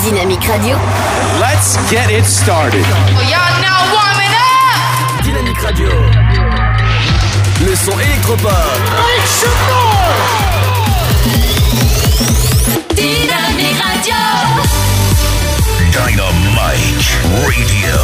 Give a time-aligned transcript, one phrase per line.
[0.00, 0.76] Dynamique Radio.
[1.40, 2.84] Let's get it started.
[3.30, 5.24] Y'all now warming up.
[5.24, 5.88] Dynamique Radio.
[7.64, 8.52] Le son électropop.
[12.94, 14.20] Dynamique Radio.
[15.92, 17.08] Dynamite
[17.46, 17.96] Radio.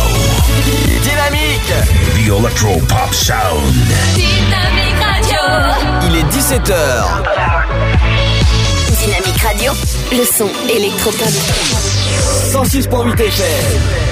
[1.02, 1.74] Dynamique.
[2.14, 3.74] The Electro Pop Sound.
[4.14, 5.40] Dynamique Radio.
[6.08, 8.01] Il est 17h.
[9.42, 9.72] Radio.
[10.12, 11.28] Le son électropop.
[12.52, 14.11] 106.8 FM.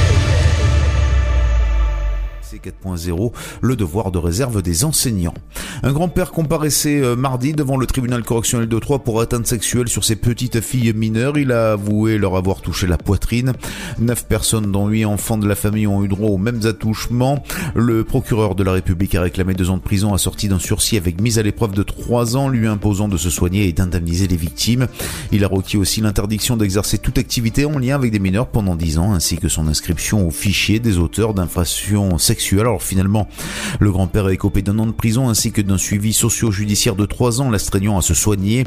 [2.62, 5.34] C'est 4.0, le devoir de réserve des enseignants.
[5.82, 10.04] Un grand-père comparaissait euh, mardi devant le tribunal correctionnel de Troyes pour atteinte sexuelle sur
[10.04, 11.38] ses petites filles mineures.
[11.38, 13.52] Il a avoué leur avoir touché la poitrine.
[13.98, 17.42] Neuf personnes, dont huit enfants de la famille, ont eu droit aux mêmes attouchements.
[17.74, 21.20] Le procureur de la République a réclamé deux ans de prison assorti d'un sursis avec
[21.20, 24.86] mise à l'épreuve de trois ans, lui imposant de se soigner et d'indemniser les victimes.
[25.32, 28.98] Il a requis aussi l'interdiction d'exercer toute activité en lien avec des mineurs pendant dix
[28.98, 32.49] ans, ainsi que son inscription au fichier des auteurs d'infractions sexuelles.
[32.58, 33.28] Alors finalement,
[33.78, 37.40] le grand-père a écopé d'un an de prison ainsi que d'un suivi socio-judiciaire de trois
[37.40, 38.64] ans, l'astreignant à se soigner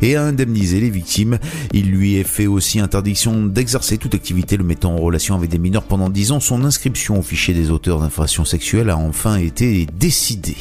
[0.00, 1.38] et à indemniser les victimes.
[1.72, 5.58] Il lui est fait aussi interdiction d'exercer toute activité le mettant en relation avec des
[5.58, 6.40] mineurs pendant dix ans.
[6.40, 10.56] Son inscription au fichier des auteurs d'infractions sexuelles a enfin été décidée.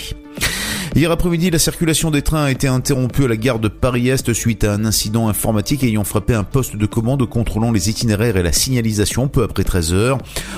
[0.94, 4.64] Hier après-midi, la circulation des trains a été interrompue à la gare de Paris-Est suite
[4.64, 8.54] à un incident informatique ayant frappé un poste de commande contrôlant les itinéraires et la
[8.54, 10.18] signalisation peu après 13 heures.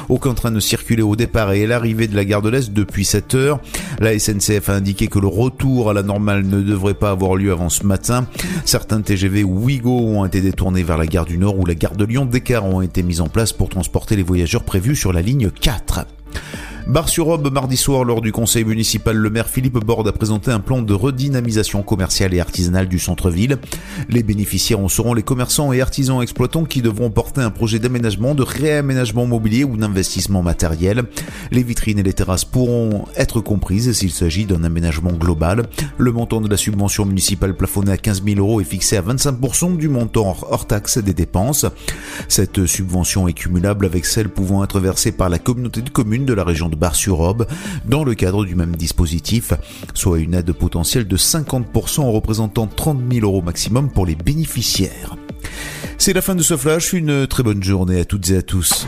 [0.09, 3.05] Aucun train ne circulait au départ et à l'arrivée de la gare de l'Est depuis
[3.05, 3.59] 7 heures.
[3.99, 7.51] La SNCF a indiqué que le retour à la normale ne devrait pas avoir lieu
[7.51, 8.27] avant ce matin.
[8.65, 12.05] Certains TGV Ouigo ont été détournés vers la gare du Nord ou la gare de
[12.05, 12.25] Lyon.
[12.25, 15.49] Des cars ont été mis en place pour transporter les voyageurs prévus sur la ligne
[15.49, 16.05] 4.
[16.87, 20.81] Bar-sur-Aube, mardi soir, lors du conseil municipal, le maire Philippe Borde a présenté un plan
[20.81, 23.57] de redynamisation commerciale et artisanale du centre-ville.
[24.07, 28.35] Les bénéficiaires en seront les commerçants et artisans exploitants qui devront porter un projet d'aménagement,
[28.35, 31.03] de réaménagement mobilier ou d'investissement matériel.
[31.51, 35.67] Les vitrines et les terrasses pourront être comprises s'il s'agit d'un aménagement global.
[35.97, 39.75] Le montant de la subvention municipale plafonnée à 15 000 euros est fixé à 25%
[39.75, 41.65] du montant hors taxe des dépenses.
[42.29, 46.33] Cette subvention est cumulable avec celle pouvant être versée par la communauté de communes de
[46.33, 47.47] la région de Bar-sur-Aube
[47.85, 49.53] dans le cadre du même dispositif,
[49.93, 55.15] soit une aide potentielle de 50% en représentant 30 000 euros maximum pour les bénéficiaires.
[55.97, 58.87] C'est la fin de ce flash, une très bonne journée à toutes et à tous.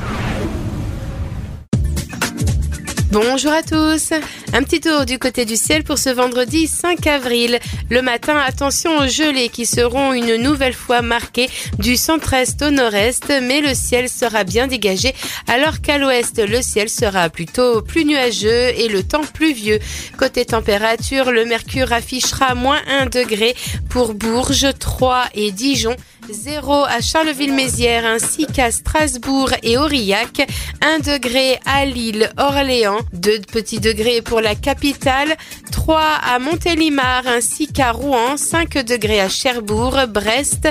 [3.11, 4.13] Bonjour à tous.
[4.53, 7.57] Un petit tour du côté du ciel pour ce vendredi 5 avril.
[7.89, 11.49] Le matin, attention aux gelées qui seront une nouvelle fois marquées
[11.79, 15.15] du centre-est au nord-est, mais le ciel sera bien dégagé
[15.47, 19.79] alors qu'à l'ouest, le ciel sera plutôt plus nuageux et le temps pluvieux.
[20.15, 23.55] Côté température, le mercure affichera moins 1 degré
[23.89, 25.95] pour Bourges, Troyes et Dijon.
[26.27, 30.47] 0 à Charleville-Mézières ainsi qu'à Strasbourg et Aurillac,
[30.81, 35.35] 1 degré à Lille, Orléans, 2 petits degrés pour la capitale,
[35.71, 40.69] 3 à Montélimar ainsi qu'à Rouen, 5 degrés à Cherbourg, Brest,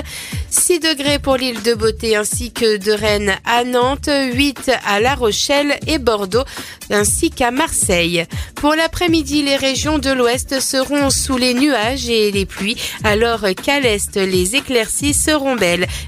[0.49, 5.15] 6 degrés pour l'île de Beauté ainsi que de Rennes à Nantes, 8 à La
[5.15, 6.45] Rochelle et Bordeaux
[6.89, 8.25] ainsi qu'à Marseille.
[8.55, 13.79] Pour l'après-midi, les régions de l'ouest seront sous les nuages et les pluies, alors qu'à
[13.79, 15.48] l'est, les éclaircies seront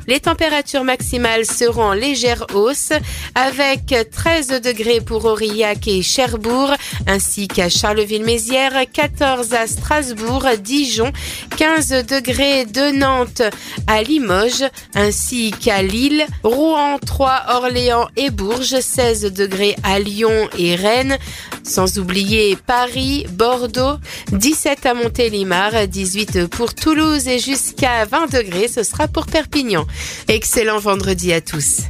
[0.07, 2.91] Les températures maximales seront en légère hausse
[3.35, 6.74] avec 13 degrés pour Aurillac et Cherbourg
[7.07, 11.12] ainsi qu'à Charleville-Mézières, 14 à Strasbourg, Dijon,
[11.57, 13.41] 15 degrés de Nantes
[13.88, 14.66] à Limoges
[14.96, 21.18] ainsi qu'à Lille, Rouen, 3, Orléans et Bourges, 16 degrés à Lyon et Rennes,
[21.63, 23.97] sans oublier Paris, Bordeaux,
[24.31, 29.85] 17 à Montélimar, 18 pour Toulouse et jusqu'à 20 degrés, ce sera pour Perpignan.
[30.27, 31.81] Excellent vendredi à tous.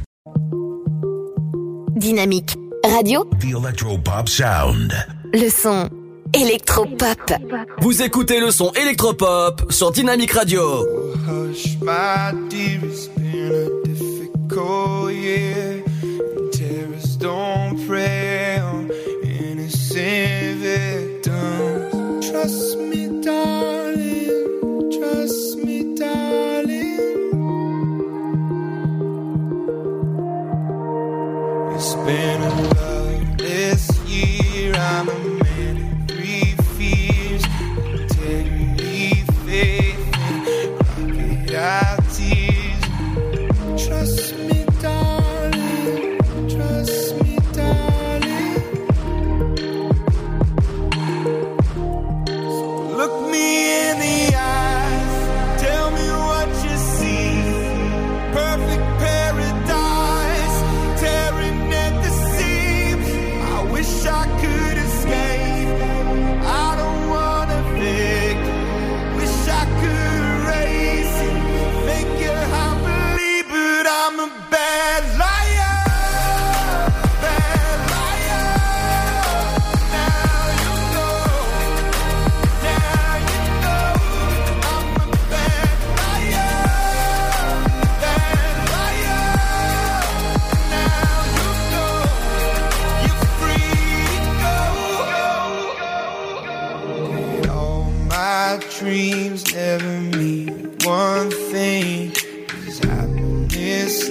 [1.96, 3.24] Dynamique Radio.
[3.40, 4.92] The Electro Pop Sound.
[5.32, 5.88] Le son
[6.34, 7.32] électropop.
[7.80, 10.86] Vous écoutez le son électropop sur Dynamique Radio.
[11.28, 15.84] Hush, my dear, it's been a difficult year.
[16.02, 18.90] And terrorists don't prey on
[19.22, 22.26] innocent victims.
[22.30, 23.81] Trust me, darling.
[32.04, 32.71] It's
[74.22, 75.31] a bad life.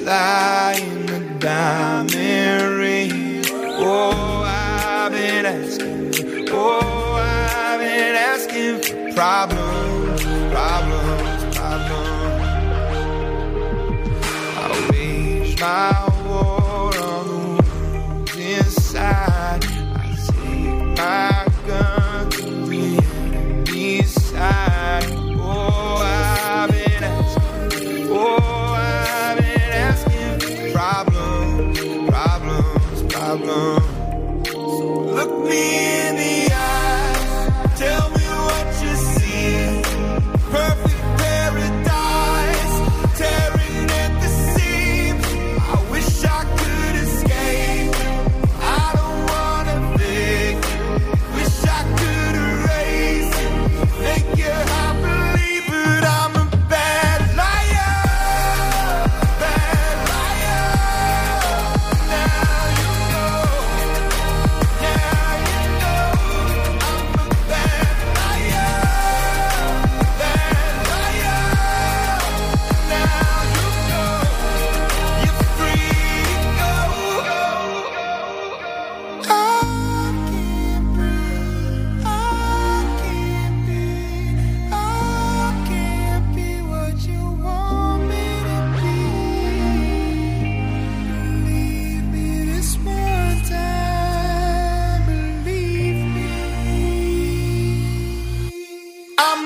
[0.01, 3.43] In the diamond ring?
[3.77, 6.47] Oh, I've been asking.
[6.49, 12.41] Oh, I've been asking for problems, problems, problems.
[14.57, 15.91] I wage my
[16.25, 19.63] war on the wounds inside.
[19.63, 21.30] I take my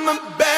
[0.07, 0.54] I'm a bad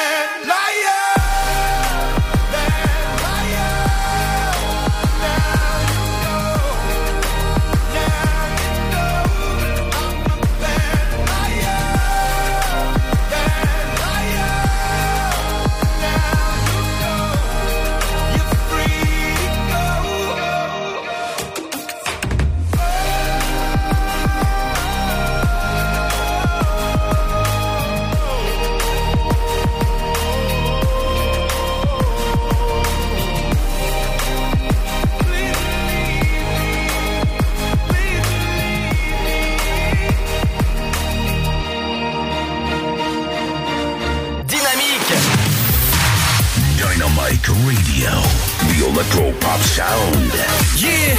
[48.98, 50.32] The Electro Pop Sound.
[50.76, 51.14] Yeah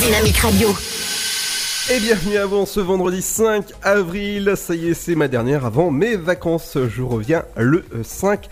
[0.00, 0.74] Dynamique Radio.
[1.90, 4.54] Et bienvenue avant ce vendredi 5 avril.
[4.56, 6.76] Ça y est, c'est ma dernière avant mes vacances.
[6.88, 8.48] Je reviens le euh, 5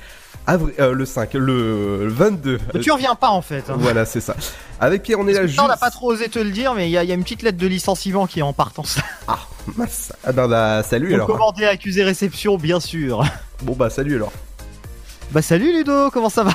[0.47, 0.75] avril.
[0.79, 2.59] euh, le 5, le 22.
[2.75, 3.65] Mais tu reviens pas en fait.
[3.71, 3.77] hein.
[3.79, 4.37] Voilà, c'est ça.
[4.79, 6.75] Avec Pierre, on est là ça, on n'a juste- pas trop osé te le dire,
[6.75, 8.53] mais il y, a il y a une petite lettre de licenciement qui est en
[8.53, 8.99] partance.
[9.27, 9.39] Ah,
[9.77, 10.13] mince.
[10.25, 11.27] Ah, bah, bah, salut alors.
[11.27, 13.25] commander accusé réception, bien sûr.
[13.63, 14.33] Bon, bah, salut alors.
[15.33, 16.53] Bah salut Ludo, comment ça va?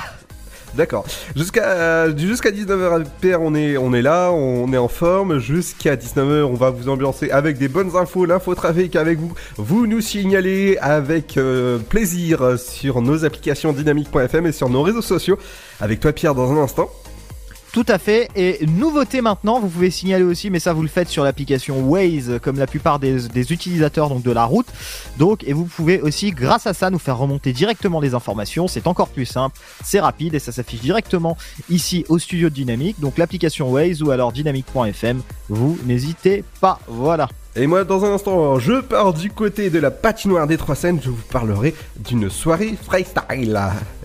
[0.74, 1.06] D'accord.
[1.34, 5.38] Jusqu'à euh, jusqu'à 19h Pierre, on est on est là, on est en forme.
[5.38, 9.32] Jusqu'à 19h, on va vous ambiancer avec des bonnes infos, l'infotrafic avec vous.
[9.56, 15.38] Vous nous signalez avec euh, plaisir sur nos applications dynamique.fm et sur nos réseaux sociaux.
[15.80, 16.90] Avec toi Pierre dans un instant.
[17.76, 18.30] Tout à fait.
[18.36, 22.38] Et nouveauté maintenant, vous pouvez signaler aussi, mais ça vous le faites sur l'application Waze,
[22.40, 24.68] comme la plupart des, utilisateurs de la route.
[25.18, 28.66] Donc, et vous pouvez aussi, grâce à ça, nous faire remonter directement les informations.
[28.66, 31.36] C'est encore plus simple, c'est rapide et ça s'affiche directement
[31.68, 32.98] ici au studio de Dynamique.
[32.98, 35.20] Donc l'application Waze ou alors dynamique.fm.
[35.50, 36.80] Vous n'hésitez pas.
[36.88, 37.28] Voilà.
[37.58, 41.00] Et moi, dans un instant, je pars du côté de la patinoire des Trois Seines.
[41.02, 43.58] Je vous parlerai d'une soirée freestyle.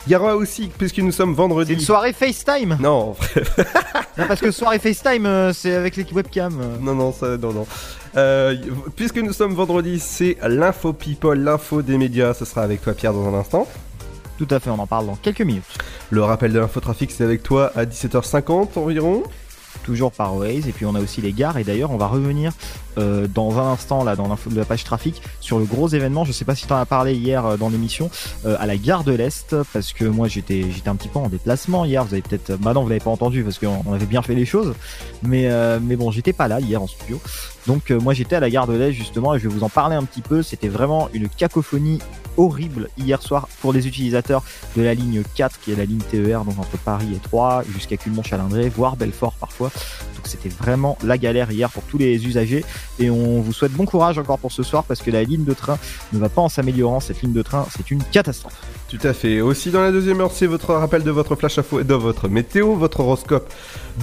[0.08, 1.74] Il y aura aussi, puisque nous sommes vendredi.
[1.74, 2.78] Une soirée FaceTime?
[2.80, 3.14] Non,
[4.18, 6.60] Non, parce que soirée FaceTime, euh, c'est avec l'équipe webcam.
[6.62, 6.78] euh.
[6.80, 7.68] Non, non, ça, non, non.
[8.16, 8.56] Euh,
[8.96, 12.34] puisque nous sommes vendredi, c'est l'info people, l'info des médias.
[12.34, 13.68] Ce sera avec toi, Pierre, dans un instant.
[14.38, 15.64] Tout à fait, on en parle dans quelques minutes.
[16.10, 19.24] Le rappel de l'infotrafic, c'est avec toi à 17h50 environ.
[19.84, 20.68] Toujours par Waze.
[20.68, 21.58] Et puis on a aussi les gares.
[21.58, 22.54] Et d'ailleurs, on va revenir
[22.98, 26.26] euh, dans un instant là dans la page trafic sur le gros événement.
[26.26, 28.10] Je sais pas si tu en as parlé hier euh, dans l'émission
[28.46, 31.30] euh, à la gare de l'Est parce que moi j'étais j'étais un petit peu en
[31.30, 32.04] déplacement hier.
[32.04, 34.36] Vous avez peut-être bah non vous l'avez pas entendu parce qu'on on avait bien fait
[34.36, 34.74] les choses.
[35.24, 37.20] Mais euh, mais bon j'étais pas là hier en studio.
[37.68, 39.70] Donc euh, moi j'étais à la gare de l'Est justement et je vais vous en
[39.70, 40.42] parler un petit peu.
[40.44, 42.00] C'était vraiment une cacophonie
[42.38, 44.44] horrible hier soir pour les utilisateurs
[44.76, 47.98] de la ligne 4 qui est la ligne TER donc entre Paris et Troyes jusqu'à
[47.98, 49.70] Culmont-Chalindré voire Belfort parfois
[50.16, 52.64] donc c'était vraiment la galère hier pour tous les usagers
[53.00, 55.54] et on vous souhaite bon courage encore pour ce soir parce que la ligne de
[55.54, 55.78] train
[56.14, 59.42] ne va pas en s'améliorant cette ligne de train c'est une catastrophe Tout à fait.
[59.42, 62.28] Aussi dans la deuxième heure, c'est votre rappel de votre flash info et de votre
[62.28, 63.52] météo, votre horoscope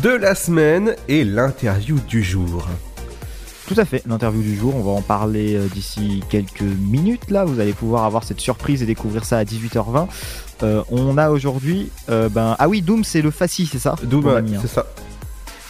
[0.02, 2.66] de la semaine et l'interview du jour.
[3.68, 7.44] Tout à fait, l'interview du jour, on va en parler euh, d'ici quelques minutes là,
[7.44, 10.06] vous allez pouvoir avoir cette surprise et découvrir ça à 18h20.
[10.62, 13.94] Euh, on a aujourd'hui, euh, ben, ah oui, Doom c'est le Fassi, c'est ça?
[14.02, 14.87] Doom, ouais, c'est ça.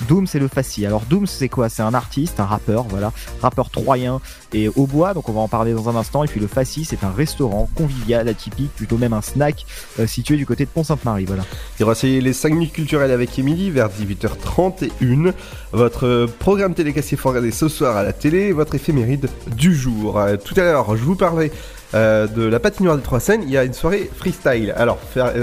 [0.02, 0.86] Doom c'est le Fassi.
[0.86, 1.68] Alors Doom c'est quoi?
[1.68, 3.12] C'est un artiste, un rappeur, voilà,
[3.42, 4.20] rappeur troyen
[4.52, 6.24] et au bois, donc on va en parler dans un instant.
[6.24, 9.66] Et puis le Fassi c'est un restaurant convivial, atypique, plutôt même un snack
[9.98, 11.44] euh, situé du côté de Pont-Sainte-Marie, voilà.
[11.78, 15.32] Il y aura aussi les 5 minutes culturelles avec Émilie vers 18h31.
[15.72, 18.74] Votre euh, programme télé qu'est-ce qu'il faut regarder ce soir à la télé et votre
[18.74, 20.18] éphéméride du jour.
[20.18, 21.52] Euh, tout à l'heure, je vous parlais
[21.94, 23.42] de la patinoire des Trois Seines.
[23.44, 24.74] Il y a une soirée freestyle.
[24.76, 24.98] Alors,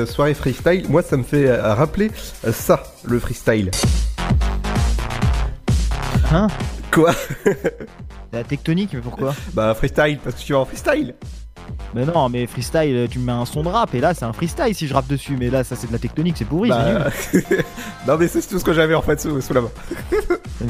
[0.05, 2.11] soirée freestyle, moi ça me fait rappeler
[2.51, 3.71] ça, le freestyle.
[6.35, 6.47] Hein
[6.91, 7.13] Quoi
[8.33, 11.15] La tectonique, mais pourquoi Bah, freestyle, parce que tu vas en freestyle.
[11.93, 14.33] Mais non, mais freestyle, tu me mets un son de rap et là c'est un
[14.33, 15.37] freestyle si je rappe dessus.
[15.39, 17.63] Mais là, ça c'est de la tectonique, c'est pourri, Bah, c'est nul.
[18.07, 19.71] non, mais c'est tout ce que j'avais en fait sous, sous la main.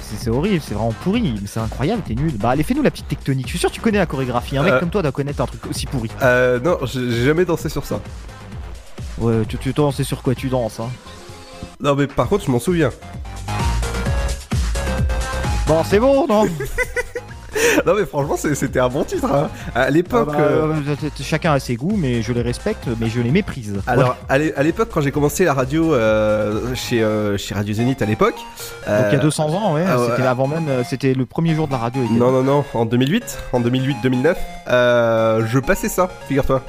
[0.02, 2.34] C'est c'est horrible, c'est vraiment pourri, mais c'est incroyable, t'es nul.
[2.40, 3.46] Bah allez, fais-nous la petite tectonique.
[3.46, 4.58] Je suis sûr que tu connais la chorégraphie.
[4.58, 4.80] Un mec Euh.
[4.80, 6.10] comme toi doit connaître un truc aussi pourri.
[6.24, 8.00] Euh, non, j'ai jamais dansé sur ça.
[9.20, 10.90] Ouais, tu, tu danses, sur quoi tu danses, hein.
[11.80, 12.90] Non, mais par contre, je m'en souviens.
[15.68, 16.46] Bon, c'est bon, non
[17.86, 19.32] Non, mais franchement, c'était un bon titre.
[19.34, 19.50] hein.
[19.74, 20.28] À l'époque.
[20.34, 23.32] Ah bah, euh, euh, Chacun a ses goûts, mais je les respecte, mais je les
[23.32, 23.76] méprise.
[23.88, 27.74] Alors, à l'é- à l'époque, quand j'ai commencé la radio euh, chez, euh, chez Radio
[27.74, 28.36] Zénith à l'époque.
[28.36, 28.44] Donc
[28.88, 30.08] il y a euh, 200 ans, ouais, ah ouais.
[30.10, 32.02] c'était avant même, c'était le premier jour de la radio.
[32.12, 34.36] Non, non, non, en 2008, en 2008-2009,
[34.68, 36.62] euh, je passais ça, figure-toi.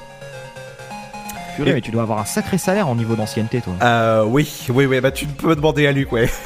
[1.57, 3.73] Purée, mais tu dois avoir un sacré salaire en niveau d'ancienneté, toi.
[3.83, 6.29] Euh, oui, oui, oui, bah tu peux me demander à Luc, ouais.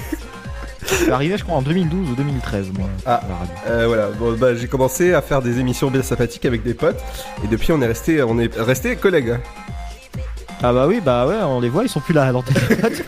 [0.87, 2.89] Suis arrivé, je crois, en 2012 ou 2013, moi.
[3.07, 3.15] Ah.
[3.25, 3.55] à la radio.
[3.69, 6.99] Euh, voilà, bon, bah, j'ai commencé à faire des émissions bien sympathiques avec des potes,
[7.45, 9.39] et depuis on est resté, on est resté collègues.
[10.63, 12.57] Ah bah oui, bah ouais, on les voit, ils sont plus là à l'antenne.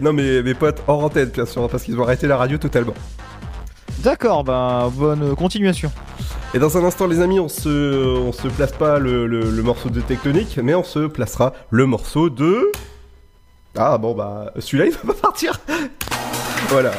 [0.00, 2.92] Non, mais mes potes hors antenne, bien sûr, parce qu'ils ont arrêté la radio totalement.
[4.00, 5.90] D'accord, bah bonne continuation.
[6.52, 7.68] Et dans un instant, les amis, on se,
[8.18, 11.86] on se place pas le, le- le morceau de Tectonique, mais on se placera le
[11.86, 12.70] morceau de.
[13.74, 15.60] Ah bon, bah, celui-là, il va pas partir.
[16.68, 16.92] Voilà.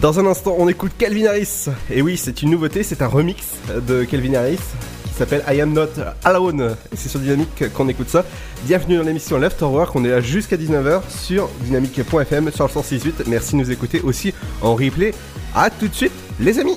[0.00, 1.66] Dans un instant, on écoute Calvin Harris.
[1.90, 3.54] Et oui, c'est une nouveauté, c'est un remix
[3.88, 4.58] de Calvin Harris
[5.04, 5.88] qui s'appelle I Am Not
[6.24, 6.76] Alone.
[6.92, 8.24] Et c'est sur Dynamique qu'on écoute ça.
[8.64, 13.12] Bienvenue dans l'émission Leftover, on est là jusqu'à 19h sur dynamique.fm sur le 106.8.
[13.26, 15.14] Merci de nous écouter aussi en replay.
[15.54, 16.76] À tout de suite, les amis.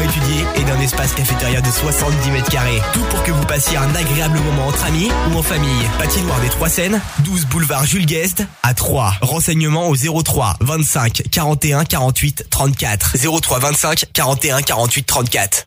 [0.00, 2.80] étudiée et d'un espace cafétéria de 70 mètres carrés.
[2.92, 5.88] Tout pour que vous passiez un agréable moment entre amis ou en famille.
[5.98, 9.14] Patinoire des Trois Seines, 12 boulevard Jules Guest à 3.
[9.22, 13.16] Renseignements au 03 25 41 48 34.
[13.40, 15.66] 03 25 41 48 34.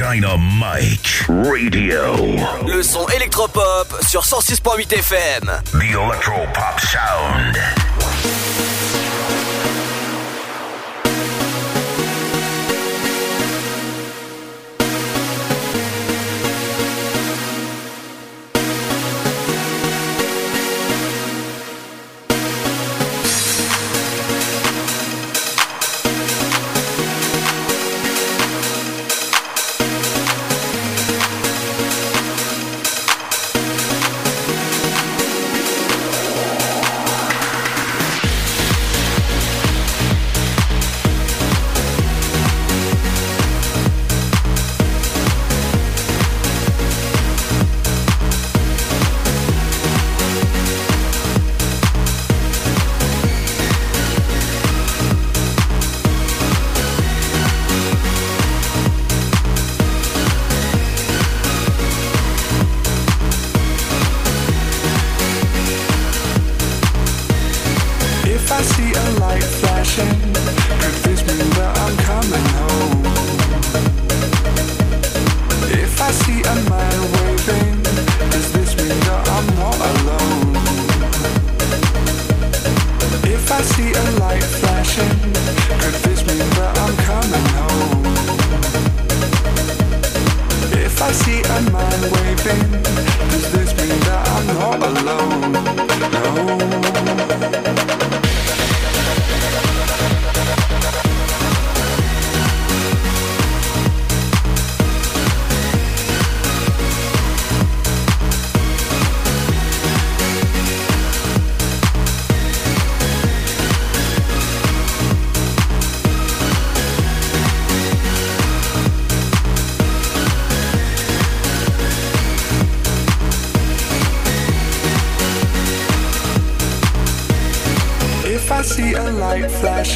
[0.00, 2.16] Dynamite Radio.
[2.66, 5.50] Le son électropop sur 106.8 FM.
[5.72, 8.09] The Electro Pop Sound.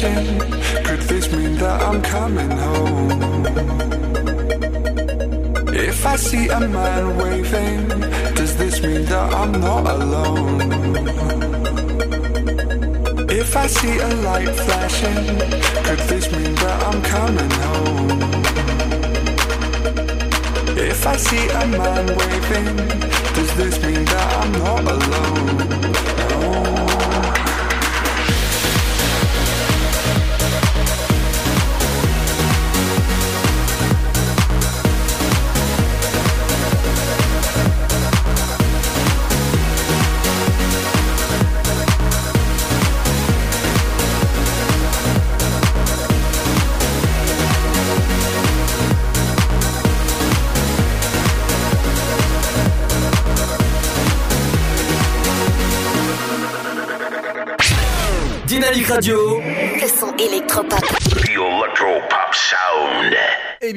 [0.05, 0.34] attention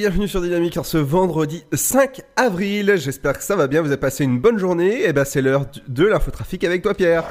[0.09, 2.95] bienvenue sur Dynamique en ce vendredi 5 avril.
[2.97, 5.05] J'espère que ça va bien, vous avez passé une bonne journée.
[5.05, 7.25] Et ben c'est l'heure de l'infotrafic avec toi Pierre.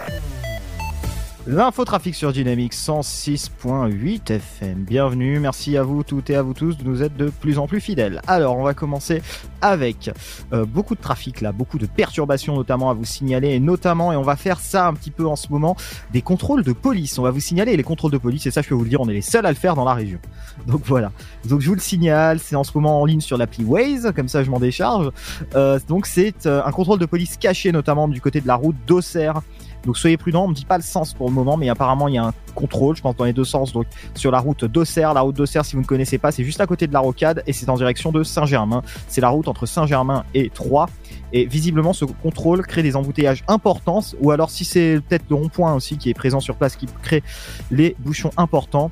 [1.47, 4.83] L'infotrafic sur Dynamique 106.8 FM.
[4.83, 7.65] Bienvenue, merci à vous toutes et à vous tous de nous être de plus en
[7.65, 8.21] plus fidèles.
[8.27, 9.23] Alors, on va commencer
[9.61, 10.11] avec
[10.53, 14.15] euh, beaucoup de trafic là, beaucoup de perturbations notamment à vous signaler, et notamment, et
[14.17, 15.75] on va faire ça un petit peu en ce moment,
[16.11, 17.17] des contrôles de police.
[17.17, 19.01] On va vous signaler les contrôles de police, et ça je peux vous le dire,
[19.01, 20.19] on est les seuls à le faire dans la région.
[20.67, 21.11] Donc voilà.
[21.45, 24.27] Donc je vous le signale, c'est en ce moment en ligne sur l'appli Waze, comme
[24.27, 25.11] ça je m'en décharge.
[25.55, 28.75] Euh, donc c'est euh, un contrôle de police caché notamment du côté de la route
[28.87, 29.41] d'Auxerre.
[29.85, 32.15] Donc soyez prudents, on me dit pas le sens pour le moment, mais apparemment il
[32.15, 35.13] y a un contrôle, je pense dans les deux sens, donc sur la route d'Auxerre.
[35.13, 37.43] La route d'Auxerre, si vous ne connaissez pas, c'est juste à côté de la rocade
[37.47, 38.81] et c'est en direction de Saint-Germain.
[39.07, 40.87] C'est la route entre Saint-Germain et Troyes.
[41.31, 45.73] Et visiblement, ce contrôle crée des embouteillages importants, ou alors si c'est peut-être le rond-point
[45.73, 47.23] aussi qui est présent sur place qui crée
[47.71, 48.91] les bouchons importants.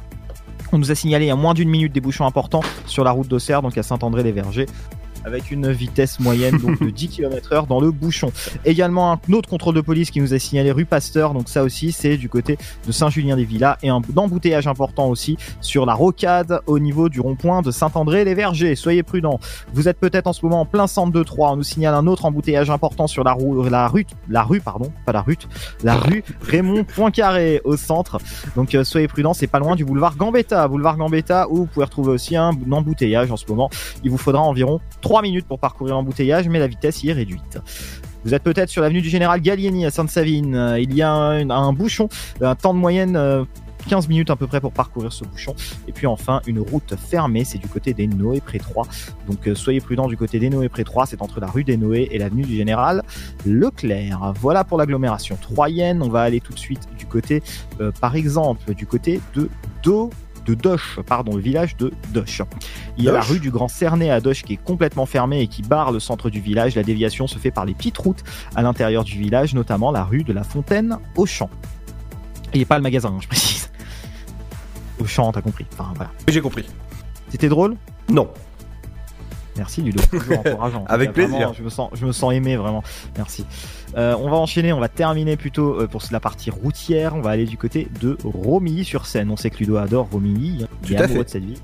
[0.71, 3.11] On nous a signalé il y a moins d'une minute des bouchons importants sur la
[3.11, 4.67] route d'Auxerre, donc à Saint-André-les-Vergers
[5.25, 8.31] avec une vitesse moyenne donc de 10 km heure dans le bouchon.
[8.63, 11.91] Également un autre contrôle de police qui nous a signalé rue Pasteur, donc ça aussi
[11.91, 17.09] c'est du côté de Saint-Julien-des-Villas et un embouteillage important aussi sur la rocade au niveau
[17.09, 18.75] du rond-point de Saint-André-les-Vergers.
[18.75, 19.39] Soyez prudents.
[19.73, 21.51] Vous êtes peut-être en ce moment en plein centre de Troyes.
[21.51, 24.91] On nous signale un autre embouteillage important sur la, rue, la rue, la rue, pardon,
[25.05, 25.37] pas la rue,
[25.83, 28.19] la rue Raymond Poincaré au centre.
[28.55, 31.85] Donc euh, soyez prudents, c'est pas loin du boulevard Gambetta, boulevard Gambetta où vous pouvez
[31.85, 33.69] retrouver aussi un embouteillage en ce moment.
[34.03, 37.59] Il vous faudra environ 3 minutes pour parcourir l'embouteillage, mais la vitesse y est réduite.
[38.23, 40.55] Vous êtes peut-être sur l'avenue du Général Gallieni à Sainte-Savine.
[40.55, 42.09] Euh, Il y a un, bouchon,
[42.41, 43.45] un temps de moyenne euh,
[43.87, 45.55] 15 minutes à peu près pour parcourir ce bouchon.
[45.87, 48.87] Et puis enfin, une route fermée, c'est du côté des Noé pré 3.
[49.27, 51.77] Donc euh, soyez prudents du côté des Noé pré 3, c'est entre la rue des
[51.77, 53.03] Noé et l'avenue du Général
[53.45, 54.33] Leclerc.
[54.39, 56.01] Voilà pour l'agglomération troyenne.
[56.01, 57.43] On va aller tout de suite du côté,
[57.79, 59.49] euh, par exemple, du côté de
[59.83, 60.09] Do
[60.45, 62.41] de Doche, pardon, le village de Doche.
[62.97, 65.47] Il y a la rue du Grand Cernet à Doche qui est complètement fermée et
[65.47, 66.75] qui barre le centre du village.
[66.75, 68.23] La déviation se fait par les petites routes
[68.55, 71.49] à l'intérieur du village, notamment la rue de la Fontaine au Champ.
[72.53, 73.69] Et pas le magasin, hein, je précise.
[74.99, 75.65] Au Champ, t'as compris.
[75.73, 76.11] Enfin, voilà.
[76.27, 76.65] J'ai compris.
[77.29, 77.75] C'était drôle?
[78.09, 78.29] Non.
[79.57, 80.85] Merci Ludo, toujours encourageant.
[80.87, 81.53] Avec Vraiment, plaisir.
[81.53, 82.83] je me sens, je me sens aimé vraiment.
[83.17, 83.45] Merci.
[83.95, 87.15] Euh, on va enchaîner, on va terminer plutôt euh, pour la partie routière.
[87.15, 89.31] On va aller du côté de Romilly-sur-Seine.
[89.31, 90.65] On sait que Ludo adore Romilly.
[90.83, 91.23] Il est amoureux fait.
[91.23, 91.59] de cette ville.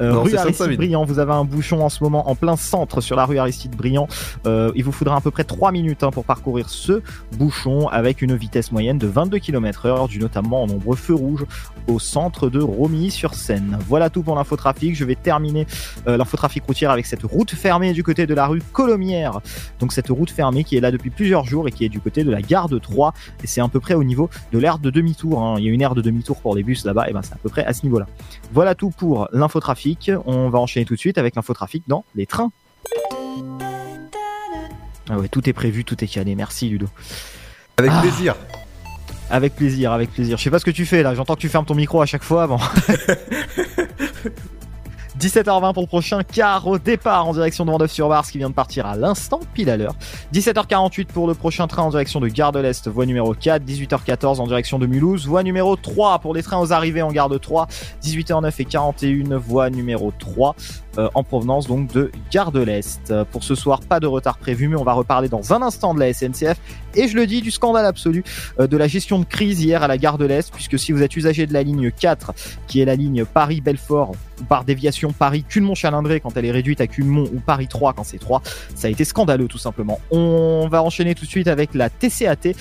[0.00, 0.76] Euh, Non, rue Aristide.
[0.76, 3.74] Briand, vous avez un bouchon en ce moment en plein centre sur la rue Aristide
[3.74, 4.08] Briand.
[4.46, 7.02] Euh, il vous faudra à peu près 3 minutes hein, pour parcourir ce
[7.38, 11.46] bouchon avec une vitesse moyenne de 22 km heure, dû notamment aux nombreux feux rouges
[11.88, 13.78] au centre de Romilly-sur-Seine.
[13.88, 14.94] Voilà tout pour l'infotrafic.
[14.96, 15.66] Je vais terminer
[16.08, 19.40] euh, l'infotrafic routière avec cette route fermée du côté de la rue Colomière.
[19.80, 22.24] Donc cette route fermée qui est là depuis plusieurs jours et qui est du côté
[22.24, 23.14] de la gare de Troyes.
[23.42, 25.40] Et c'est à peu près au niveau de l'aire de demi-tour.
[25.42, 25.54] hein.
[25.58, 27.08] Il y a une aire de demi-tour pour les bus là-bas.
[27.08, 28.06] Et ben c'est à peu près à ce niveau-là.
[28.52, 29.85] Voilà tout pour l'infotrafic.
[30.26, 32.50] On va enchaîner tout de suite avec l'infotrafic dans les trains.
[35.08, 36.34] Ah ouais, tout est prévu, tout est calé.
[36.34, 36.86] Merci Ludo.
[37.76, 38.00] Avec Ah.
[38.00, 38.34] plaisir.
[39.30, 40.36] Avec plaisir, avec plaisir.
[40.38, 42.06] Je sais pas ce que tu fais là, j'entends que tu fermes ton micro à
[42.06, 42.60] chaque fois avant.
[45.18, 48.84] 17h20 pour le prochain car au départ en direction de Vendœuvre-sur-Vars qui vient de partir
[48.84, 49.94] à l'instant pile à l'heure.
[50.34, 53.64] 17h48 pour le prochain train en direction de Gare de l'Est, voie numéro 4.
[53.64, 57.30] 18h14 en direction de Mulhouse, voie numéro 3 pour les trains aux arrivées en gare
[57.30, 57.66] de 3.
[58.02, 60.54] 18h09 et 41, voie numéro 3
[60.98, 63.10] euh, en provenance donc de Gare de l'Est.
[63.10, 65.94] Euh, Pour ce soir, pas de retard prévu, mais on va reparler dans un instant
[65.94, 66.56] de la SNCF
[66.94, 68.24] et je le dis du scandale absolu
[68.58, 71.02] euh, de la gestion de crise hier à la Gare de l'Est, puisque si vous
[71.02, 72.32] êtes usager de la ligne 4,
[72.66, 74.12] qui est la ligne Paris-Belfort,
[74.48, 78.42] par déviation Paris-Culmont-Chalindré quand elle est réduite à Culmont, ou Paris 3 quand c'est 3,
[78.74, 80.00] ça a été scandaleux tout simplement.
[80.10, 82.52] On va enchaîner tout de suite avec la TCAT.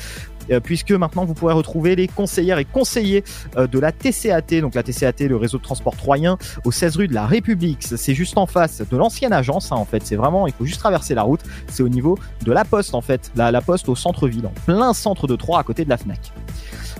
[0.51, 3.23] Euh, puisque maintenant vous pourrez retrouver les conseillères et conseillers
[3.57, 7.07] euh, de la TCAT, donc la TCAT, le réseau de transport troyen, au 16 rue
[7.07, 7.83] de la République.
[7.83, 10.05] C'est juste en face de l'ancienne agence, hein, en fait.
[10.05, 11.41] C'est vraiment, il faut juste traverser la route.
[11.67, 13.31] C'est au niveau de la poste, en fait.
[13.35, 16.31] La, la poste au centre-ville, en plein centre de Troyes, à côté de la FNAC.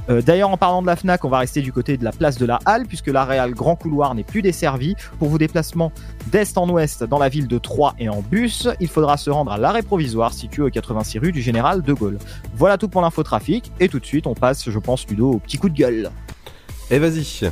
[0.09, 2.37] Euh, D'ailleurs, en parlant de la FNAC, on va rester du côté de la place
[2.37, 4.95] de la Halle, puisque l'aréal Grand Couloir n'est plus desservi.
[5.19, 5.91] Pour vos déplacements
[6.27, 9.51] d'est en ouest dans la ville de Troyes et en bus, il faudra se rendre
[9.51, 12.19] à l'arrêt provisoire situé au 86 rue du Général de Gaulle.
[12.55, 15.57] Voilà tout pour l'infotrafic, et tout de suite, on passe, je pense, Ludo, au petit
[15.57, 16.11] coup de gueule.
[16.91, 17.51] Et vas-y.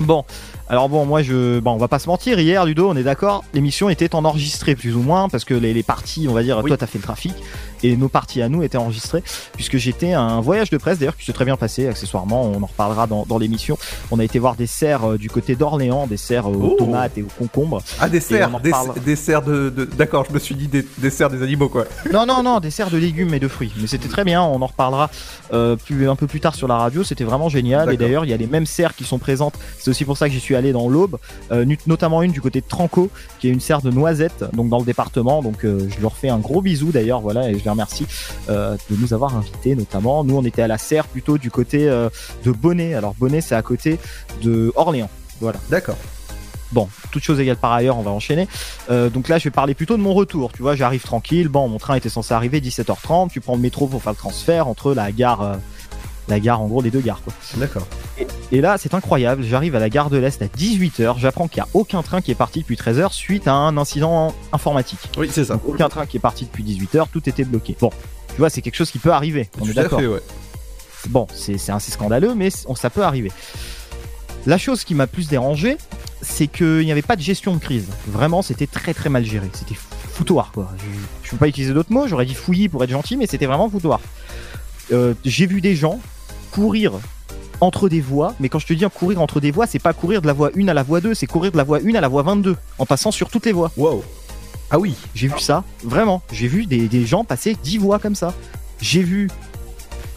[0.00, 0.24] Bon,
[0.68, 2.38] alors bon, moi je, bon, on va pas se mentir.
[2.38, 5.74] Hier, Ludo, on est d'accord, l'émission était en enregistré plus ou moins parce que les,
[5.74, 7.34] les parties, on va dire, toi t'as fait le trafic
[7.82, 11.16] et nos parties à nous étaient enregistrées puisque j'étais à un voyage de presse d'ailleurs
[11.16, 12.42] qui s'est très bien passé accessoirement.
[12.44, 13.78] On en reparlera dans, dans l'émission.
[14.10, 16.76] On a été voir des serres euh, du côté d'Orléans, des serres euh, aux Oh.
[16.78, 17.82] tomates et aux concombres.
[18.00, 18.60] Ah, des serres,
[19.04, 21.84] des, serres de, D'accord, je me suis dit des, des serres des animaux, quoi.
[22.12, 23.72] Non, non, non, des serres de légumes et de fruits.
[23.80, 24.42] Mais c'était très bien.
[24.42, 25.10] On en reparlera
[25.52, 27.02] euh, plus, un peu plus tard sur la radio.
[27.04, 27.92] C'était vraiment génial.
[27.92, 29.54] Et d'ailleurs, il y a les mêmes serres qui sont présentes.
[29.78, 31.18] C'est aussi pour ça que j'y suis allé dans l'Aube.
[31.52, 34.78] Euh, notamment une du côté de Tranco, qui est une serre de noisettes, donc dans
[34.78, 35.42] le département.
[35.42, 37.20] Donc euh, je leur fais un gros bisou d'ailleurs.
[37.20, 38.06] Voilà, et je remercie
[38.48, 40.24] euh, de nous avoir invités notamment.
[40.24, 42.08] Nous, on était à la serre plutôt du côté euh,
[42.44, 42.94] de Bonnet.
[42.94, 43.98] Alors Bonnet, c'est à côté
[44.42, 45.10] de Orléans.
[45.40, 45.58] Voilà.
[45.70, 45.96] D'accord.
[46.72, 48.46] Bon, toute chose égale par ailleurs, on va enchaîner.
[48.90, 50.52] Euh, donc là, je vais parler plutôt de mon retour.
[50.52, 51.48] Tu vois, j'arrive tranquille.
[51.48, 53.30] Bon, mon train était censé arriver 17h30.
[53.30, 55.56] Tu prends le métro pour faire le transfert entre la gare, euh,
[56.30, 57.20] la gare en gros des deux gares.
[57.22, 57.32] Quoi.
[57.56, 57.86] D'accord.
[58.18, 59.42] Et, et là, c'est incroyable.
[59.44, 61.18] J'arrive à la gare de l'Est à 18h.
[61.18, 64.34] J'apprends qu'il n'y a aucun train qui est parti depuis 13h suite à un incident
[64.52, 64.98] informatique.
[65.18, 65.54] Oui, c'est ça.
[65.54, 67.06] Donc, aucun train qui est parti depuis 18h.
[67.12, 67.76] Tout était bloqué.
[67.80, 67.90] Bon,
[68.28, 69.48] tu vois, c'est quelque chose qui peut arriver.
[69.60, 70.00] On est Tout à d'accord.
[70.00, 70.20] fait, ouais.
[71.08, 73.32] Bon, c'est assez scandaleux, mais on- ça peut arriver.
[74.46, 75.76] La chose qui m'a plus dérangé,
[76.22, 77.86] c'est qu'il n'y avait pas de gestion de crise.
[78.06, 79.48] Vraiment, c'était très très mal géré.
[79.52, 80.70] C'était fou- foutoir, quoi.
[80.78, 80.84] Je-
[81.22, 83.46] Je ne peux pas utiliser d'autres mots, j'aurais dit fouillis pour être gentil, mais c'était
[83.46, 84.00] vraiment foutoir.
[84.92, 86.00] Euh, J'ai vu des gens
[86.50, 86.92] courir
[87.60, 90.22] entre des voies, mais quand je te dis courir entre des voies, c'est pas courir
[90.22, 92.00] de la voie 1 à la voie 2, c'est courir de la voie 1 à
[92.00, 93.70] la voie 22, en passant sur toutes les voies.
[93.76, 94.02] Wow.
[94.70, 94.94] Ah oui.
[95.14, 96.22] J'ai vu ça, vraiment.
[96.32, 98.34] J'ai vu des, des gens passer 10 voies comme ça.
[98.80, 99.28] J'ai vu.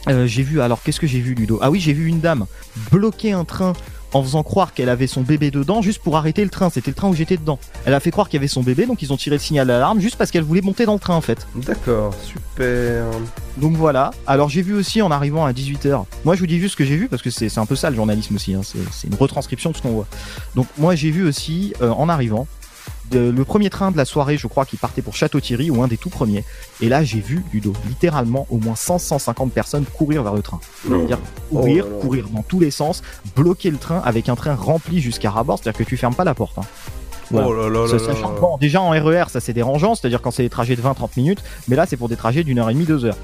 [0.08, 0.62] euh, j'ai vu.
[0.62, 1.60] Alors, qu'est-ce que j'ai vu, Ludo?
[1.62, 2.46] Ah oui, j'ai vu une dame
[2.92, 3.74] bloquer un train
[4.14, 6.70] en faisant croire qu'elle avait son bébé dedans juste pour arrêter le train.
[6.70, 7.60] C'était le train où j'étais dedans.
[7.86, 9.68] Elle a fait croire qu'il y avait son bébé, donc ils ont tiré le signal
[9.68, 11.48] d'alarme juste parce qu'elle voulait monter dans le train en fait.
[11.56, 13.06] D'accord, super.
[13.58, 14.12] Donc voilà.
[14.28, 16.06] Alors j'ai vu aussi en arrivant à 18h.
[16.26, 17.90] Moi je vous dis juste ce que j'ai vu parce que c'est un peu ça
[17.90, 18.54] le journalisme aussi.
[18.54, 18.62] hein.
[18.64, 20.08] C'est c'est une retranscription de ce qu'on voit.
[20.56, 22.48] Donc moi j'ai vu aussi euh, en arrivant
[23.14, 25.88] de- le premier train de la soirée, je crois, qui partait pour Château-Thierry ou un
[25.88, 26.44] des tout premiers.
[26.82, 30.60] Et là j'ai vu Ludo, littéralement au moins 100-150 personnes courir vers le train.
[30.88, 33.02] C'est-à-dire courir, Oh courir dans tous les sens,
[33.36, 35.60] bloquer le train avec un train rempli jusqu'à rabord.
[35.62, 36.58] C'est-à-dire que tu fermes pas la porte.
[36.58, 36.64] hein.
[37.32, 37.48] Voilà.
[37.48, 38.28] Oh là là Ça, là ça.
[38.40, 41.42] Bon, déjà en RER, ça c'est dérangeant, c'est-à-dire quand c'est des trajets de 20-30 minutes,
[41.68, 43.18] mais là c'est pour des trajets d'une heure et demie, deux heures.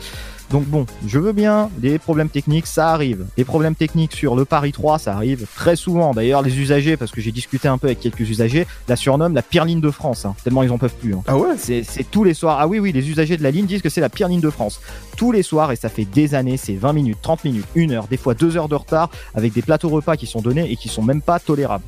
[0.49, 3.25] Donc bon, je veux bien, les problèmes techniques, ça arrive.
[3.38, 6.12] Les problèmes techniques sur le Paris 3, ça arrive très souvent.
[6.13, 9.43] D'ailleurs, les usagers, parce que j'ai discuté un peu avec quelques usagers, la surnomment la
[9.43, 11.13] pire ligne de France, hein, tellement ils en peuvent plus.
[11.13, 11.21] hein.
[11.27, 11.55] Ah ouais?
[11.57, 12.57] C'est c'est tous les soirs.
[12.59, 14.49] Ah oui, oui, les usagers de la ligne disent que c'est la pire ligne de
[14.49, 14.81] France.
[15.17, 18.07] Tous les soirs, et ça fait des années, c'est 20 minutes, 30 minutes, 1 heure,
[18.07, 20.89] des fois 2 heures de retard, avec des plateaux repas qui sont donnés et qui
[20.89, 21.83] sont même pas tolérables.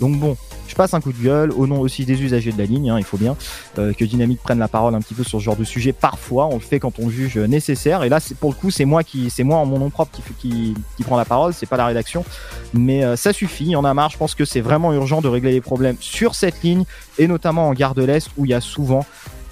[0.00, 0.36] Donc bon,
[0.72, 2.88] je passe un coup de gueule au nom aussi des usagers de la ligne.
[2.88, 3.36] hein, il faut bien
[3.78, 5.92] euh, que Dynamique prenne la parole un petit peu sur ce genre de sujet.
[5.92, 8.04] Parfois, on le fait quand on juge nécessaire.
[8.04, 10.72] Et là, pour le coup, c'est moi qui, c'est moi en mon nom propre qui,
[10.96, 11.52] qui prend la parole.
[11.52, 12.24] C'est pas la rédaction.
[12.72, 13.64] Mais euh, ça suffit.
[13.64, 14.08] Il y en a marre.
[14.08, 16.84] Je pense que c'est vraiment urgent de régler les problèmes sur cette ligne
[17.18, 19.04] et notamment en gare de l'Est où il y a souvent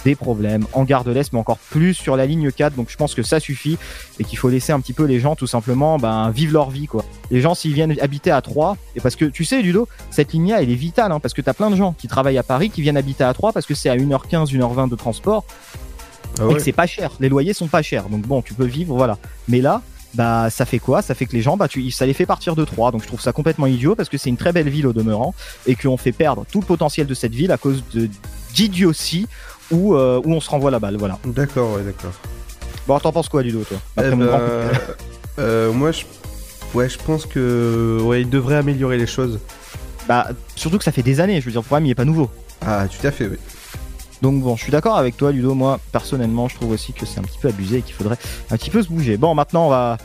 [0.04, 2.74] des problèmes en gare de l'Est, mais encore plus sur la ligne 4.
[2.74, 3.78] Donc je pense que ça suffit
[4.18, 6.86] et qu'il faut laisser un petit peu les gens tout simplement ben, vivre leur vie.
[6.86, 7.04] quoi.
[7.30, 10.62] Les gens, s'ils viennent habiter à Troyes, et parce que tu sais, Ludo, cette ligne-là,
[10.62, 12.70] elle est vitale, hein, parce que tu as plein de gens qui travaillent à Paris
[12.70, 15.44] qui viennent habiter à Troyes parce que c'est à 1h15, 1h20 de transport
[16.38, 17.12] Ah et que c'est pas cher.
[17.20, 18.08] Les loyers sont pas chers.
[18.08, 19.18] Donc bon, tu peux vivre, voilà.
[19.48, 19.82] Mais là,
[20.14, 21.02] bah ça fait quoi?
[21.02, 22.90] Ça fait que les gens, bah tu, ça les fait partir de Troyes.
[22.90, 25.34] Donc je trouve ça complètement idiot parce que c'est une très belle ville au demeurant
[25.66, 28.08] et qu'on fait perdre tout le potentiel de cette ville à cause de
[28.54, 29.28] d'idiotie
[29.70, 30.96] où, euh, où on se renvoie la balle.
[30.96, 31.18] Voilà.
[31.24, 32.12] D'accord, ouais, d'accord.
[32.86, 34.80] Bon, t'en penses quoi, Ludo, toi Après Eh mon ben, grand gueule.
[35.38, 36.04] euh, moi, je,
[36.74, 39.38] ouais, je pense que, ouais, il devrait améliorer les choses.
[40.08, 41.40] Bah, surtout que ça fait des années.
[41.40, 42.28] Je veux dire, le problème, il est pas nouveau.
[42.66, 43.36] Ah, tout à fait, oui.
[44.22, 45.54] Donc bon, je suis d'accord avec toi, Ludo.
[45.54, 48.18] Moi, personnellement, je trouve aussi que c'est un petit peu abusé et qu'il faudrait
[48.50, 49.16] un petit peu se bouger.
[49.16, 49.96] Bon, maintenant, on va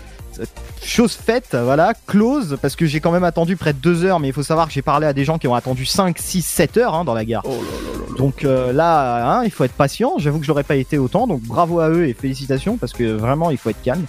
[0.84, 4.28] chose faite, voilà, close, parce que j'ai quand même attendu près de deux heures, mais
[4.28, 6.78] il faut savoir que j'ai parlé à des gens qui ont attendu 5, 6, 7
[6.78, 7.44] heures hein, dans la gare.
[8.18, 10.14] Donc euh, là, hein, il faut être patient.
[10.18, 13.04] J'avoue que je l'aurais pas été autant, donc bravo à eux et félicitations, parce que
[13.04, 14.06] vraiment, il faut être calme.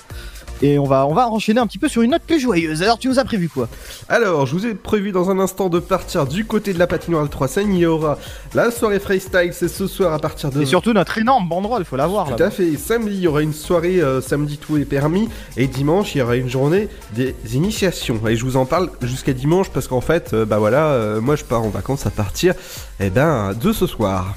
[0.62, 2.82] Et on va, on va enchaîner un petit peu sur une note plus joyeuse.
[2.82, 3.68] Alors, tu nous as prévu quoi?
[4.08, 7.24] Alors, je vous ai prévu dans un instant de partir du côté de la patinoire
[7.24, 7.48] de Trois.
[7.56, 8.18] Il y aura
[8.54, 10.62] la soirée freestyle, c'est ce soir à partir de.
[10.62, 12.34] Et surtout notre énorme banderole, faut la voir.
[12.34, 12.76] Tout à fait.
[12.76, 15.28] Samedi, il y aura une soirée, euh, samedi tout est permis.
[15.56, 18.20] Et dimanche, il y aura une journée des initiations.
[18.28, 21.36] Et je vous en parle jusqu'à dimanche parce qu'en fait, euh, bah voilà, euh, moi
[21.36, 22.54] je pars en vacances à partir
[23.00, 24.34] eh ben, de ce soir.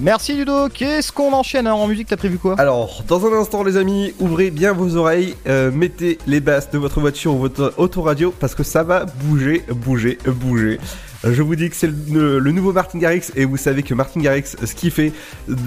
[0.00, 0.68] Merci Ludo.
[0.68, 2.56] Qu'est-ce qu'on enchaîne hein, en musique T'as prévu quoi?
[2.58, 6.78] Alors, dans un instant, les amis, ouvrez bien vos oreilles, euh, mettez les basses de
[6.78, 10.80] votre voiture ou votre autoradio parce que ça va bouger, bouger, bouger.
[11.24, 14.20] Je vous dis que c'est le, le nouveau Martin Garrix et vous savez que Martin
[14.20, 15.12] Garrix, ce qu'il fait,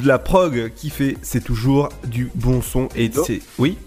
[0.03, 3.41] la prog qu'il fait, c'est toujours du bon son et c'est.
[3.57, 3.77] Oui?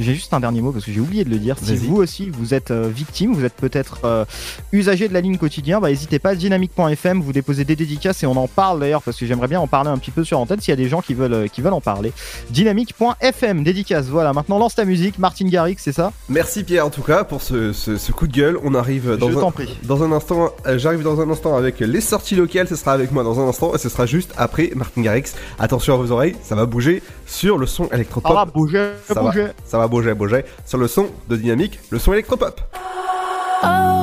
[0.00, 1.56] J'ai juste un dernier mot parce que j'ai oublié de le dire.
[1.60, 4.24] Si vous aussi vous êtes euh, victime, vous êtes peut-être euh,
[4.72, 8.36] usager de la ligne quotidien, bah n'hésitez pas dynamique.fm, vous déposez des dédicaces et on
[8.36, 10.70] en parle d'ailleurs parce que j'aimerais bien en parler un petit peu sur antenne s'il
[10.70, 12.12] y a des gens qui veulent euh, qui veulent en parler.
[12.50, 14.06] Dynamique.fm dédicace.
[14.06, 16.12] Voilà, maintenant lance ta musique, Martin Garrix, c'est ça?
[16.28, 18.58] Merci Pierre en tout cas pour ce, ce- ce coup de gueule.
[18.62, 19.76] On arrive dans Je un, t'en prie.
[19.84, 20.50] dans un instant.
[20.66, 22.68] euh, J'arrive dans un instant avec les sorties locales.
[22.68, 25.24] Ce sera avec moi dans un instant et ce sera juste après Martin Garrix.
[25.58, 28.30] Attention à vos oreilles, ça va bouger sur le son électropop.
[28.30, 29.42] Ça va bouger, ça bouger.
[29.44, 32.60] Va, ça va bouger, bouger sur le son de dynamique, le son électropop.
[33.64, 33.98] Oh.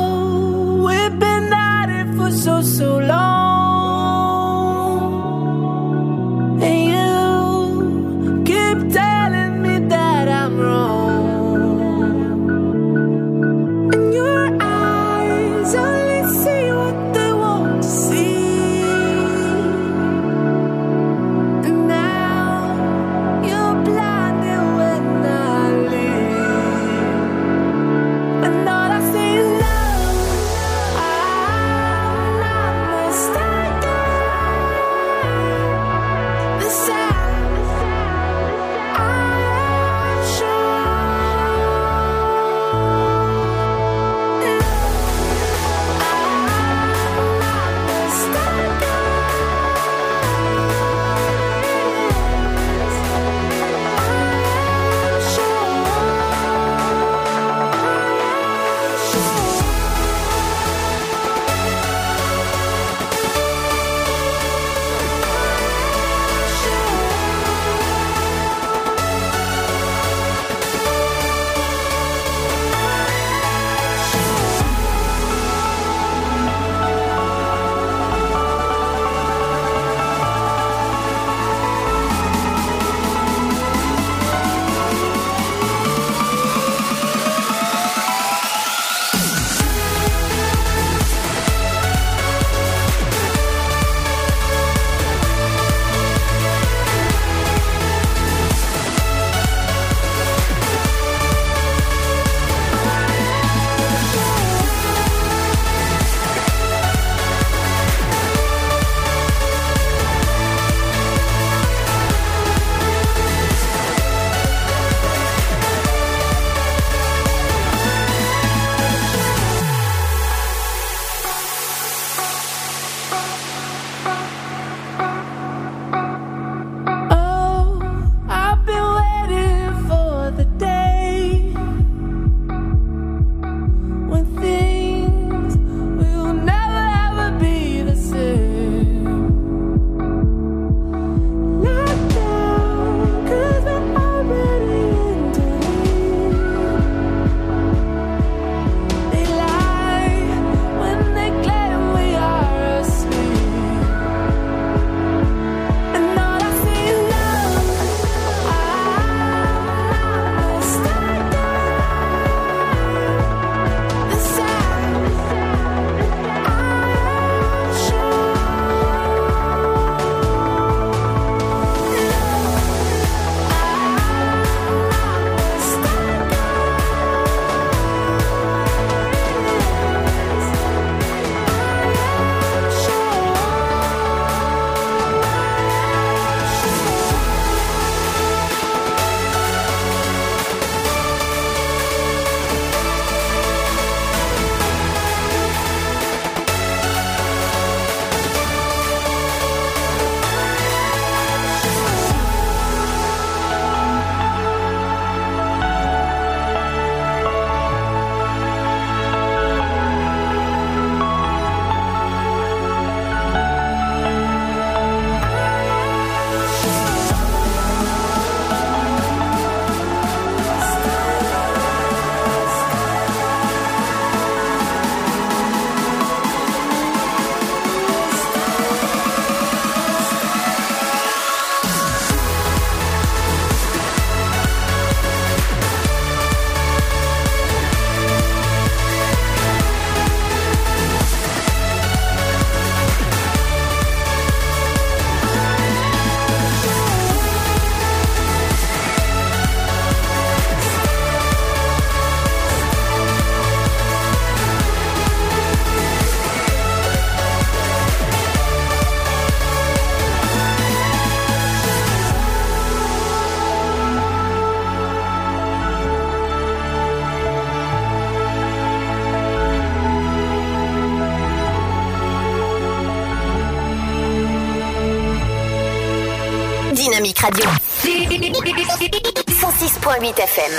[279.96, 280.52] 106.8 FM.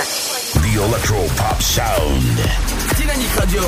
[0.63, 2.23] The Electro Pop Sound.
[2.97, 3.61] Dynamique Radio.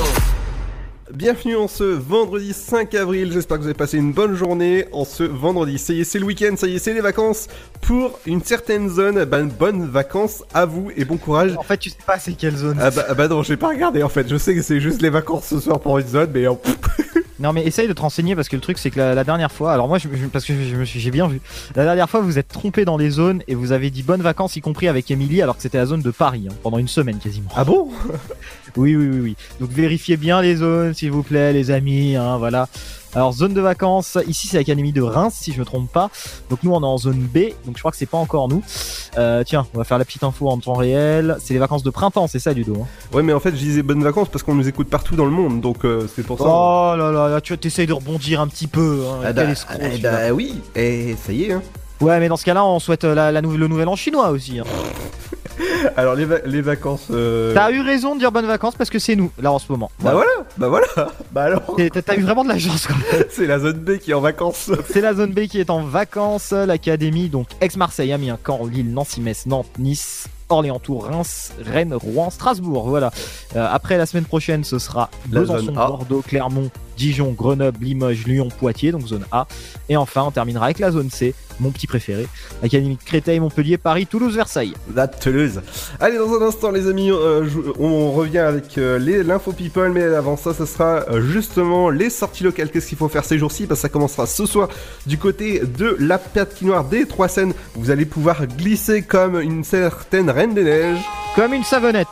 [1.14, 5.06] Bienvenue en ce vendredi 5 avril, j'espère que vous avez passé une bonne journée en
[5.06, 5.78] ce vendredi.
[5.78, 7.48] Ça y est, c'est le week-end, ça y est, c'est les vacances
[7.82, 9.26] pour une certaine zone.
[9.26, 11.56] Ben, bonnes vacances à vous et bon courage.
[11.58, 12.78] En fait, tu sais pas c'est quelle zone.
[12.82, 15.02] Ah bah, ah bah non, j'ai pas regardé en fait, je sais que c'est juste
[15.02, 16.48] les vacances ce soir pour une zone, mais...
[16.48, 16.79] oh, pff.
[17.40, 19.52] Non mais essaye de te renseigner parce que le truc c'est que la, la dernière
[19.52, 21.40] fois, alors moi je, je- parce que je, je me suis- j'ai bien vu,
[21.76, 24.56] la dernière fois vous êtes trompé dans les zones et vous avez dit bonnes vacances
[24.58, 27.18] y compris avec Émilie alors que c'était la zone de Paris hein, pendant une semaine
[27.18, 27.50] quasiment.
[27.56, 27.90] Ah bon?
[28.78, 29.36] Oui oui oui oui.
[29.60, 32.70] Donc vérifiez bien les zones s'il vous plaît les amis, hein, voilà.
[33.16, 36.10] Alors zone de vacances, ici c'est l'académie de Reims si je me trompe pas.
[36.50, 38.62] Donc nous on est en zone B, donc je crois que c'est pas encore nous.
[39.18, 41.38] Euh, tiens, on va faire la petite info en temps réel.
[41.44, 42.86] C'est les vacances de printemps, c'est ça Ludo hein?
[43.12, 45.32] Ouais, mais en fait, je disais bonnes vacances parce qu'on nous écoute partout dans le
[45.32, 46.46] monde, donc euh, c'est pour ça.
[46.48, 49.04] Oh là là, là tu essayes de rebondir un petit peu.
[49.10, 51.64] Hein, Ah bah, escroc, eh bah oui, et ça y est, hein.
[52.02, 54.30] Ouais, mais dans ce cas-là, on souhaite euh, la, la nou- le nouvel an chinois
[54.30, 54.60] aussi.
[54.60, 54.64] hein.
[55.98, 57.08] Alors les, va- les vacances...
[57.12, 59.72] euh, T'as eu raison de dire bonnes vacances parce que c'est nous, là en ce
[59.72, 59.92] moment.
[60.02, 60.88] Bah voilà, bah voilà,
[61.32, 61.76] bah alors...
[62.06, 63.26] T'as- eu vraiment de la chance quand même.
[63.30, 64.72] c'est la zone B qui est en vacances.
[64.90, 69.22] C'est la zone B qui est en vacances, l'académie, donc ex-Marseille, Amiens, Caen, Lille, Nancy,
[69.22, 72.90] Metz, Nantes, Nice, Orléans, Tours, Reims, Rennes, Rouen, Strasbourg.
[72.90, 73.12] Voilà.
[73.56, 75.72] Euh, après la semaine prochaine, ce sera La Besançon.
[75.74, 79.48] Bordeaux, Clermont, Dijon, Grenoble, Limoges, Lyon, Poitiers, donc zone A.
[79.88, 82.28] Et enfin, on terminera avec la zone C, mon petit préféré,
[82.62, 84.74] l'académie de Créteil, Montpellier, Paris, Toulouse, Versailles.
[84.94, 85.62] La Toulouse.
[86.02, 87.48] Allez, dans un instant, les amis, euh,
[87.80, 92.10] on revient avec euh, les l'info people, mais avant ça, ce sera euh, justement les
[92.10, 92.70] sorties locales.
[92.70, 93.66] Qu'est-ce qu'il faut faire ces jours-ci?
[93.66, 94.68] Parce que ça commencera ce soir
[95.06, 97.54] du côté de la patinoire des Trois Seines.
[97.76, 101.00] Vous allez pouvoir glisser comme une certaine reine des neiges.
[101.36, 102.08] Comme une savonnette.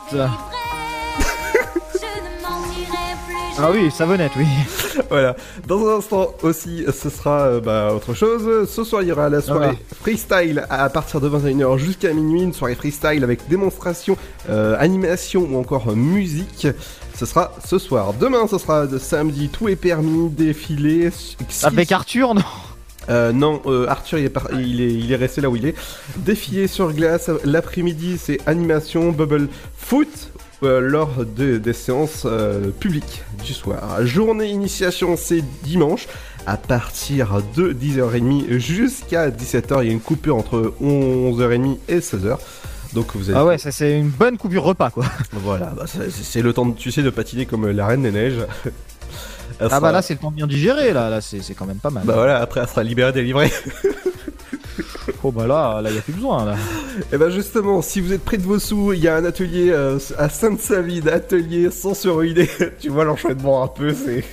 [3.60, 4.46] Ah oui, savonnette, oui.
[5.10, 5.34] voilà.
[5.66, 8.68] Dans un instant aussi, ce sera euh, bah, autre chose.
[8.70, 9.94] Ce soir, il y aura la soirée Ah.
[10.00, 12.42] freestyle à partir de 21h jusqu'à minuit.
[12.42, 14.16] Une soirée freestyle avec démonstration,
[14.48, 16.68] euh, animation ou encore euh, musique.
[17.16, 18.12] Ce sera ce soir.
[18.14, 19.48] Demain, ce sera de samedi.
[19.48, 20.28] Tout est permis.
[20.30, 21.10] Défilé.
[21.64, 22.42] Avec Arthur, non?
[23.10, 25.64] Euh, non, euh, Arthur il est, par- il, est, il est resté là où il
[25.66, 25.74] est.
[26.18, 29.48] Défilé sur glace, l'après-midi c'est animation, bubble
[29.78, 30.30] foot
[30.62, 34.04] euh, lors de- des séances euh, publiques du soir.
[34.04, 36.06] Journée initiation c'est dimanche
[36.46, 39.82] à partir de 10h30 jusqu'à 17h.
[39.82, 42.38] Il y a une coupure entre 11h30 et 16h.
[42.94, 43.30] Donc vous.
[43.34, 45.04] Ah ouais, ça c'est une bonne coupure repas quoi.
[45.32, 48.10] Voilà, bah, c'est c'est le temps, de, tu sais, de patiner comme la Reine des
[48.10, 48.40] Neiges.
[49.60, 51.78] Ah sera- bah là c'est le temps de bien digérer là, là c'est quand même
[51.78, 52.04] pas mal.
[52.06, 53.50] Bah voilà, après elle sera libérée, délivrée.
[55.24, 56.54] Oh bah là, là y a plus besoin là.
[57.12, 59.70] Et ben justement, si vous êtes près de vos sous, il y a un atelier
[59.70, 62.48] euh, à Sainte-Savine, atelier sans se ruiner.
[62.80, 64.24] tu vois l'enchaînement un peu, c'est...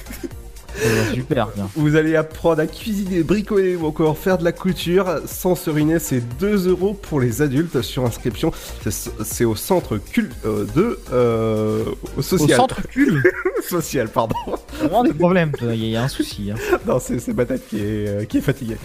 [1.14, 1.70] super bien.
[1.76, 6.00] Vous allez apprendre à cuisiner, bricoler ou encore faire de la couture sans se ruiner.
[6.00, 8.52] C'est 2 euros pour les adultes sur inscription.
[8.90, 11.00] C'est- au centre cul euh, de...
[11.14, 11.84] Euh,
[12.18, 12.52] au social.
[12.52, 13.22] Au centre cul
[13.70, 14.36] social, pardon.
[14.80, 16.52] Vraiment des problèmes, il y, a un souci.
[16.52, 16.56] Hein.
[16.88, 18.78] non, c'est tête qui est, euh, qui est fatiguée.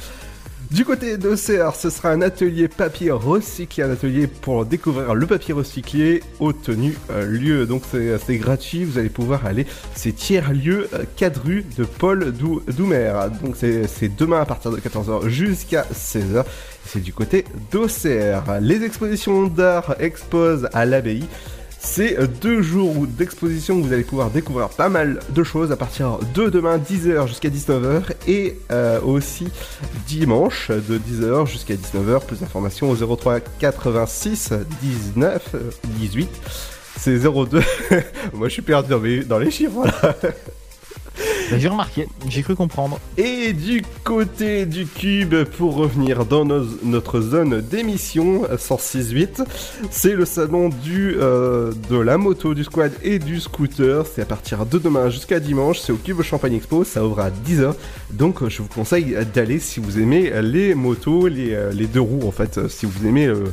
[0.71, 5.27] Du côté de CR, ce sera un atelier papier recyclé, un atelier pour découvrir le
[5.27, 7.67] papier recyclé au tenu euh, lieu.
[7.67, 9.67] Donc c'est gratuit, vous allez pouvoir aller.
[9.97, 13.13] C'est tiers-lieu 4 rue de Paul Dou- Doumer.
[13.43, 16.45] Donc c'est demain à partir de 14h jusqu'à 16h.
[16.87, 18.61] C'est du côté d'OCR.
[18.61, 21.25] Les expositions d'art exposent à l'abbaye.
[21.83, 26.51] C'est deux jours d'exposition vous allez pouvoir découvrir pas mal de choses à partir de
[26.51, 29.49] demain 10h jusqu'à 19h et euh, aussi
[30.07, 32.27] dimanche de 10h jusqu'à 19h.
[32.27, 34.53] Plus d'informations au 03 86
[34.83, 36.29] 19 euh, 18.
[36.99, 37.61] C'est 02.
[38.35, 40.15] Moi je suis perdu dans les chiffres là.
[41.51, 43.01] Bah, j'ai remarqué, j'ai cru comprendre.
[43.17, 49.45] Et du côté du cube, pour revenir dans notre zone d'émission euh, 106.8,
[49.91, 54.05] c'est le salon du, euh, de la moto, du squad et du scooter.
[54.07, 55.81] C'est à partir de demain jusqu'à dimanche.
[55.81, 56.85] C'est au Cube Champagne Expo.
[56.85, 57.75] Ça ouvre à 10h.
[58.13, 62.31] Donc je vous conseille d'aller si vous aimez les motos, les, euh, deux roues en
[62.33, 62.69] fait.
[62.69, 63.45] Si vous aimez euh,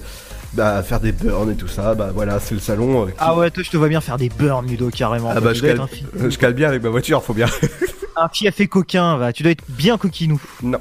[0.58, 3.04] bah, faire des burns et tout ça, bah voilà, c'est le salon.
[3.04, 5.32] euh, qui- Ah ouais, toi je te vois bien faire des burns Ludo carrément.
[5.34, 7.46] Ah bah, je cale, fi- je cale bien avec ma voiture, faut bien.
[8.20, 9.32] un fief et coquin, va.
[9.32, 10.42] Tu dois être bien coquinou.
[10.64, 10.80] Non.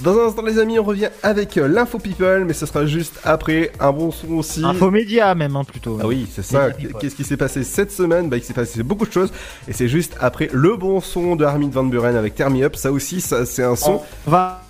[0.00, 3.20] Dans un instant, les amis, on revient avec euh, l'info people, mais ce sera juste
[3.22, 4.64] après un bon son aussi.
[4.64, 5.98] Info média même, hein, plutôt.
[6.02, 6.70] Ah oui, c'est ça.
[7.00, 8.28] Qu'est-ce qui s'est passé cette semaine?
[8.28, 9.30] Bah, il s'est passé beaucoup de choses,
[9.68, 12.74] et c'est juste après le bon son de Armin Van Buren avec Me Up.
[12.74, 14.02] Ça aussi, ça, c'est un son.
[14.26, 14.60] On va.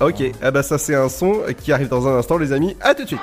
[0.00, 2.76] Ok, ah bah ça c'est un son qui arrive dans un instant, les amis.
[2.82, 3.20] À tout de suite.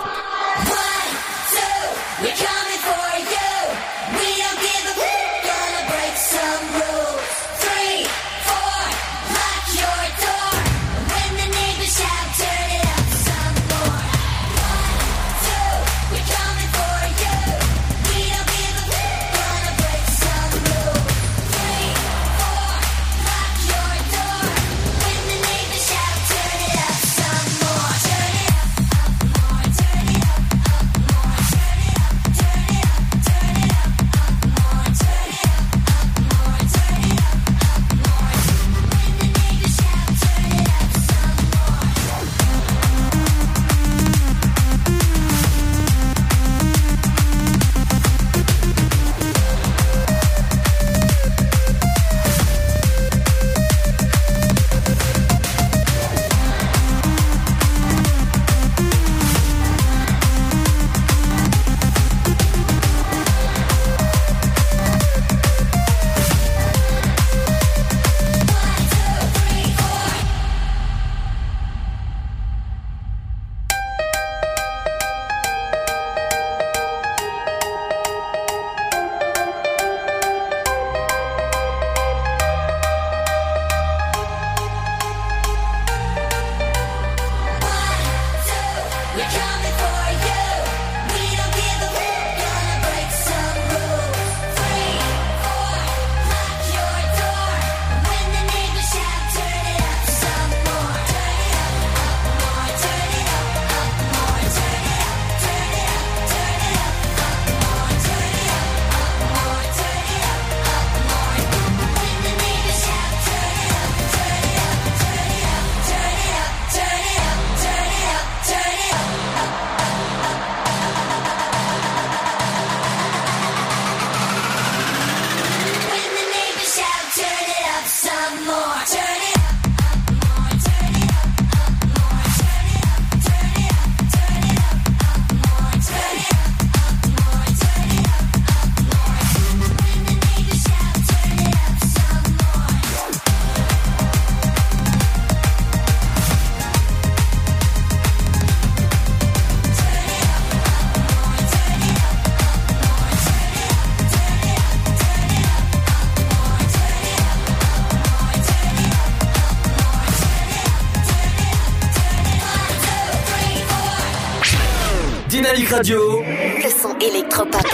[165.74, 166.21] Radio.
[166.21, 167.65] Le son électropop.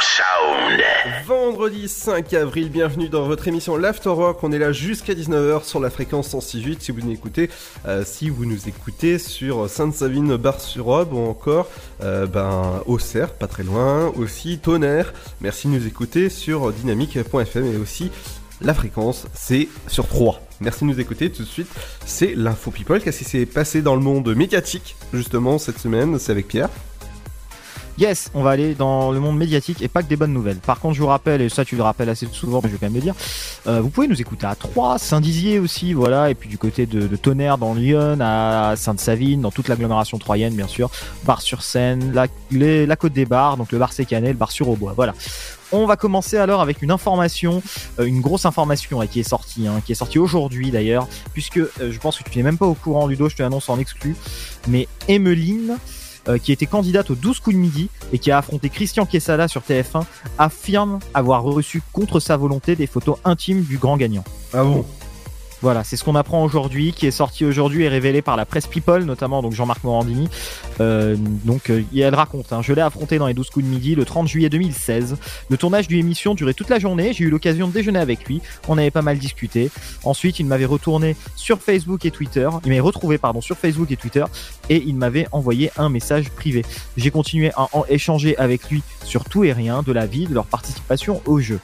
[0.00, 0.80] Sound.
[1.24, 4.42] Vendredi 5 avril, bienvenue dans votre émission L'Afterwork.
[4.42, 7.48] On est là jusqu'à 19h sur la fréquence 106.8 si vous nous écoutez,
[7.86, 11.68] euh, si vous nous écoutez sur Sainte-Savine, Bar-sur-Aube ou encore
[12.02, 15.12] euh, ben, Auxerre, pas très loin, aussi Tonnerre.
[15.40, 18.10] Merci de nous écouter sur dynamique.fm et aussi
[18.60, 20.40] la fréquence, c'est sur 3.
[20.60, 21.68] Merci de nous écouter tout de suite.
[22.04, 23.00] C'est l'info people.
[23.00, 26.18] Qu'est-ce qui s'est passé dans le monde médiatique justement cette semaine?
[26.18, 26.70] C'est avec Pierre.
[27.98, 30.58] Yes, on va aller dans le monde médiatique et pas que des bonnes nouvelles.
[30.58, 32.78] Par contre, je vous rappelle, et ça tu le rappelles assez souvent, mais je vais
[32.78, 33.14] quand même le dire,
[33.66, 37.16] euh, vous pouvez nous écouter à Troyes, Saint-Dizier aussi, voilà, et puis du côté de,
[37.16, 40.90] Tonnerre dans Lyon, à Sainte-Savine, dans toute l'agglomération troyenne, bien sûr,
[41.24, 45.12] Bar-sur-Seine, la, Côte des Bars, donc le bar Sécanet, le bar sur Aubois, voilà.
[45.72, 47.62] On va commencer alors avec une information,
[47.98, 51.68] euh, une grosse information qui est sortie, hein, qui est sortie aujourd'hui d'ailleurs, puisque euh,
[51.90, 54.14] je pense que tu n'es même pas au courant, Ludo, je te l'annonce en exclu,
[54.68, 55.78] mais Emeline,
[56.28, 59.48] euh, qui était candidate aux 12 coups de midi et qui a affronté Christian Quesada
[59.48, 60.04] sur TF1,
[60.38, 64.24] affirme avoir reçu contre sa volonté des photos intimes du grand gagnant.
[64.52, 64.84] Ah bon?
[65.60, 68.68] Voilà, c'est ce qu'on apprend aujourd'hui, qui est sorti aujourd'hui et révélé par la presse
[68.68, 70.28] People, notamment donc Jean-Marc Morandini.
[70.80, 73.96] Euh, donc, euh, elle raconte, hein, je l'ai affronté dans les 12 coups de midi
[73.96, 75.16] le 30 juillet 2016.
[75.48, 77.12] Le tournage d'une émission durait toute la journée.
[77.12, 78.40] J'ai eu l'occasion de déjeuner avec lui.
[78.68, 79.70] On avait pas mal discuté.
[80.04, 82.48] Ensuite, il m'avait retourné sur Facebook et Twitter.
[82.64, 84.24] Il m'avait retrouvé, pardon, sur Facebook et Twitter.
[84.68, 86.64] Et il m'avait envoyé un message privé.
[86.96, 90.34] J'ai continué à en échanger avec lui sur tout et rien de la vie, de
[90.34, 91.58] leur participation au jeu.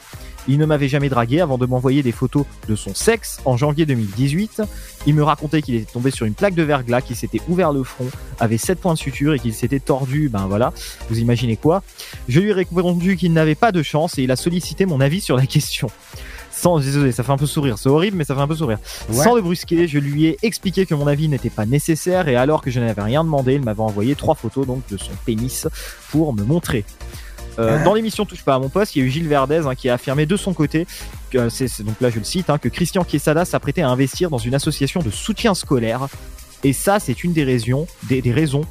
[0.47, 3.85] Il ne m'avait jamais dragué avant de m'envoyer des photos de son sexe en janvier
[3.85, 4.61] 2018.
[5.07, 7.83] Il me racontait qu'il était tombé sur une plaque de verglas, qu'il s'était ouvert le
[7.83, 8.07] front,
[8.39, 10.73] avait 7 points de suture et qu'il s'était tordu, ben voilà,
[11.09, 11.83] vous imaginez quoi?
[12.27, 15.21] Je lui ai répondu qu'il n'avait pas de chance et il a sollicité mon avis
[15.21, 15.89] sur la question.
[16.51, 18.79] Sans, désolé, ça fait un peu sourire, c'est horrible, mais ça fait un peu sourire.
[19.09, 19.23] Ouais.
[19.23, 22.61] Sans le brusquer, je lui ai expliqué que mon avis n'était pas nécessaire et alors
[22.61, 25.67] que je n'avais rien demandé, il m'avait envoyé trois photos donc de son pénis
[26.11, 26.85] pour me montrer.
[27.59, 29.75] Euh, Dans l'émission Touche pas à mon poste, il y a eu Gilles Verdez hein,
[29.75, 30.85] qui a affirmé de son côté
[31.31, 34.29] que c'est c'est- donc là je le cite hein, que Christian Quesada s'apprêtait à investir
[34.29, 36.07] dans une association de soutien scolaire
[36.63, 38.61] et ça c'est une des raisons des, des raisons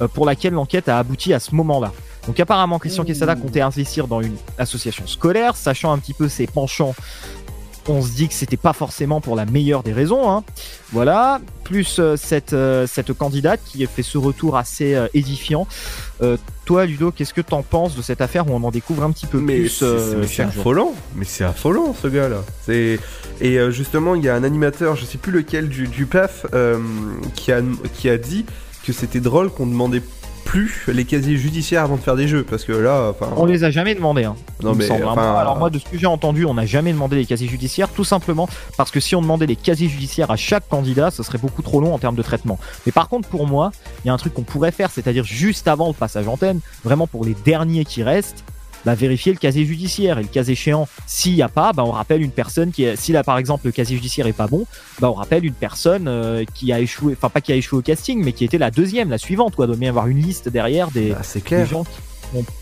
[0.00, 1.92] euh, pour laquelle l'enquête a abouti à ce moment-là.
[2.26, 6.46] Donc apparemment Christian Quesada comptait investir dans une association scolaire, sachant un petit peu ses
[6.46, 6.94] penchants.
[7.88, 10.44] On se dit que c'était pas forcément pour la meilleure des raisons, hein.
[10.92, 15.66] Voilà, plus euh, cette euh, cette candidate qui fait ce retour assez euh, édifiant.
[16.70, 19.26] Toi, Ludo, qu'est-ce que t'en penses de cette affaire où on en découvre un petit
[19.26, 22.44] peu Mais plus c'est euh, mais c'est affolant, mais c'est affolant ce gars-là.
[22.68, 23.00] Et
[23.42, 26.78] euh, justement il y a un animateur, je sais plus lequel du, du PAF, euh,
[27.34, 27.60] qui a
[27.94, 28.46] qui a dit
[28.84, 30.00] que c'était drôle qu'on demandait
[30.50, 33.32] plus les casiers judiciaires avant de faire des jeux parce que là, enfin.
[33.36, 34.24] On les a jamais demandé.
[34.24, 34.34] Hein,
[34.64, 35.14] Non, mais, semble, hein.
[35.14, 38.02] Alors moi, de ce que j'ai entendu, on n'a jamais demandé les casiers judiciaires, tout
[38.02, 41.62] simplement parce que si on demandait les casiers judiciaires à chaque candidat, ce serait beaucoup
[41.62, 42.58] trop long en termes de traitement.
[42.84, 43.70] Mais par contre, pour moi,
[44.04, 47.06] il y a un truc qu'on pourrait faire, c'est-à-dire juste avant le passage antenne, vraiment
[47.06, 48.42] pour les derniers qui restent,
[48.84, 50.18] bah, vérifier le casier judiciaire.
[50.18, 52.96] Et le cas échéant, s'il n'y a pas, bah, on rappelle une personne qui, est,
[52.96, 54.66] si là par exemple le casier judiciaire est pas bon,
[55.00, 57.82] bah, on rappelle une personne euh, qui a échoué, enfin pas qui a échoué au
[57.82, 59.56] casting, mais qui était la deuxième, la suivante.
[59.56, 59.66] Quoi.
[59.66, 61.14] Il doit bien y avoir une liste derrière des,
[61.44, 61.64] clair.
[61.64, 61.90] des gens qui,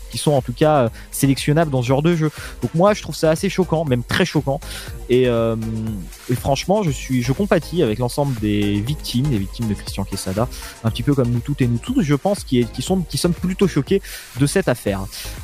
[0.09, 2.31] qui sont en tout cas euh, sélectionnables dans ce genre de jeu.
[2.61, 4.59] Donc moi, je trouve ça assez choquant, même très choquant.
[5.09, 5.55] Et, euh,
[6.29, 10.47] et franchement, je suis, je compatis avec l'ensemble des victimes, des victimes de Christian Quesada,
[10.83, 13.01] un petit peu comme nous toutes et nous tous, je pense, qui, est, qui sont,
[13.01, 14.01] qui sommes plutôt choqués
[14.39, 15.01] de cette affaire.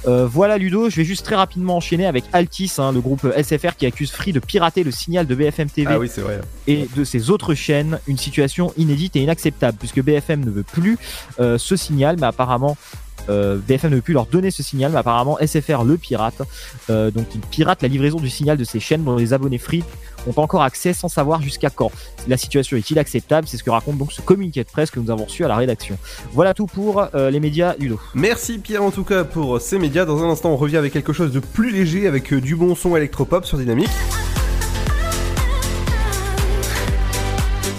[0.07, 3.75] Euh, voilà Ludo, je vais juste très rapidement enchaîner avec Altis, hein, le groupe SFR
[3.75, 6.41] qui accuse Free de pirater le signal de BFM TV Ah oui, vrai.
[6.67, 10.97] et de ses autres chaînes, une situation inédite et inacceptable puisque BFM ne veut plus
[11.39, 12.77] euh, ce signal, mais apparemment
[13.29, 16.41] euh, BFM ne veut plus leur donner ce signal, mais apparemment SFR le pirate.
[16.89, 19.83] Euh, donc il pirate la livraison du signal de ces chaînes dont les abonnés free
[20.27, 21.91] ont encore accès sans savoir jusqu'à quand.
[22.27, 25.11] La situation est inacceptable, c'est ce que raconte donc ce communiqué de presse que nous
[25.11, 25.97] avons reçu à la rédaction.
[26.31, 27.99] Voilà tout pour euh, les médias Ludo.
[28.13, 30.05] Merci Pierre en tout cas pour ces médias.
[30.05, 32.75] Dans un instant, on revient avec quelque chose de plus léger avec euh, du bon
[32.75, 33.89] son électropop sur Dynamique.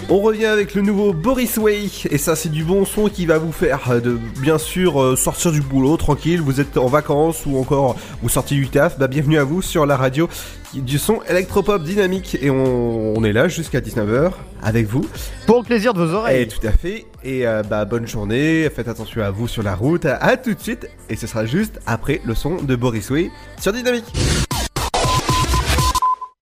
[0.09, 3.38] On revient avec le nouveau Boris Way et ça c'est du bon son qui va
[3.38, 7.44] vous faire euh, de bien sûr euh, sortir du boulot tranquille, vous êtes en vacances
[7.44, 10.28] ou encore vous sortez du taf, bah bienvenue à vous sur la radio
[10.74, 12.36] du son électropop dynamique.
[12.40, 14.30] Et on, on est là jusqu'à 19h
[14.62, 15.09] avec vous.
[15.46, 16.42] Pour le plaisir de vos oreilles.
[16.42, 17.07] Et tout à fait.
[17.24, 20.54] Et euh, bah bonne journée, faites attention à vous sur la route, à, à tout
[20.54, 20.88] de suite.
[21.09, 23.30] Et ce sera juste après le son de Boris Way
[23.61, 24.12] sur Dynamique.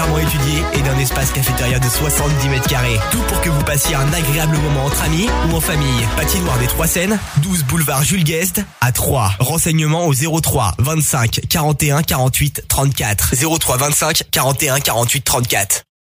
[0.00, 2.98] particulièrement étudiée et d'un espace cafétéria de 70 mètres carrés.
[3.10, 6.06] Tout pour que vous passiez un agréable moment entre amis ou en famille.
[6.16, 9.32] Patinoire des Trois Seines, 12 boulevard Jules Guest à 3.
[9.40, 13.34] Renseignements au 03 25 41 48 34.
[13.58, 15.89] 03 25 41 48 34.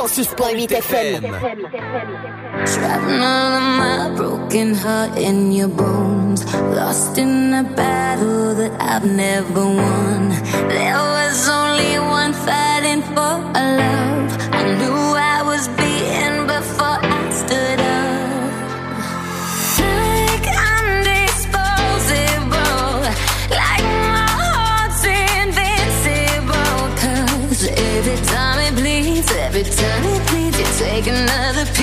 [0.00, 1.20] 106.8 FM.
[2.72, 6.40] Trapping all my broken heart in your bones.
[6.54, 10.30] Lost in a battle that I've never won.
[10.72, 14.30] There was only one fighting for a love.
[14.60, 15.00] I knew
[15.34, 17.79] I was beaten before I stood
[29.80, 30.58] turn please.
[30.58, 31.79] You take another.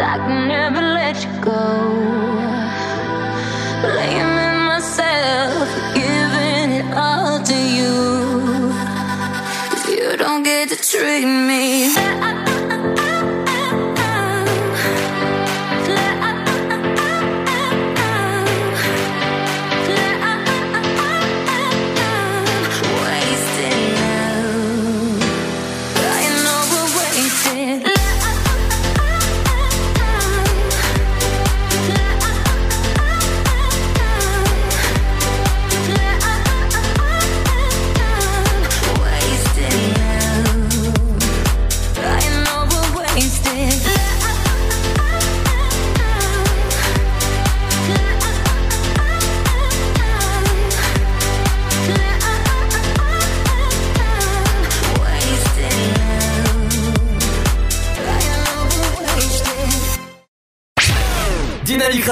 [0.00, 1.62] I can never let you go.
[3.82, 7.94] Blaming myself, giving it all to you.
[9.90, 11.47] you don't get to treat me.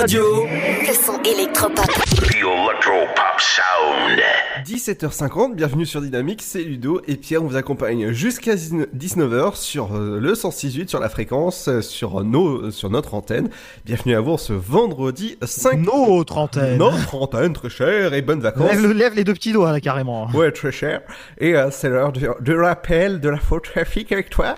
[0.07, 0.47] Radio.
[0.87, 1.85] Le son électropop.
[1.85, 4.21] The Electro Pop Sound.
[4.65, 10.21] 17h50, bienvenue sur Dynamique, c'est Ludo et Pierre, on vous accompagne jusqu'à 19h sur euh,
[10.21, 13.49] le 168, sur la fréquence, euh, sur, nos, sur notre antenne.
[13.85, 15.79] Bienvenue à vous ce vendredi 5...
[15.79, 18.71] Notre antenne Notre antenne, très cher, et bonnes vacances.
[18.71, 20.31] Lève, lève les deux petits doigts là carrément.
[20.35, 21.01] Ouais, très cher.
[21.39, 24.55] Et euh, c'est l'heure du, du rappel de la faute trafic avec toi.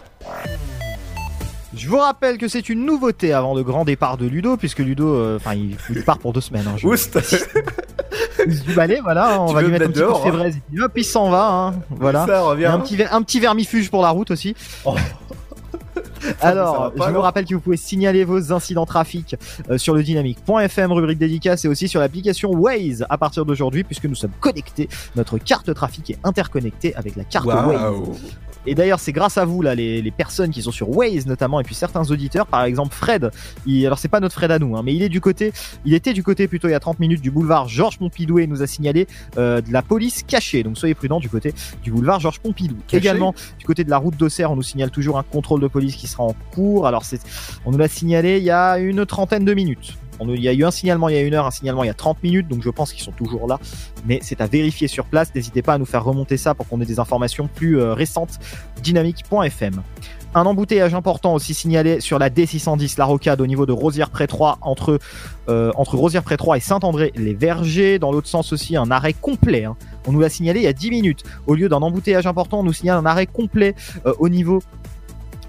[1.79, 5.15] Je vous rappelle que c'est une nouveauté avant de grand départ de Ludo, puisque Ludo,
[5.15, 6.67] euh, enfin, il, il part pour deux semaines.
[6.67, 7.19] hein, je- Oust
[8.67, 10.51] du balai, voilà, on Tu va lui me mettre un petit coup de hein.
[10.75, 11.75] et hop, il s'en va, hein.
[11.91, 12.27] voilà.
[12.27, 12.67] Ça revient.
[12.67, 14.55] Un petit, ver- un petit vermifuge pour la route aussi.
[16.41, 19.37] ça Alors, pas, je vous rappelle que vous pouvez signaler vos incidents trafic
[19.71, 24.05] euh, sur le dynamique.fm, rubrique dédicace et aussi sur l'application Waze à partir d'aujourd'hui puisque
[24.05, 24.89] nous sommes connectés.
[25.17, 27.69] Notre carte trafic est interconnectée avec la carte Waouh.
[28.11, 28.21] Waze.
[28.69, 31.59] Et d'ailleurs, c'est grâce à vous, là, les, les personnes qui sont sur Waze notamment,
[31.59, 33.31] et puis certains auditeurs, par exemple Fred.
[33.67, 35.53] Il, alors, c'est pas notre Fred à nous, hein, mais il est du côté,
[35.87, 38.47] il était du côté plutôt il y a 30 minutes du boulevard Georges Pompidou et
[38.47, 39.07] nous a signalé
[39.39, 40.63] euh, de la police cachée.
[40.63, 42.77] Donc, soyez prudents du côté du boulevard Georges Pompidou.
[42.87, 45.69] Caché Également, du côté de la route d'Auxerre, on nous signale toujours un contrôle de
[45.69, 46.87] police qui sera en cours.
[46.87, 47.21] Alors, c'est,
[47.65, 49.97] on nous l'a signalé il y a une trentaine de minutes.
[50.21, 51.87] On il y a eu un signalement il y a une heure, un signalement il
[51.87, 53.59] y a 30 minutes, donc je pense qu'ils sont toujours là.
[54.07, 55.35] Mais c'est à vérifier sur place.
[55.35, 58.39] N'hésitez pas à nous faire remonter ça pour qu'on ait des informations plus euh, récentes.
[58.83, 59.83] Dynamique.fm.
[60.35, 64.99] Un embouteillage important aussi signalé sur la D610, la rocade au niveau de Rosière-Pré-3 entre,
[65.49, 67.99] euh, entre Rosière-Pré-3 et Saint-André-les-Vergers.
[67.99, 69.65] Dans l'autre sens aussi, un arrêt complet.
[69.65, 69.77] hein.
[70.07, 71.25] On nous l'a signalé il y a 10 minutes.
[71.47, 74.63] Au lieu d'un embouteillage important, on nous signale un arrêt complet euh, au niveau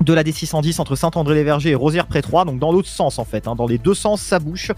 [0.02, 3.56] de la D610 entre Saint-André-les-Vergers et Rosière-Pré-3, donc dans l'autre sens en fait, hein.
[3.56, 4.72] dans les deux sens ça bouche,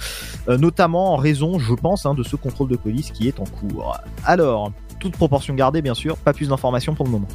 [0.47, 3.45] euh, notamment en raison, je pense, hein, de ce contrôle de police qui est en
[3.45, 3.97] cours.
[4.25, 7.27] Alors, toute proportion gardée bien sûr, pas plus d'informations pour le moment.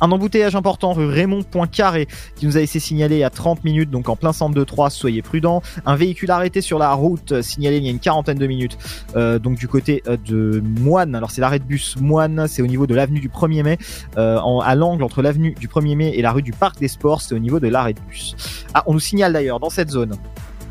[0.00, 4.08] Un embouteillage important rue Raymond Poincaré qui nous a été signalé à 30 minutes, donc
[4.08, 5.62] en plein centre de Troyes, soyez prudents.
[5.86, 8.78] Un véhicule arrêté sur la route euh, signalé il y a une quarantaine de minutes,
[9.14, 12.66] euh, donc du côté euh, de Moine, alors c'est l'arrêt de bus Moine, c'est au
[12.66, 13.78] niveau de l'avenue du 1er mai,
[14.16, 17.34] à l'angle entre l'avenue du 1er mai et la rue du Parc des Sports, c'est
[17.34, 18.34] au niveau de l'arrêt de bus.
[18.74, 20.16] Ah, on nous signale d'ailleurs dans cette zone.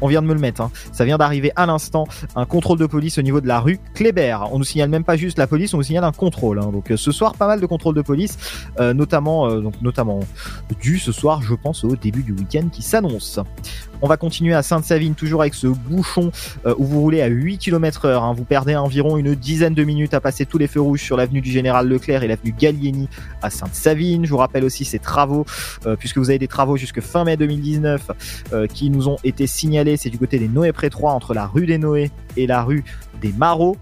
[0.02, 0.72] On vient de me le mettre, hein.
[0.92, 4.38] ça vient d'arriver à l'instant, un contrôle de police au niveau de la rue Kléber.
[4.52, 6.60] On nous signale même pas juste la police, on nous signale un contrôle.
[6.60, 6.72] hein.
[6.72, 8.38] Donc euh, ce soir, pas mal de contrôles de police,
[8.80, 10.20] euh, notamment, euh, notamment
[10.82, 13.40] dû ce soir, je pense, au début du week-end qui s'annonce.
[14.02, 16.32] On va continuer à Sainte-Savine, toujours avec ce bouchon
[16.66, 18.24] euh, où vous roulez à 8 km heure.
[18.24, 18.34] hein.
[18.34, 21.42] Vous perdez environ une dizaine de minutes à passer tous les feux rouges sur l'avenue
[21.42, 23.10] du Général Leclerc et l'avenue Gallieni
[23.42, 24.26] à Sainte-Savine.
[24.26, 25.46] Je vous rappelle aussi ces travaux,
[25.86, 28.12] euh, puisque vous avez des travaux jusque fin mai 2019
[28.54, 29.98] euh, qui nous ont été signalés.
[29.98, 32.84] C'est du côté des Noé pré 3 entre la rue des Noé et la rue
[33.22, 33.76] des Marauds.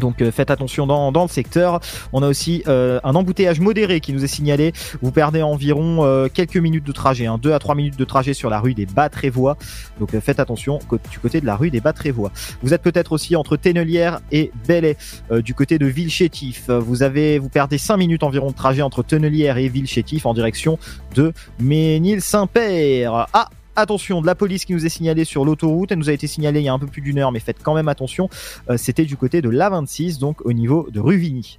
[0.00, 1.80] Donc euh, faites attention dans, dans le secteur.
[2.12, 4.72] On a aussi euh, un embouteillage modéré qui nous est signalé.
[5.02, 8.34] Vous perdez environ euh, quelques minutes de trajet, hein, 2 à 3 minutes de trajet
[8.34, 9.56] sur la rue des Bas-Trévois.
[10.00, 10.80] Donc faites attention
[11.10, 12.32] du côté de la rue des Bas-Trévois.
[12.62, 14.96] Vous êtes peut-être aussi entre Tennelière et Belley,
[15.30, 16.70] du côté de Villechétif.
[16.70, 20.78] Vous avez, vous perdez 5 minutes environ de trajet entre Tennelière et Villechétif en direction
[21.14, 23.26] de Ménil-Saint-Père.
[23.32, 26.26] Ah Attention, de la police qui nous est signalée sur l'autoroute, elle nous a été
[26.26, 28.28] signalée il y a un peu plus d'une heure, mais faites quand même attention,
[28.68, 31.58] Euh, c'était du côté de l'A26, donc au niveau de Ruvigny.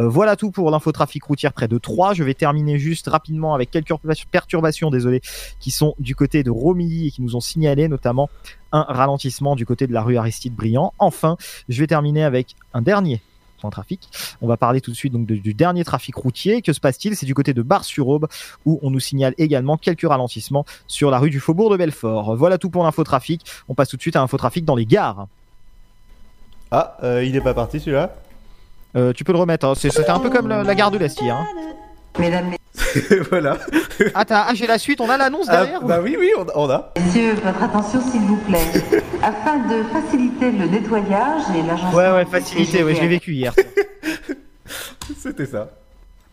[0.00, 2.14] Euh, voilà tout pour l'infotrafic routière près de 3.
[2.14, 3.92] Je vais terminer juste rapidement avec quelques
[4.30, 5.20] perturbations, désolé,
[5.60, 8.28] qui sont du côté de Romilly et qui nous ont signalé notamment
[8.72, 10.92] un ralentissement du côté de la rue Aristide Briand.
[10.98, 11.36] Enfin,
[11.68, 13.20] je vais terminer avec un dernier
[13.70, 14.08] trafic.
[14.40, 16.62] On va parler tout de suite donc de- du dernier trafic routier.
[16.62, 17.16] Que se passe-t-il?
[17.16, 18.26] C'est du côté de Bar-sur-Aube
[18.64, 22.36] où on nous signale également quelques ralentissements sur la rue du Faubourg de Belfort.
[22.36, 23.44] Voilà tout pour l'infotrafic.
[23.68, 25.26] On passe tout de suite à l'infotrafic dans les gares.
[26.70, 28.14] Ah, euh, il est pas parti celui-là?
[28.96, 29.66] Euh, tu peux le remettre.
[29.66, 29.74] hein.
[29.74, 31.36] C'est- C'était un peu comme la, la gare de l'Est hier.
[31.36, 31.46] hein.
[32.18, 32.52] Mesdames,
[33.30, 33.58] Voilà.
[34.14, 35.00] Ah, t'as- ah, j'ai la suite.
[35.00, 35.84] On a l'annonce Ah, derrière.
[35.84, 36.52] ou- bah oui, oui, on a.
[36.54, 36.92] on a.
[36.98, 38.64] Messieurs, votre attention s'il vous plaît.
[39.22, 41.94] Afin de faciliter le nettoyage et l'agence.
[41.94, 42.82] Ouais, ouais, facilité.
[42.82, 43.54] Ouais, je l'ai vécu hier.
[45.18, 45.68] C'était ça.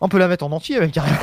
[0.00, 1.16] On peut la mettre en entier avec carrément.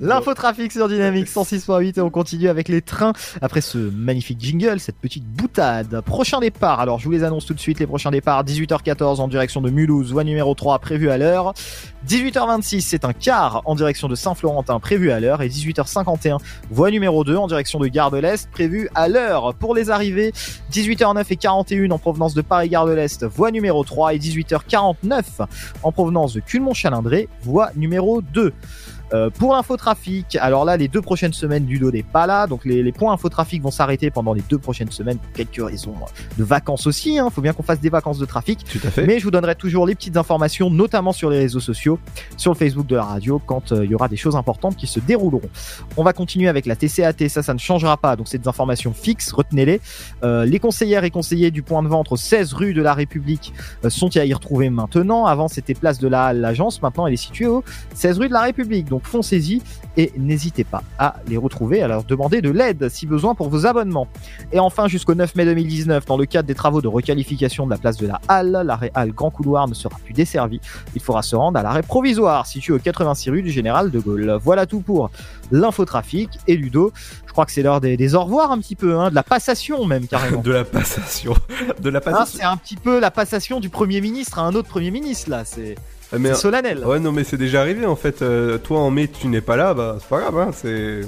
[0.00, 4.96] L'infotrafic sur Dynamique 106.8 et on continue avec les trains après ce magnifique jingle, cette
[4.96, 6.00] petite boutade.
[6.02, 9.26] Prochain départ, alors je vous les annonce tout de suite, les prochains départs 18h14 en
[9.26, 11.52] direction de Mulhouse, voie numéro 3 prévue à l'heure.
[12.06, 16.38] 18h26 c'est un quart en direction de Saint-Florentin prévu à l'heure et 18h51
[16.70, 19.54] voie numéro 2 en direction de Gare de l'Est prévue à l'heure.
[19.54, 20.32] Pour les arrivées
[20.72, 25.24] 18h09 et 41 en provenance de Paris-Gare de l'Est voie numéro 3 et 18h49
[25.82, 28.52] en provenance de Culmont-Chalindré voie numéro 2.
[29.12, 32.82] Euh, pour l'infotrafic, alors là, les deux prochaines semaines, Ludo n'est pas là, donc les,
[32.82, 35.94] les points infotrafic vont s'arrêter pendant les deux prochaines semaines pour quelques raisons
[36.36, 37.18] de vacances aussi.
[37.18, 37.30] Hein.
[37.30, 38.64] Faut bien qu'on fasse des vacances de trafic.
[38.64, 39.06] Tout à fait.
[39.06, 41.98] Mais je vous donnerai toujours les petites informations, notamment sur les réseaux sociaux,
[42.36, 44.86] sur le Facebook de la radio, quand euh, il y aura des choses importantes qui
[44.86, 45.48] se dérouleront.
[45.96, 48.92] On va continuer avec la TCAT, ça, ça ne changera pas, donc c'est des informations
[48.92, 49.80] fixes, retenez-les.
[50.22, 53.52] Euh, les conseillères et conseillers du point de vente au 16 rue de la République
[53.84, 55.26] euh, sont à y retrouver maintenant.
[55.26, 58.42] Avant, c'était place de la l'agence, maintenant elle est située au 16 rue de la
[58.42, 58.88] République.
[58.88, 59.62] Donc Donc foncez-y
[59.96, 63.64] et n'hésitez pas à les retrouver, à leur demander de l'aide si besoin pour vos
[63.64, 64.08] abonnements.
[64.50, 67.76] Et enfin, jusqu'au 9 mai 2019, dans le cadre des travaux de requalification de la
[67.78, 70.60] place de la Halle, l'arrêt Halle Grand Couloir ne sera plus desservi.
[70.96, 74.36] Il faudra se rendre à l'arrêt provisoire, situé au 86 rue du Général de Gaulle.
[74.42, 75.10] Voilà tout pour
[75.52, 76.92] l'infotrafic et Ludo.
[77.26, 79.22] Je crois que c'est l'heure des, des au revoir un petit peu, hein, de la
[79.22, 80.40] passation même carrément.
[80.42, 81.34] de la passation.
[81.80, 82.38] De la Hein, passation.
[82.40, 85.44] c'est un petit peu la passation du Premier ministre à un autre Premier ministre là.
[85.44, 85.80] C'est Ah,
[86.16, 86.84] mais- c'est solennel.
[86.86, 88.22] Ouais, non, mais c'est déjà arrivé en fait.
[88.22, 91.00] Euh, toi en mai, tu n'es pas là, bah c'est pas grave, hein, c'est.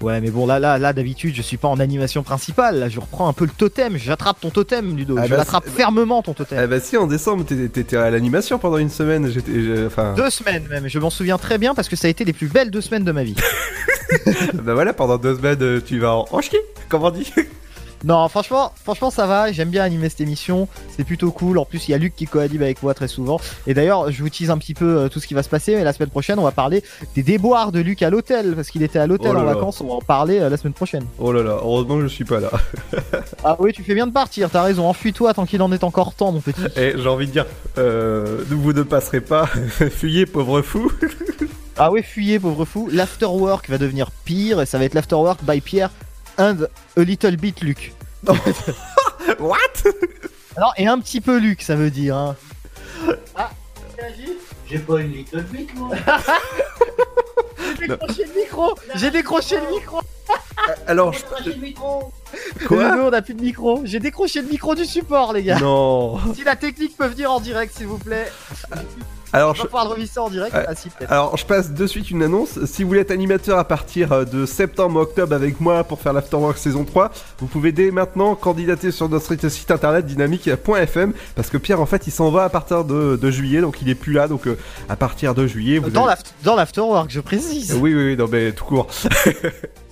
[0.00, 2.80] Ouais, mais bon, là, là, là, d'habitude, je suis pas en animation principale.
[2.80, 3.96] Là, je reprends un peu le totem.
[3.96, 5.14] J'attrape ton totem, Ludo.
[5.16, 6.58] Ah je bah, l'attrape fermement, ton totem.
[6.60, 9.30] Ah bah si, en décembre, t'étais- à l'animation pendant une semaine.
[9.30, 9.52] J'étais,
[9.86, 10.14] enfin.
[10.14, 10.88] Deux semaines même.
[10.88, 13.04] Je m'en souviens très bien parce que ça a été les plus belles deux semaines
[13.04, 13.36] de ma vie.
[14.54, 16.58] bah voilà, pendant deux semaines, euh, tu vas en, en chier,
[16.88, 17.32] comme on dit.
[18.04, 19.52] Non, franchement, franchement, ça va.
[19.52, 20.68] J'aime bien animer cette émission.
[20.96, 21.58] C'est plutôt cool.
[21.58, 23.40] En plus, il y a Luc qui coanime avec moi très souvent.
[23.66, 25.76] Et d'ailleurs, je vous tease un petit peu euh, tout ce qui va se passer.
[25.76, 26.82] Mais la semaine prochaine, on va parler
[27.14, 29.80] des déboires de Luc à l'hôtel parce qu'il était à l'hôtel Oh en vacances.
[29.80, 31.04] On va en parler euh, la semaine prochaine.
[31.18, 32.50] Oh là là, heureusement que je suis pas là.
[33.44, 34.50] Ah oui, tu fais bien de partir.
[34.50, 34.86] T'as raison.
[34.86, 36.60] Enfuis-toi tant qu'il en est encore temps, mon petit.
[36.76, 37.46] Et j'ai envie de dire,
[37.78, 39.46] euh, vous ne passerez pas,
[39.90, 40.90] fuyez pauvre fou.
[41.78, 42.90] Ah ouais, fuyez, pauvre fou.
[42.92, 45.90] L'afterwork va devenir pire et ça va être l'afterwork by Pierre
[46.38, 47.92] and a little bit Luc.
[49.38, 49.84] What?
[50.58, 52.16] Non, et un petit peu Luc, ça veut dire.
[52.16, 52.36] Hein.
[54.68, 55.90] J'ai pas une little bit, moi.
[57.78, 60.00] J'ai décroché le micro J'ai décroché le micro
[60.86, 61.20] Alors, je...
[62.66, 63.80] Quoi on a plus de micro.
[63.84, 65.58] J'ai décroché le micro du support, les gars.
[65.58, 66.18] Non.
[66.34, 68.30] Si la technique peut venir en direct, s'il vous plaît.
[69.34, 69.62] Alors, je...
[70.18, 70.54] en direct.
[70.54, 70.88] Euh, Ah si.
[71.08, 72.62] Alors, je passe de suite une annonce.
[72.66, 76.58] Si vous voulez être animateur à partir euh, de septembre-octobre avec moi pour faire l'Afterwork
[76.58, 81.80] saison 3, vous pouvez dès maintenant candidater sur notre site internet dynamique.fm parce que Pierre,
[81.80, 84.28] en fait, il s'en va à partir de, de juillet, donc il est plus là.
[84.28, 84.58] Donc, euh,
[84.90, 87.72] à partir de juillet, vous Dans avez- l'aft- dans l'afterwork, je précise.
[87.80, 88.88] Oui, oui, oui, non, mais tout court.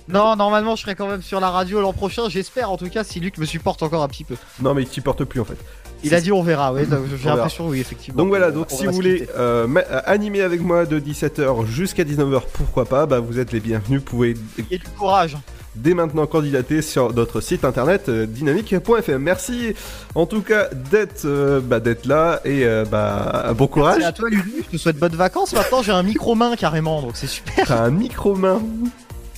[0.07, 2.23] Non, normalement, je serai quand même sur la radio l'an prochain.
[2.29, 4.35] J'espère, en tout cas, si Luc me supporte encore un petit peu.
[4.61, 5.57] non, mais il supporte plus en fait.
[6.03, 6.81] Il a dit on verra, oui.
[7.21, 8.17] J'ai l'impression, oui, effectivement.
[8.17, 12.03] Donc voilà, donc On si vous voulez euh, euh, animer avec moi de 17h jusqu'à
[12.03, 14.35] 19h, pourquoi pas, bah vous êtes les bienvenus, vous pouvez
[14.71, 15.37] Et du courage.
[15.75, 19.21] dès maintenant candidater sur notre site internet euh, dynamique.fm.
[19.21, 19.75] Merci
[20.15, 23.97] en tout cas d'être euh, bah, d'être là et bah bon courage.
[23.99, 24.63] C'est à toi, Lulu.
[24.71, 25.53] Je te souhaite bonnes vacances.
[25.53, 27.67] Maintenant, j'ai un micro-main carrément, donc c'est super.
[27.67, 28.59] T'as un micro-main.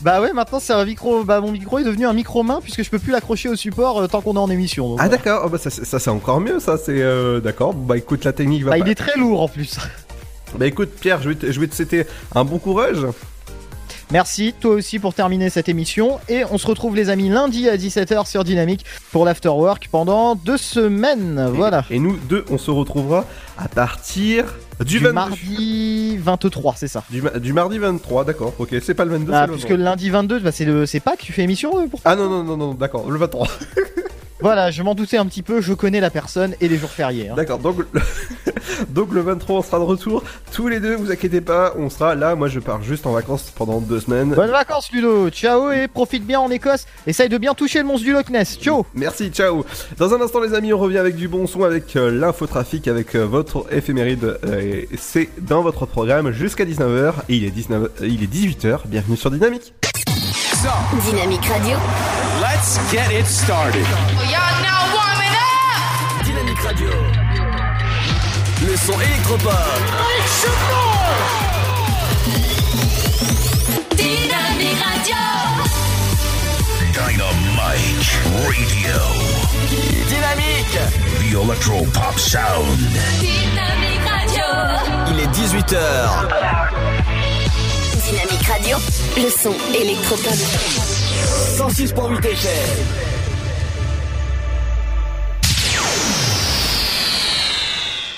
[0.03, 1.23] Bah ouais, maintenant c'est un micro.
[1.23, 4.07] Bah mon micro est devenu un micro-main puisque je peux plus l'accrocher au support euh,
[4.07, 4.89] tant qu'on est en émission.
[4.89, 5.17] donc Ah voilà.
[5.17, 7.73] d'accord, Oh, bah, ça, c'est- ça c'est encore mieux ça, c'est euh, d'accord.
[7.73, 9.77] Bah écoute la technique va Bah pas- il est très lourd en plus.
[10.57, 12.99] Bah écoute Pierre, je vais te, je vais te souhaiter un bon courage.
[14.13, 16.19] Merci, toi aussi pour terminer cette émission.
[16.29, 20.57] Et on se retrouve les amis lundi à 17h sur Dynamique pour l'afterwork pendant deux
[20.57, 21.49] semaines.
[21.51, 21.83] Voilà.
[21.89, 23.25] Et nous deux, on se retrouvera
[23.57, 24.45] à partir
[24.85, 25.13] du, 22.
[25.13, 27.03] mardi 23, c'est ça.
[27.09, 28.53] Du, ma- du mardi 23, d'accord.
[28.59, 29.77] Ok, c'est pas le 22, Ah, le puisque 23.
[29.77, 32.15] le lundi 22, bah, c'est le, c'est pas que tu fais émission euh, pour Ah
[32.15, 33.47] non, non, non, non, d'accord, le 23.
[34.43, 37.29] Voilà, je m'en doutais un petit peu, je connais la personne et les jours fériés.
[37.29, 37.35] hein.
[37.37, 38.01] D'accord, donc, le-
[38.89, 40.21] donc le 23, on sera de retour.
[40.51, 42.35] Tous les deux, vous inquiétez pas, on sera là.
[42.35, 44.33] Moi, je pars juste en vacances pendant deux semaines.
[44.35, 46.85] Bonnes vacances Ludo, ciao et profite bien en Écosse.
[47.07, 48.57] Essaye de bien toucher le monstre du Loch Ness.
[48.61, 49.63] Ciao Merci, ciao.
[49.97, 53.15] Dans un instant, les amis, on revient avec du bon son, avec euh, l'infotrafic, avec
[53.15, 54.37] euh, votre éphéméride.
[54.45, 57.13] euh, c'est dans votre programme jusqu'à 19h.
[57.29, 58.79] Et il est, 19, euh, il est 18h.
[58.87, 59.73] Bienvenue sur Dynamique.
[60.63, 61.77] Dynamique Radio.
[62.39, 63.85] Let's get it started.
[64.31, 66.23] Y'all now warming up.
[66.23, 66.89] Dynamique Radio.
[68.65, 69.51] Le son électropop.
[73.97, 75.17] Dynamique Radio.
[76.93, 78.97] Dynamite Radio.
[80.07, 80.79] Dynamique.
[81.19, 82.79] The Electro Pop Sound.
[83.19, 84.45] Dynamique Radio.
[85.09, 87.02] Il est 18h.
[88.47, 88.77] Radio.
[89.15, 90.33] Le son électropop.
[91.57, 93.12] 106.8 FM.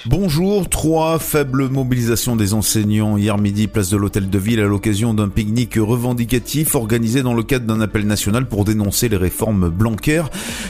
[0.07, 5.15] Bonjour, trois faibles mobilisations des enseignants hier midi place de l'hôtel de ville à l'occasion
[5.15, 10.21] d'un pique-nique revendicatif organisé dans le cadre d'un appel national pour dénoncer les réformes Blanquer.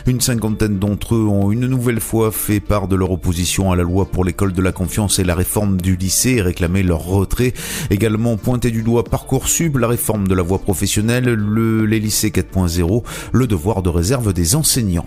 [0.08, 3.84] Une cinquantaine d'entre eux ont une nouvelle fois fait part de leur opposition à la
[3.84, 7.54] loi pour l'école de la confiance et la réforme du lycée et réclamé leur retrait.
[7.90, 13.04] Également pointé du doigt Parcoursup, la réforme de la voie professionnelle, le, les lycées 4.0,
[13.34, 15.04] le devoir de réserve des enseignants.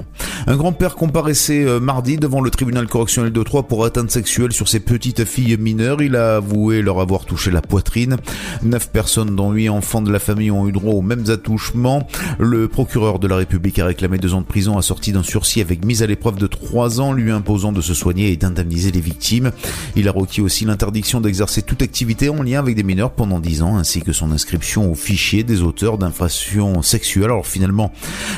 [0.46, 4.66] Un grand-père comparaissait euh, mardi devant le tribunal correctionnel de Troyes pour atteinte sexuelle sur
[4.66, 6.02] ses petites filles mineures.
[6.02, 8.16] Il a avoué leur avoir touché la poitrine.
[8.64, 12.08] Neuf personnes, dont huit enfants de la famille, ont eu droit aux mêmes attouchements.
[12.40, 15.84] Le procureur de la République a réclamé deux ans de prison assorti d'un sursis avec
[15.84, 19.52] mise à l'épreuve de trois ans, lui imposant de se soigner et d'indemniser les victimes.
[19.94, 23.62] Il a requis aussi l'interdiction d'exercer toute activité en lien avec des mineurs pendant dix
[23.62, 27.26] ans, ainsi que son inscription au fichier des auteurs d'infractions sexuelles.
[27.26, 27.92] Alors finalement,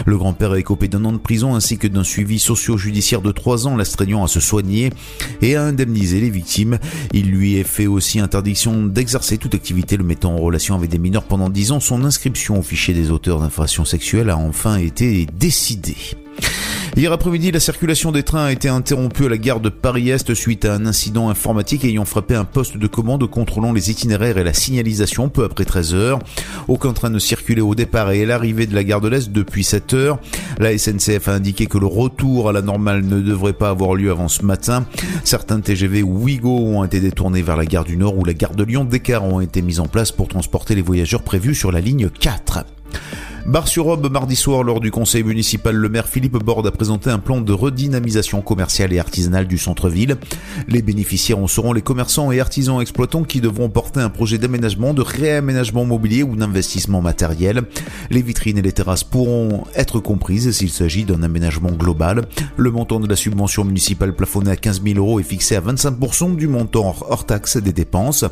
[0.04, 3.66] le grand-père a écopé d'un an de prison ainsi que d'un suivi socio-judiciaire de trois
[3.66, 4.90] ans, l'astreignant à se soigner
[5.40, 6.78] et à indemniser les victimes.
[7.12, 10.98] Il lui est fait aussi interdiction d'exercer toute activité le mettant en relation avec des
[10.98, 11.80] mineurs pendant dix ans.
[11.80, 15.96] Son inscription au fichier des auteurs d'infractions sexuelles a enfin été décidée.
[16.96, 20.64] Hier après-midi, la circulation des trains a été interrompue à la gare de Paris-Est suite
[20.64, 24.52] à un incident informatique ayant frappé un poste de commande contrôlant les itinéraires et la
[24.52, 26.18] signalisation peu après 13 heures.
[26.66, 29.62] Aucun train ne circulait au départ et à l'arrivée de la gare de l'Est depuis
[29.62, 30.18] 7 heures.
[30.58, 34.10] La SNCF a indiqué que le retour à la normale ne devrait pas avoir lieu
[34.10, 34.84] avant ce matin.
[35.22, 38.64] Certains TGV Ouigo ont été détournés vers la gare du Nord ou la gare de
[38.64, 38.84] Lyon.
[38.84, 42.10] Des cars ont été mis en place pour transporter les voyageurs prévus sur la ligne
[42.10, 42.64] 4.
[43.46, 47.40] Bar-sur-Aube, mardi soir, lors du conseil municipal, le maire Philippe Borde a présenté un plan
[47.40, 50.18] de redynamisation commerciale et artisanale du centre-ville.
[50.68, 54.92] Les bénéficiaires en seront les commerçants et artisans exploitants qui devront porter un projet d'aménagement,
[54.92, 57.62] de réaménagement mobilier ou d'investissement matériel.
[58.10, 62.26] Les vitrines et les terrasses pourront être comprises s'il s'agit d'un aménagement global.
[62.56, 66.36] Le montant de la subvention municipale plafonnée à 15 000 euros est fixé à 25%
[66.36, 68.26] du montant hors taxe des dépenses.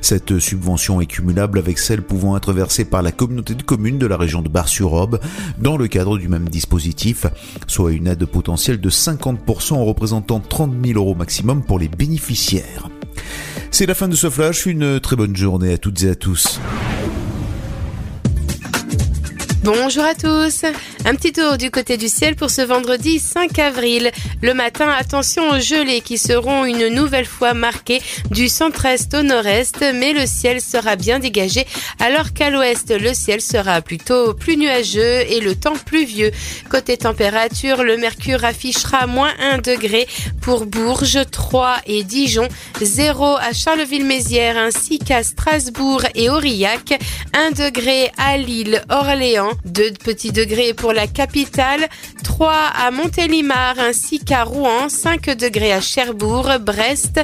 [0.00, 4.06] Cette subvention est cumulable avec celle pouvant être versée par la communauté de communes de
[4.06, 5.18] la région de Bar-sur-Aube
[5.58, 7.26] dans le cadre du même dispositif,
[7.66, 12.88] soit une aide potentielle de 50% en représentant 30 000 euros maximum pour les bénéficiaires.
[13.70, 16.60] C'est la fin de ce flash, une très bonne journée à toutes et à tous.
[19.64, 20.66] Bonjour à tous.
[21.06, 24.10] Un petit tour du côté du ciel pour ce vendredi 5 avril.
[24.42, 29.82] Le matin, attention aux gelées qui seront une nouvelle fois marquées du centre-est au nord-est,
[29.94, 31.64] mais le ciel sera bien dégagé,
[31.98, 36.30] alors qu'à l'ouest, le ciel sera plutôt plus nuageux et le temps pluvieux.
[36.68, 40.06] Côté température, le mercure affichera moins 1 degré
[40.42, 42.48] pour Bourges, 3 et Dijon,
[42.82, 47.00] 0 à Charleville-Mézières ainsi qu'à Strasbourg et Aurillac,
[47.32, 51.88] 1 degré à Lille, Orléans, 2 petits degrés pour la capitale,
[52.22, 57.20] 3 à Montélimar ainsi qu'à Rouen, 5 degrés à Cherbourg, Brest,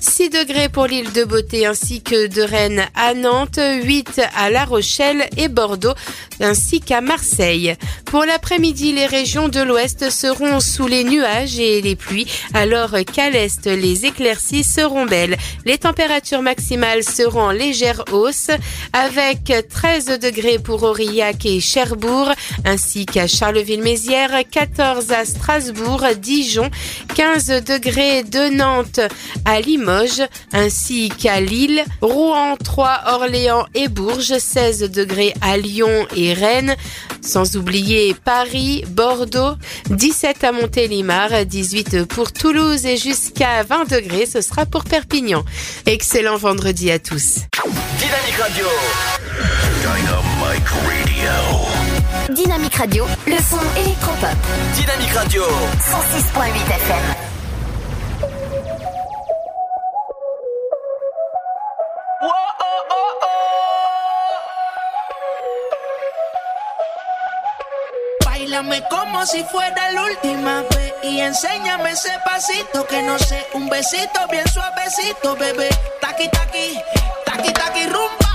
[0.00, 4.64] 6 degrés pour l'île de Beauté ainsi que de Rennes à Nantes, 8 à La
[4.64, 5.94] Rochelle et Bordeaux
[6.40, 7.76] ainsi qu'à Marseille.
[8.06, 13.30] Pour l'après-midi, les régions de l'ouest seront sous les nuages et les pluies, alors qu'à
[13.30, 15.36] l'est, les éclaircies seront belles.
[15.64, 18.50] Les températures maximales seront en légère hausse
[18.92, 22.32] avec 13 degrés pour Aurillac et Cherbourg
[22.64, 26.70] ainsi qu'à Charleville-Mézières, 14 à Strasbourg, Dijon,
[27.14, 29.00] 15 degrés de Nantes
[29.44, 36.32] à Limoges, ainsi qu'à Lille, Rouen, 3, Orléans et Bourges, 16 degrés à Lyon et
[36.32, 36.76] Rennes,
[37.20, 39.54] sans oublier Paris, Bordeaux,
[39.90, 45.44] 17 à Montélimar, 18 pour Toulouse et jusqu'à 20 degrés, ce sera pour Perpignan.
[45.86, 47.40] Excellent vendredi à tous.
[47.98, 48.66] Dynamique Radio.
[49.80, 51.11] Dynamic Radio.
[52.30, 54.36] Dynamique Radio, le son électropop.
[54.74, 55.44] Dynamique Radio.
[55.44, 57.16] 106.8 FM.
[68.24, 73.68] Báilame como si fuera la última vez y enséñame ese pasito que no sé, un
[73.68, 75.68] besito bien suavecito, bebé.
[76.00, 76.78] Taqui taqui,
[77.24, 78.31] taqui taqui rumba.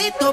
[0.00, 0.32] besito,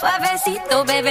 [0.00, 1.09] suavecito, bebé.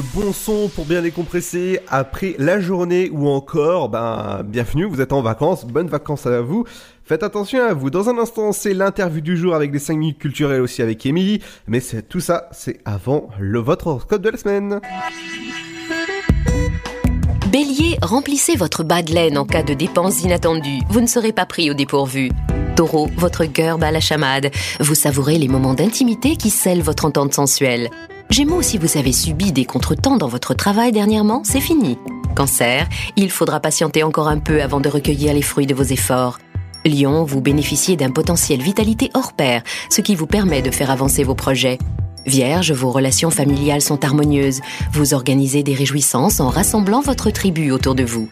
[0.00, 5.22] Bon son pour bien décompresser après la journée ou encore, ben, bienvenue, vous êtes en
[5.22, 6.64] vacances, bonnes vacances à vous.
[7.04, 7.90] Faites attention à vous.
[7.90, 11.40] Dans un instant, c'est l'interview du jour avec les 5 minutes culturelles aussi avec Émilie.
[11.66, 14.80] Mais c'est tout ça, c'est avant le votre horoscope de la semaine.
[17.50, 20.80] Bélier, remplissez votre bas de laine en cas de dépenses inattendues.
[20.90, 22.30] Vous ne serez pas pris au dépourvu.
[22.76, 24.50] Taureau, votre cœur bat la chamade.
[24.80, 27.90] Vous savourez les moments d'intimité qui scellent votre entente sensuelle.
[28.30, 31.96] Gémeaux, si vous avez subi des contretemps dans votre travail dernièrement, c'est fini.
[32.36, 32.86] Cancer,
[33.16, 36.38] il faudra patienter encore un peu avant de recueillir les fruits de vos efforts.
[36.84, 41.24] Lion, vous bénéficiez d'un potentiel vitalité hors pair, ce qui vous permet de faire avancer
[41.24, 41.78] vos projets.
[42.26, 44.60] Vierge, vos relations familiales sont harmonieuses.
[44.92, 48.28] Vous organisez des réjouissances en rassemblant votre tribu autour de vous.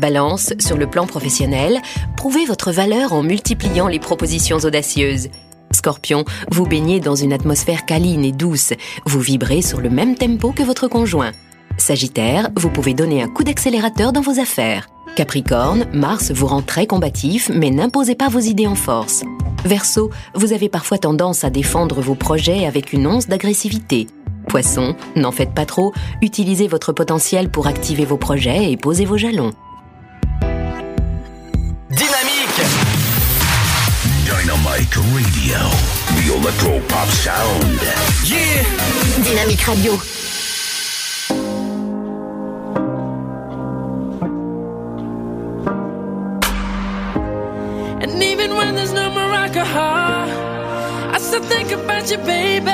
[0.00, 1.80] Balance, sur le plan professionnel,
[2.16, 5.28] prouvez votre valeur en multipliant les propositions audacieuses.
[5.74, 8.72] Scorpion, vous baignez dans une atmosphère câline et douce.
[9.04, 11.32] Vous vibrez sur le même tempo que votre conjoint.
[11.76, 14.88] Sagittaire, vous pouvez donner un coup d'accélérateur dans vos affaires.
[15.16, 19.22] Capricorne, Mars vous rend très combatif, mais n'imposez pas vos idées en force.
[19.64, 24.06] Verseau, vous avez parfois tendance à défendre vos projets avec une once d'agressivité.
[24.48, 29.16] Poisson, n'en faites pas trop, utilisez votre potentiel pour activer vos projets et poser vos
[29.16, 29.52] jalons.
[34.94, 35.58] Dynamite Radio.
[36.16, 37.80] The Electro Pop Sound.
[38.24, 38.62] Yeah
[39.24, 39.92] Dynamique Radio.
[48.02, 52.70] And even when there's no Morocco, I still think about you, baby.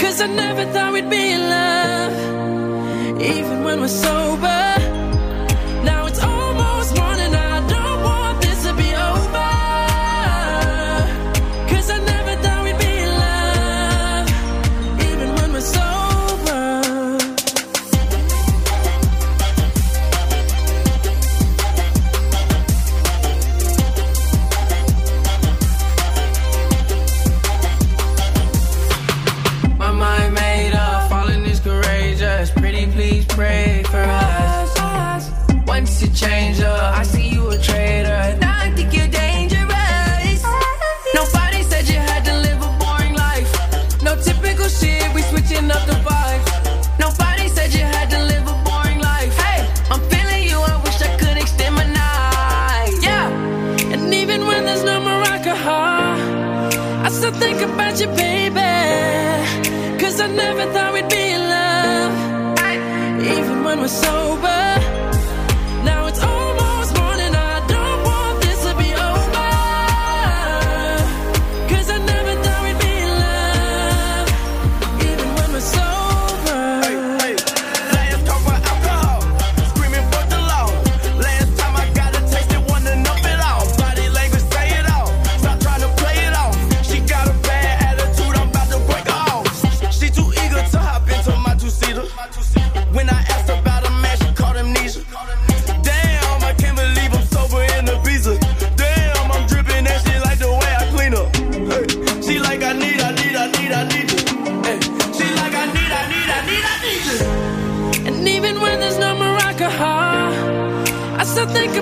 [0.00, 3.20] Cause I never thought we'd be in love.
[3.20, 5.03] Even when we're sober.
[57.94, 59.98] About you, baby.
[59.98, 62.58] Cause I never thought we'd be in love.
[63.38, 64.23] Even when we're sober.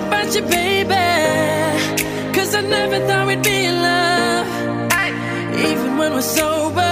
[0.07, 1.05] About you, baby.
[2.35, 4.47] Cause I never thought we'd be in love.
[5.69, 6.82] Even when we're sober.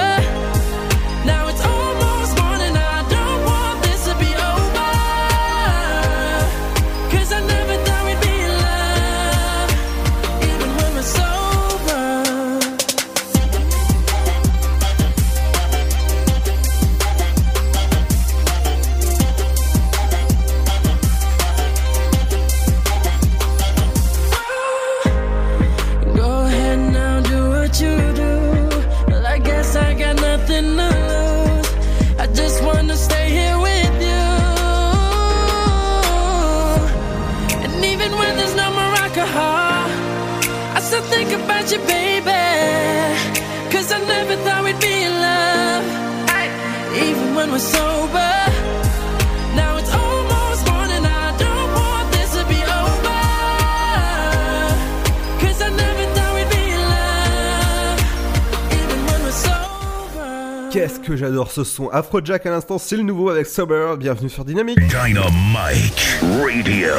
[60.72, 61.90] Qu'est-ce que j'adore ce son.
[61.90, 63.96] Afrojack à l'instant, c'est le nouveau avec Sober.
[64.00, 64.80] Bienvenue sur Dynamique.
[64.80, 66.94] Dynamite Radio.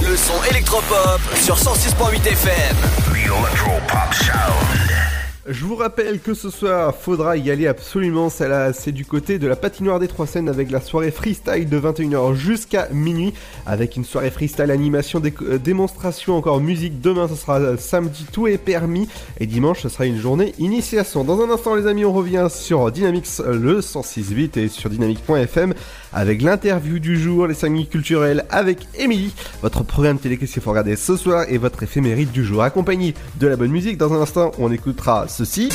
[0.00, 2.76] Le son électropop sur 106.8 FM.
[3.12, 5.11] The Electro Pop Sound.
[5.48, 8.28] Je vous rappelle que ce soir, faudra y aller absolument.
[8.30, 12.34] C'est du côté de la patinoire des Trois Seines avec la soirée freestyle de 21h
[12.34, 13.34] jusqu'à minuit.
[13.66, 17.00] Avec une soirée freestyle, animation, euh, démonstration, encore musique.
[17.00, 19.08] Demain, ce sera euh, samedi, tout est permis.
[19.40, 21.24] Et dimanche, ce sera une journée initiation.
[21.24, 25.74] Dans un instant, les amis, on revient sur Dynamix euh, le 106.8 et sur dynamique.fm
[26.12, 29.34] avec l'interview du jour, les 5 minutes culturelles avec Émilie.
[29.62, 32.62] Votre programme télé qu'il faut regarder ce soir et votre éphémérite du jour?
[32.62, 33.98] Accompagné de la bonne musique.
[33.98, 35.68] Dans un instant, on écoutera ceci.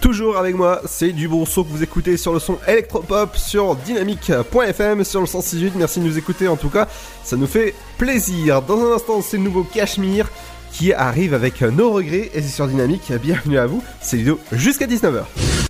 [0.00, 3.76] Toujours avec moi, c'est du bon son que vous écoutez sur le son électropop sur
[3.76, 5.74] dynamique.fm sur le 168.
[5.76, 6.88] Merci de nous écouter en tout cas,
[7.22, 8.62] ça nous fait plaisir.
[8.62, 10.30] Dans un instant, c'est le nouveau Cachemire
[10.72, 13.12] qui arrive avec nos regrets et c'est sur Dynamique.
[13.22, 15.69] Bienvenue à vous, c'est Ludo jusqu'à 19h.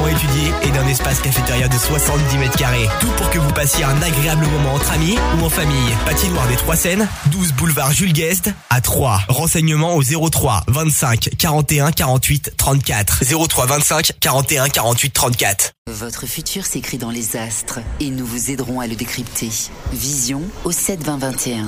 [0.07, 2.87] étudiée et d'un espace cafétéria de 70 mètres carrés.
[2.99, 5.95] Tout pour que vous passiez un agréable moment entre amis ou en famille.
[6.05, 9.21] Patinoire des Trois Seines, 12 boulevard Jules Guest à 3.
[9.27, 13.23] Renseignements au 03 25 41 48 34.
[13.47, 15.71] 03 25 41 48 34.
[15.89, 19.49] Votre futur s'écrit dans les astres et nous vous aiderons à le décrypter.
[19.91, 21.67] Vision au 7 20 21.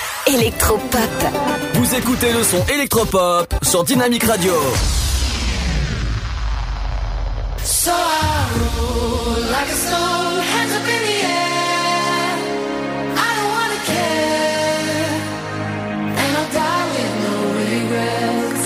[0.27, 0.99] électropop.
[1.75, 4.53] Vous écoutez le son électropop sur Dynamique Radio.
[7.63, 7.93] So I
[8.77, 12.37] roll like a stone, hands up in the air.
[13.15, 15.11] I don't wanna care,
[16.19, 17.35] and I'll die with no
[17.71, 18.65] regrets.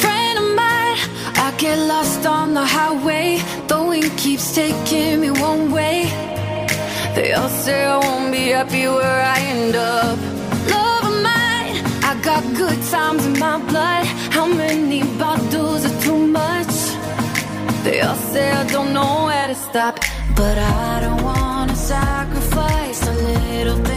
[0.00, 0.98] Friend of mine,
[1.36, 3.40] I get lost on the highway.
[3.68, 6.10] The wind keeps taking me one way.
[7.14, 10.18] They all say I won't be happy where I end up.
[12.90, 14.06] Times in my blood.
[14.30, 16.74] How many bottles are too much?
[17.84, 19.98] They all say I don't know where to stop,
[20.36, 23.95] but I don't wanna sacrifice a little things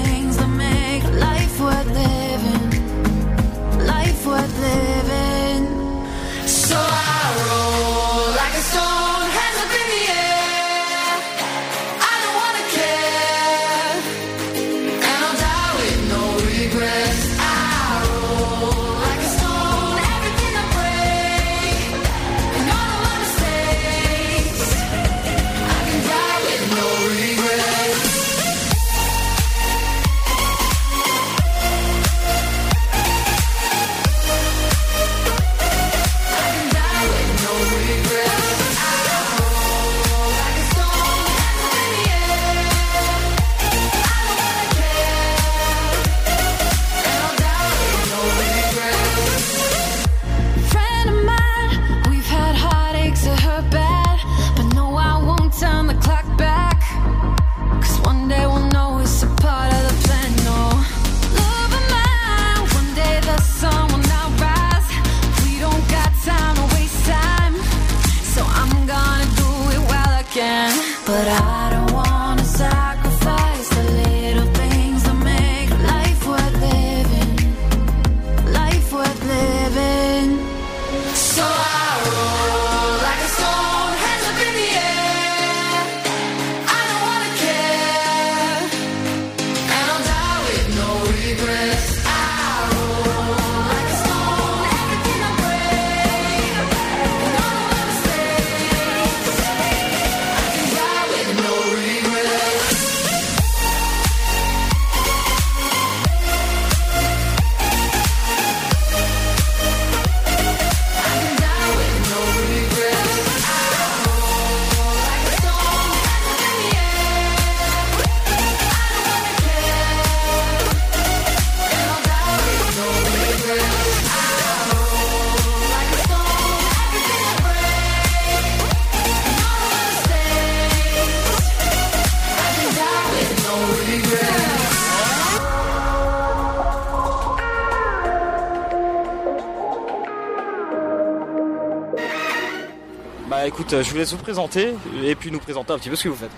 [143.70, 144.74] écoute, euh, je vous laisse vous présenter
[145.04, 146.32] et puis nous présenter un petit peu ce que vous faites.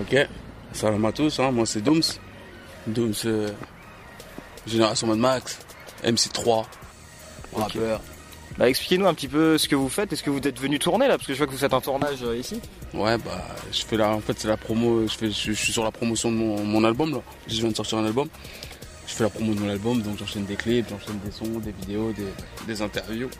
[0.00, 0.28] Ok,
[0.72, 2.02] salam à tous, hein, moi c'est Dooms.
[2.86, 3.50] Dooms, euh,
[4.66, 5.58] Génération Mad Max,
[6.04, 6.66] MC3,
[7.54, 8.00] rappeur.
[8.56, 10.12] Bah, expliquez-nous un petit peu ce que vous faites.
[10.12, 11.16] Est-ce que vous êtes venu tourner là?
[11.16, 12.60] Parce que je vois que vous faites un tournage euh, ici.
[12.94, 15.72] Ouais, bah, je fais la, en fait, c'est la promo, je, fais, je, je suis
[15.72, 17.20] sur la promotion de mon, mon album là.
[17.46, 18.28] Je viens de sortir un album.
[19.06, 21.72] Je fais la promo de mon album, donc j'enchaîne des clips, j'enchaîne des sons, des
[21.72, 22.26] vidéos, des,
[22.66, 23.30] des interviews.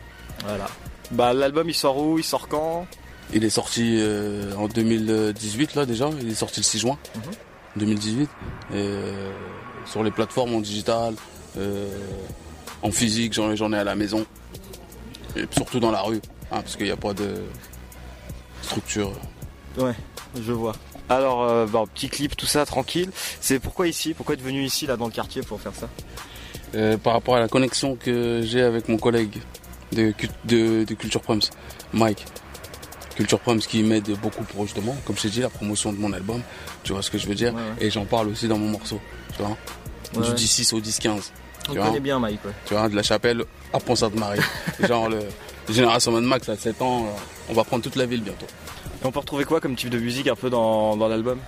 [0.44, 0.66] Voilà.
[1.10, 2.18] Bah, l'album il sort où?
[2.18, 2.86] Il sort quand?
[3.32, 6.98] Il est sorti euh, en 2018 là déjà, il est sorti le 6 juin
[7.76, 8.22] 2018.
[8.22, 8.28] Et,
[8.74, 9.30] euh,
[9.84, 11.14] sur les plateformes en digital,
[11.56, 11.88] euh,
[12.82, 14.24] en physique, j'en ai à la maison.
[15.36, 17.34] Et surtout dans la rue, hein, parce qu'il n'y a pas de
[18.62, 19.12] structure.
[19.78, 19.94] Ouais,
[20.40, 20.74] je vois.
[21.08, 23.10] Alors, euh, petit clip, tout ça, tranquille.
[23.40, 25.88] C'est pourquoi ici Pourquoi être venu ici, là, dans le quartier, pour faire ça?
[26.74, 29.40] Euh, par rapport à la connexion que j'ai avec mon collègue
[29.92, 30.12] de,
[30.44, 31.40] de Culture Proms,
[31.94, 32.26] Mike.
[33.18, 36.12] Culture Proms qui m'aide beaucoup pour justement, comme je t'ai dit, la promotion de mon
[36.12, 36.40] album.
[36.84, 39.00] Tu vois ce que je veux dire Et j'en parle aussi dans mon morceau.
[39.36, 39.56] Tu vois
[40.14, 40.22] Ouais.
[40.22, 41.10] Du 10-6 au 10-15.
[41.68, 42.40] On tu vois connaît bien Mike.
[42.64, 44.38] Tu vois, de la chapelle à Pont-Sainte-Marie.
[44.88, 45.18] Genre, le
[45.68, 47.08] Génération Mad Max à 7 ans, euh,
[47.50, 48.46] on va prendre toute la ville bientôt.
[49.02, 51.40] Et on peut retrouver quoi comme type de musique un peu dans, dans l'album?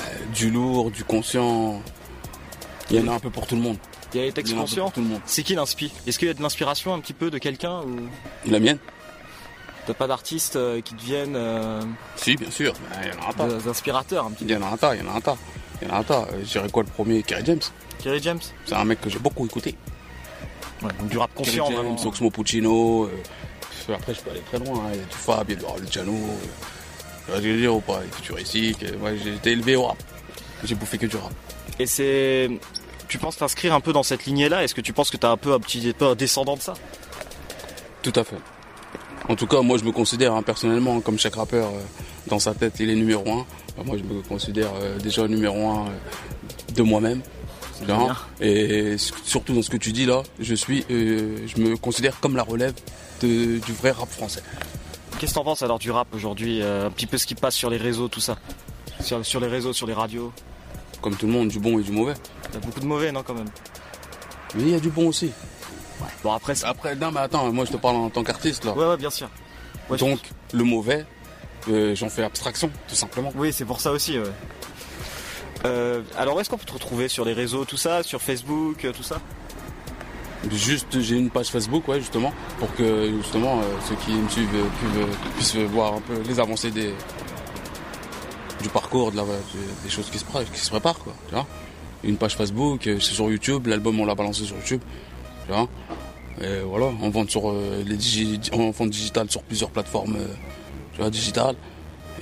[0.00, 0.02] Euh,
[0.34, 1.82] du lourd, du conscient.
[2.90, 3.76] Il y en a un peu pour tout le monde.
[4.14, 4.90] Il y a les textes conscients.
[5.26, 7.98] C'est qui l'inspire Est-ce qu'il y a de l'inspiration un petit peu de quelqu'un ou?
[8.50, 8.78] La mienne?
[9.92, 11.80] Pas d'artistes euh, qui deviennent euh,
[12.16, 12.72] Si, bien sûr.
[13.02, 13.46] Il y en a un tas.
[13.58, 15.20] des inspirateurs un petit Il y en a un tas, il y en a un
[15.20, 15.36] tas.
[15.82, 16.26] Il y en a un tas.
[16.32, 17.60] Euh, Je dirais quoi le premier Kerry James.
[18.02, 19.76] Kerry James C'est un mec que j'ai beaucoup écouté.
[20.82, 21.98] Ouais, donc du rap conscient, Kerry James.
[22.06, 23.04] Oxmo Puccino.
[23.04, 24.78] euh, après, je peux aller très loin.
[24.86, 24.90] hein.
[24.92, 26.12] Il y a du Fab, il y a du Luciano.
[27.30, 28.84] Euh, je veux dire ou pas Futuristique.
[29.00, 29.96] Ouais, j'ai été élevé au rap.
[30.64, 31.32] J'ai bouffé que du rap.
[31.78, 32.50] Et c'est.
[33.08, 34.62] Tu penses t'inscrire un peu dans cette lignée-là?
[34.62, 36.74] Est-ce que tu penses que t'as un peu un petit peu un descendant de ça?
[38.02, 38.36] Tout à fait.
[39.28, 41.80] En tout cas, moi, je me considère hein, personnellement, comme chaque rappeur, euh,
[42.26, 43.46] dans sa tête, il est numéro un.
[43.76, 47.20] Bah, moi, je me considère euh, déjà numéro un euh, de moi-même.
[48.42, 52.42] Et surtout dans ce que tu dis là, je suis, je me considère comme la
[52.42, 52.74] relève
[53.22, 54.42] de- du vrai rap français.
[55.18, 57.70] Qu'est-ce que t'en penses alors du rap aujourd'hui Un petit peu ce qui passe sur
[57.70, 58.36] les réseaux, tout ça?
[59.02, 60.30] Sur, sur les réseaux, sur les radios?
[61.00, 62.12] Comme tout le monde, du bon et du mauvais.
[62.52, 63.48] T'as beaucoup de mauvais, non, quand même?
[64.56, 65.30] Mais il y a du bon aussi.
[66.22, 68.72] Bon, après, c'est- Après, non, mais attends, moi, je te parle en tant qu'artiste là.
[68.72, 69.28] Ouais, ouais, bien sûr.
[69.88, 70.18] Ouais, je- Donc,
[70.52, 71.04] le mauvais,
[71.68, 73.32] euh, j'en fais abstraction, tout simplement.
[73.34, 74.24] Oui, c'est pour ça aussi, ouais.
[75.66, 78.84] Euh, alors, où est-ce qu'on peut te retrouver sur les réseaux, tout ça Sur Facebook,
[78.84, 79.20] euh, tout ça?
[80.50, 84.48] Juste, j'ai une page Facebook, ouais, justement, pour que justement euh, ceux qui me suivent
[84.48, 86.94] puissent, puissent voir un peu les avancées des
[88.62, 89.30] du parcours, de la, des,
[89.84, 91.12] des choses qui se, qui se préparent, quoi.
[91.28, 91.46] Tu vois
[92.02, 94.80] une page Facebook, c'est sur YouTube, l'album on l'a balancé sur YouTube,
[95.50, 95.68] tu vois.
[96.42, 100.26] Et voilà, on vend sur euh, les digi- on vend digital sur plusieurs plateformes, euh,
[100.94, 101.56] tu vois, digitales.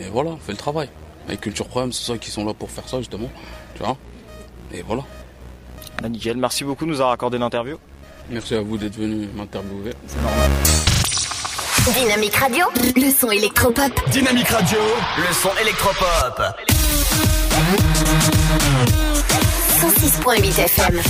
[0.01, 0.89] Et voilà, on fait le travail.
[1.29, 3.29] Avec Culture Prime, c'est ça qui sont là pour faire ça justement,
[3.77, 3.97] tu vois.
[4.73, 5.03] Et voilà.
[6.03, 7.77] Bah, nickel, merci beaucoup de nous avoir accordé l'interview.
[8.31, 9.93] Merci à vous d'être venu m'interviewer.
[11.95, 13.93] Dynamique Radio, le son électropop.
[14.11, 14.79] Dynamique Radio,
[15.19, 16.43] le son électropop.
[19.81, 21.01] 106.8 FM.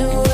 [0.00, 0.29] You.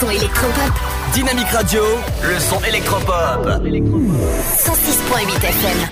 [0.00, 0.72] Son électropop.
[1.12, 1.82] Dynamique Radio,
[2.22, 3.46] le son électropop.
[3.46, 5.88] 106.8 FM.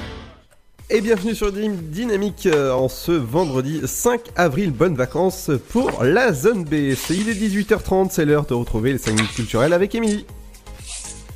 [0.91, 4.73] Et bienvenue sur Dy- Dynamique euh, en ce vendredi 5 avril.
[4.73, 6.95] Bonnes vacances pour la zone B.
[6.97, 10.25] C'est- Il est 18h30, c'est l'heure de retrouver les 5 minutes culturelles avec Émilie.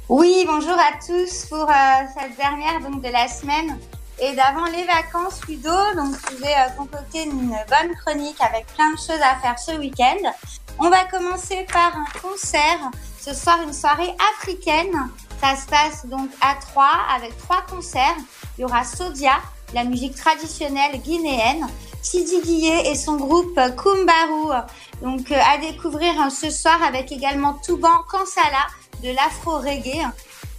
[0.08, 1.72] Oui, bonjour à tous pour euh,
[2.18, 3.78] cette dernière donc de la semaine
[4.20, 5.70] et d'avant les vacances Ludo.
[5.96, 9.72] Donc je vais euh, concocter une bonne chronique avec plein de choses à faire ce
[9.78, 10.30] week-end.
[10.78, 12.90] On va commencer par un concert.
[13.20, 15.10] Ce soir, une soirée africaine.
[15.40, 18.16] Ça se passe donc à Troyes avec trois concerts.
[18.56, 19.40] Il y aura Sodia,
[19.74, 21.66] la musique traditionnelle guinéenne,
[22.02, 24.52] Sidi Guillet et son groupe Kumbaru.
[25.02, 28.66] Donc euh, à découvrir euh, ce soir avec également Touban Kansala
[29.02, 30.06] de l'afro-reggae.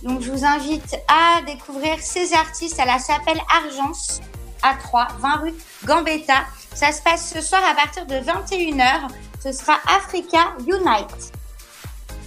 [0.03, 4.21] Donc je vous invite à découvrir ces artistes à la chapelle Argence
[4.63, 5.53] à 3, 20 rue
[5.85, 6.45] Gambetta.
[6.73, 9.09] Ça se passe ce soir à partir de 21h.
[9.43, 11.33] Ce sera Africa Unite.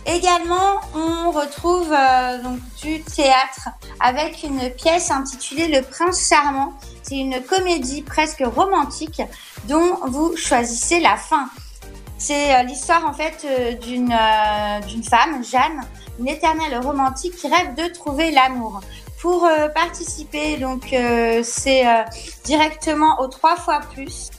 [0.07, 6.75] Également, on retrouve euh, donc du théâtre avec une pièce intitulée Le Prince Charmant.
[7.03, 9.21] C'est une comédie presque romantique
[9.65, 11.49] dont vous choisissez la fin.
[12.19, 15.81] C'est euh, l'histoire en fait euh, d'une femme, Jeanne,
[16.21, 18.81] une éternelle romantique qui rêve de trouver l'amour.
[19.21, 22.03] Pour euh, participer, donc euh, c'est euh,
[22.45, 24.31] directement au 3 fois plus,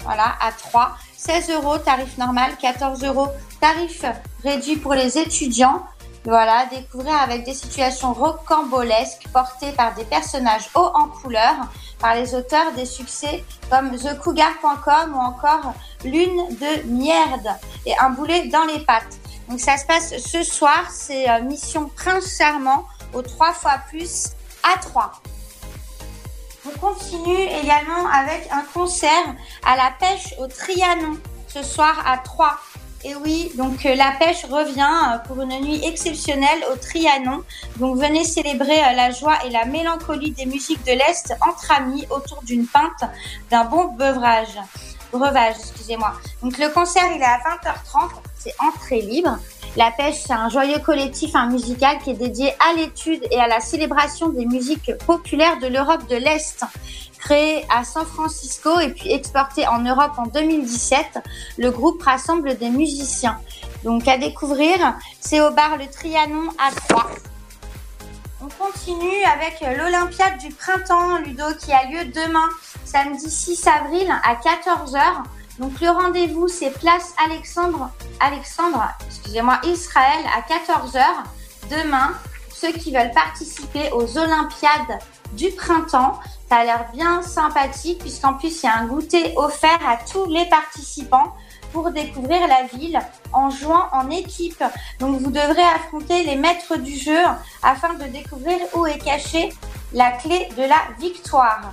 [0.00, 3.28] voilà, à 3, 16 euros tarif normal, 14 euros
[3.60, 4.04] tarif
[4.42, 5.84] réduit pour les étudiants.
[6.24, 11.54] Voilà, découvrir avec des situations rocambolesques portées par des personnages hauts en couleur,
[12.00, 17.56] par les auteurs des succès comme TheCougar.com ou encore Lune de Merde
[17.86, 19.18] et un boulet dans les pattes.
[19.48, 24.30] Donc ça se passe ce soir, c'est Mission Prince Charmant au 3 fois plus
[24.62, 25.12] à 3.
[26.66, 29.34] On continue également avec un concert
[29.64, 31.18] à la pêche au Trianon
[31.48, 32.58] ce soir à 3.
[33.06, 37.44] Et oui, donc euh, la pêche revient euh, pour une nuit exceptionnelle au Trianon.
[37.76, 42.06] Donc venez célébrer euh, la joie et la mélancolie des musiques de l'Est entre amis
[42.08, 43.04] autour d'une pinte
[43.50, 44.58] d'un bon beuvrage.
[45.12, 46.14] Breuvage, excusez-moi.
[46.42, 49.38] Donc le concert il est à 20h30, c'est entrée libre.
[49.76, 53.48] La pêche, c'est un joyeux collectif un musical qui est dédié à l'étude et à
[53.48, 56.64] la célébration des musiques populaires de l'Europe de l'Est.
[57.18, 61.18] Créé à San Francisco et puis exporté en Europe en 2017,
[61.58, 63.40] le groupe rassemble des musiciens.
[63.82, 67.10] Donc à découvrir, c'est au bar Le Trianon à 3.
[68.42, 72.48] On continue avec l'Olympiade du printemps, Ludo, qui a lieu demain,
[72.84, 75.24] samedi 6 avril à 14h.
[75.58, 81.04] Donc le rendez-vous, c'est place Alexandre, Alexandre, excusez-moi, Israël à 14h
[81.70, 82.12] demain.
[82.52, 84.98] Ceux qui veulent participer aux Olympiades
[85.32, 86.18] du printemps,
[86.48, 90.26] ça a l'air bien sympathique puisqu'en plus il y a un goûter offert à tous
[90.26, 91.34] les participants
[91.72, 92.98] pour découvrir la ville
[93.32, 94.62] en jouant en équipe.
[94.98, 97.18] Donc vous devrez affronter les maîtres du jeu
[97.62, 99.52] afin de découvrir où est cachée
[99.92, 101.72] la clé de la victoire.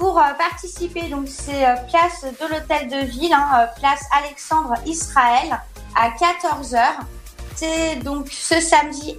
[0.00, 4.72] Pour euh, participer, donc c'est euh, place de l'hôtel de ville, hein, euh, place Alexandre
[4.86, 5.60] Israël
[5.94, 6.80] à 14h.
[7.54, 9.18] C'est donc ce samedi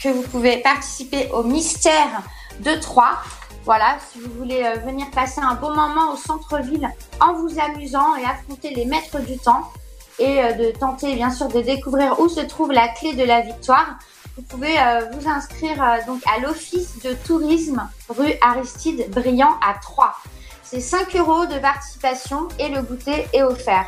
[0.00, 2.22] que vous pouvez participer au mystère
[2.60, 3.18] de Troyes.
[3.64, 6.88] Voilà, si vous voulez venir passer un bon moment au centre-ville
[7.18, 9.72] en vous amusant et affronter les maîtres du temps
[10.20, 13.96] et de tenter bien sûr de découvrir où se trouve la clé de la victoire,
[14.36, 19.74] vous pouvez euh, vous inscrire euh, donc à l'office de tourisme rue Aristide Briand à
[19.74, 20.14] Troyes.
[20.62, 23.86] C'est 5 euros de participation et le goûter est offert.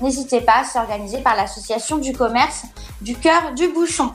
[0.00, 2.62] N'hésitez pas, c'est organisé par l'association du commerce
[3.00, 4.12] du cœur du bouchon.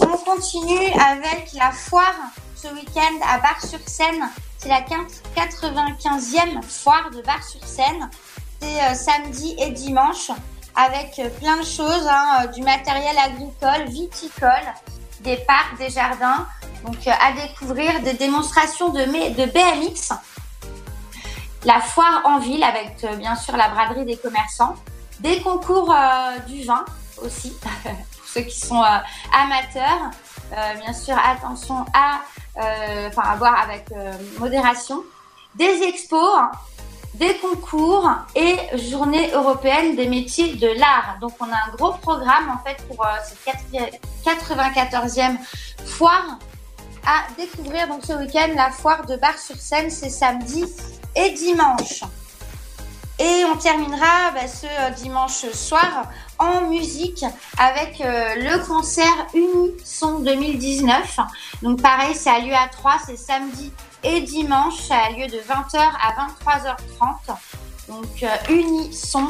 [0.00, 2.14] On continue avec la foire
[2.54, 4.30] ce week-end à Bar-sur-Seine.
[4.58, 8.10] C'est la 95e foire de Bar-sur-Seine.
[8.60, 10.30] C'est euh, samedi et dimanche
[10.76, 14.50] avec euh, plein de choses, hein, euh, du matériel agricole, viticole,
[15.20, 16.46] des parcs, des jardins.
[16.84, 20.12] Donc euh, à découvrir des démonstrations de, BMX,
[21.64, 24.74] la foire en ville avec bien sûr la braderie des commerçants,
[25.18, 25.92] des concours
[26.46, 26.84] du vin
[27.22, 28.82] aussi pour ceux qui sont
[29.32, 30.10] amateurs.
[30.80, 32.20] Bien sûr, attention à,
[32.56, 33.86] enfin, à boire avec
[34.38, 35.02] modération.
[35.56, 36.52] Des expos, hein,
[37.18, 41.16] des concours et journée européenne des métiers de l'art.
[41.20, 43.08] Donc, on a un gros programme en fait pour euh,
[43.44, 43.56] cette
[44.24, 45.36] 94e
[45.84, 46.38] foire
[47.06, 47.88] à découvrir.
[47.88, 50.64] Donc, ce week-end, la foire de Bar-sur-Seine, c'est samedi
[51.14, 52.02] et dimanche.
[53.18, 57.24] Et on terminera bah, ce euh, dimanche soir en musique
[57.56, 61.18] avec euh, le concert Unison 2019.
[61.62, 63.72] Donc pareil, ça a lieu à 3, c'est samedi
[64.06, 64.80] et dimanche.
[64.88, 67.36] Ça a lieu de 20h à 23h30.
[67.88, 69.28] donc euh, Unisson.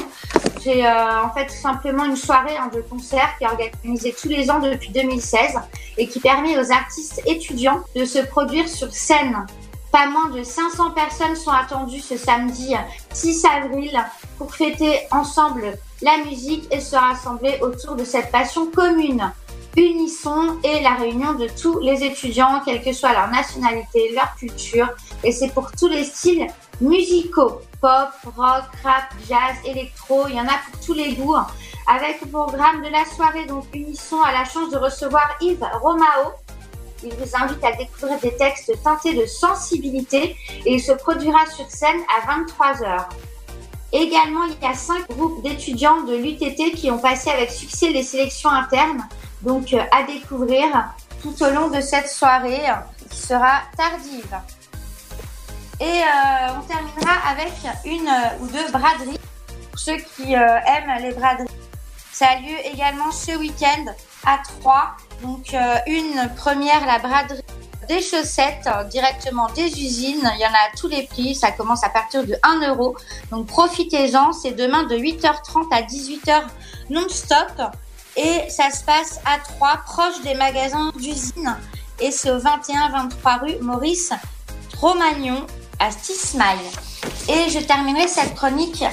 [0.63, 4.51] C'est euh, en fait simplement une soirée hein, de concert qui est organisée tous les
[4.51, 5.59] ans depuis 2016
[5.97, 9.47] et qui permet aux artistes étudiants de se produire sur scène.
[9.93, 12.75] Pas moins de 500 personnes sont attendues ce samedi
[13.13, 13.99] 6 avril
[14.37, 19.33] pour fêter ensemble la musique et se rassembler autour de cette passion commune.
[19.77, 24.89] Unisson et la réunion de tous les étudiants, quelle que soit leur nationalité, leur culture,
[25.23, 26.47] et c'est pour tous les styles
[26.81, 31.37] musicaux, pop, rock, rap, jazz, électro, il y en a pour tous les goûts.
[31.87, 36.33] Avec au programme de la soirée, donc Unisson a la chance de recevoir Yves Romao.
[37.05, 41.71] Il vous invite à découvrir des textes teintés de sensibilité et il se produira sur
[41.71, 43.07] scène à 23h.
[43.93, 48.03] Également, il y a cinq groupes d'étudiants de l'UTT qui ont passé avec succès les
[48.03, 49.07] sélections internes,
[49.47, 50.67] donc euh, à découvrir
[51.23, 52.75] tout au long de cette soirée euh,
[53.09, 54.37] qui sera tardive.
[55.81, 57.53] Et euh, on terminera avec
[57.85, 58.11] une
[58.41, 59.21] ou deux braderies
[59.71, 61.49] pour ceux qui aiment les braderies.
[62.13, 63.85] Ça a lieu également ce week-end
[64.25, 64.97] à Troyes.
[65.23, 65.55] Donc
[65.87, 67.43] une première, la braderie
[67.89, 70.31] des chaussettes directement des usines.
[70.35, 71.35] Il y en a à tous les prix.
[71.35, 72.97] Ça commence à partir de 1 euro.
[73.31, 74.33] Donc profitez-en.
[74.33, 76.43] C'est demain de 8h30 à 18h
[76.89, 77.77] non-stop.
[78.17, 81.57] Et ça se passe à Troyes, proche des magasins d'usine.
[82.01, 84.13] Et c'est au 21-23 rue Maurice
[84.81, 85.47] Romagnon
[85.79, 86.59] à Stismail.
[87.29, 88.85] Et je terminerai cette chronique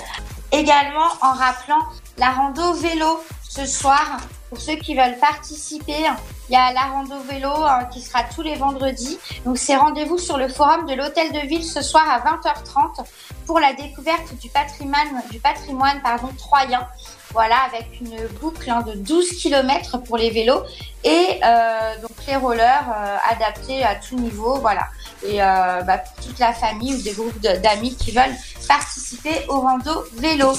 [0.52, 1.80] également en rappelant
[2.18, 4.18] la rando vélo ce soir.
[4.50, 6.06] Pour ceux qui veulent participer,
[6.50, 9.18] il y a la rando vélo euh, qui sera tous les vendredis.
[9.46, 13.06] Donc c'est rendez-vous sur le forum de l'hôtel de ville ce soir à 20h30
[13.48, 16.02] pour la découverte du patrimoine, du patrimoine
[16.38, 16.88] troyen.
[17.34, 20.62] Voilà, avec une boucle hein, de 12 km pour les vélos
[21.04, 24.60] et euh, donc les rollers euh, adaptés à tout niveau.
[24.60, 24.84] Voilà.
[25.26, 28.36] Et euh, bah, pour toute la famille ou des groupes d'amis qui veulent
[28.68, 30.54] participer au rando vélo.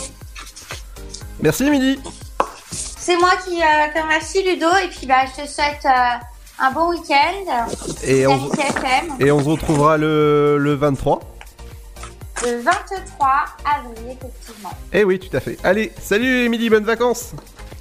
[1.40, 2.00] Merci Émilie.
[2.70, 5.86] C'est moi qui te remercie Ludo et puis bah, je te souhaite
[6.58, 7.68] un bon week-end.
[8.02, 8.50] Et on,
[9.20, 11.20] et on se retrouvera le, le 23.
[12.42, 14.70] Le 23 avril, effectivement.
[14.92, 15.56] Eh oui, tout à fait.
[15.64, 17.32] Allez, salut Émilie, bonnes vacances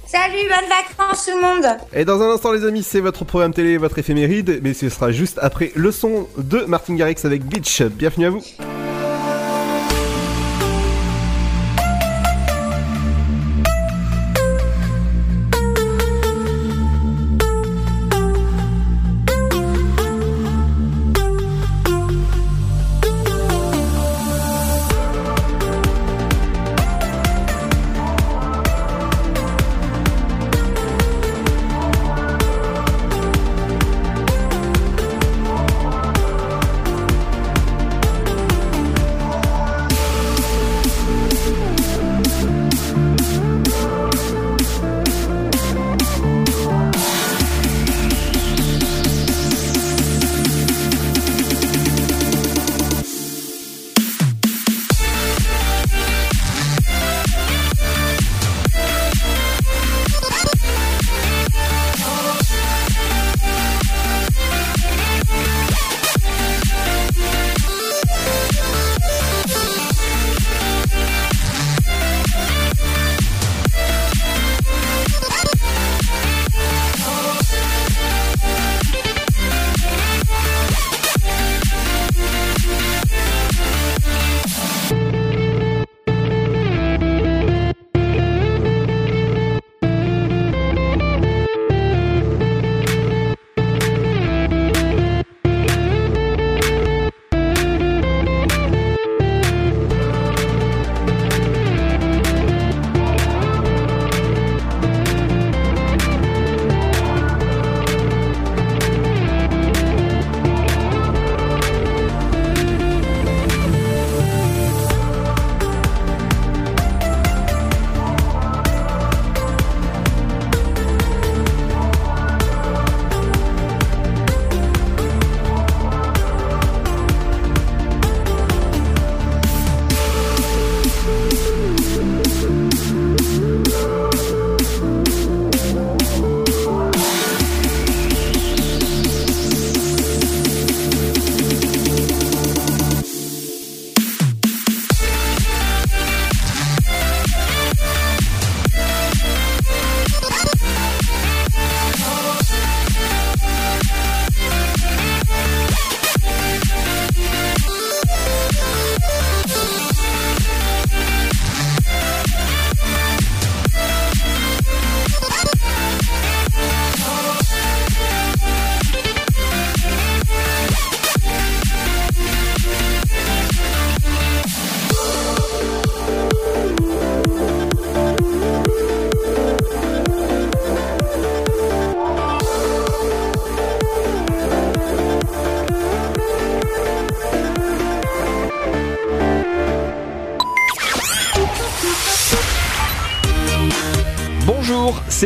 [0.06, 3.52] Salut, bonnes vacances tout le monde Et dans un instant, les amis, c'est votre programme
[3.52, 7.82] télé, votre éphéméride, mais ce sera juste après le son de Martin Garrix avec Beach.
[7.82, 8.42] Bienvenue à vous.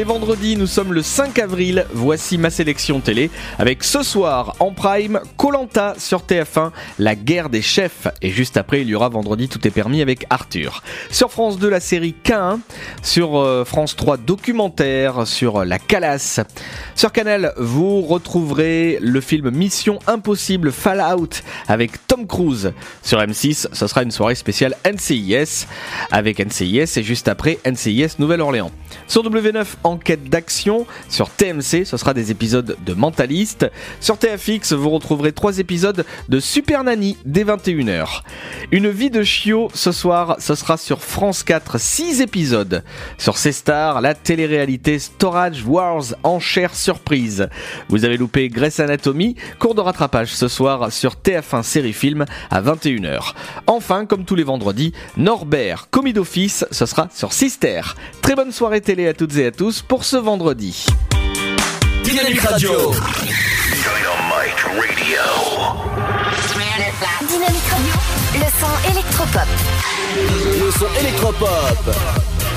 [0.08, 1.84] Vendredi, nous sommes le 5 avril.
[1.92, 7.60] Voici ma sélection télé avec ce soir en prime Colanta sur TF1, la guerre des
[7.60, 8.08] chefs.
[8.22, 10.82] Et juste après, il y aura vendredi Tout est permis avec Arthur.
[11.10, 12.60] Sur France 2, la série K1.
[13.02, 16.40] Sur euh, France 3, documentaire sur la Calasse.
[16.94, 22.72] Sur Canal, vous retrouverez le film Mission Impossible Fallout avec Tom Cruise.
[23.02, 25.66] Sur M6, ce sera une soirée spéciale NCIS
[26.10, 28.70] avec NCIS et juste après NCIS Nouvelle-Orléans.
[29.06, 29.66] Sur W9,
[29.98, 30.86] enquête d'action.
[31.08, 33.68] Sur TMC, ce sera des épisodes de Mentaliste.
[34.00, 38.22] Sur TFX, vous retrouverez trois épisodes de Super Nanny dès 21h.
[38.70, 42.84] Une vie de chiot, ce soir, ce sera sur France 4, 6 épisodes.
[43.18, 47.48] Sur C-Star, la télé-réalité Storage Wars enchère surprise.
[47.88, 52.62] Vous avez loupé Grey's Anatomy, cours de rattrapage ce soir sur TF1 série film à
[52.62, 53.32] 21h.
[53.66, 57.80] Enfin, comme tous les vendredis, Norbert, commis d'office, ce sera sur Sister.
[58.22, 60.84] Très bonne soirée télé à toutes et à tous pour ce vendredi.
[62.04, 62.70] Dynamique Radio.
[62.72, 63.00] Dynamite
[64.62, 65.18] Radio.
[67.26, 67.94] Dynamique Radio,
[68.34, 69.48] le son électropop.
[70.60, 71.78] Le son électropop.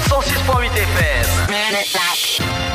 [0.09, 2.70] 106.8 FM.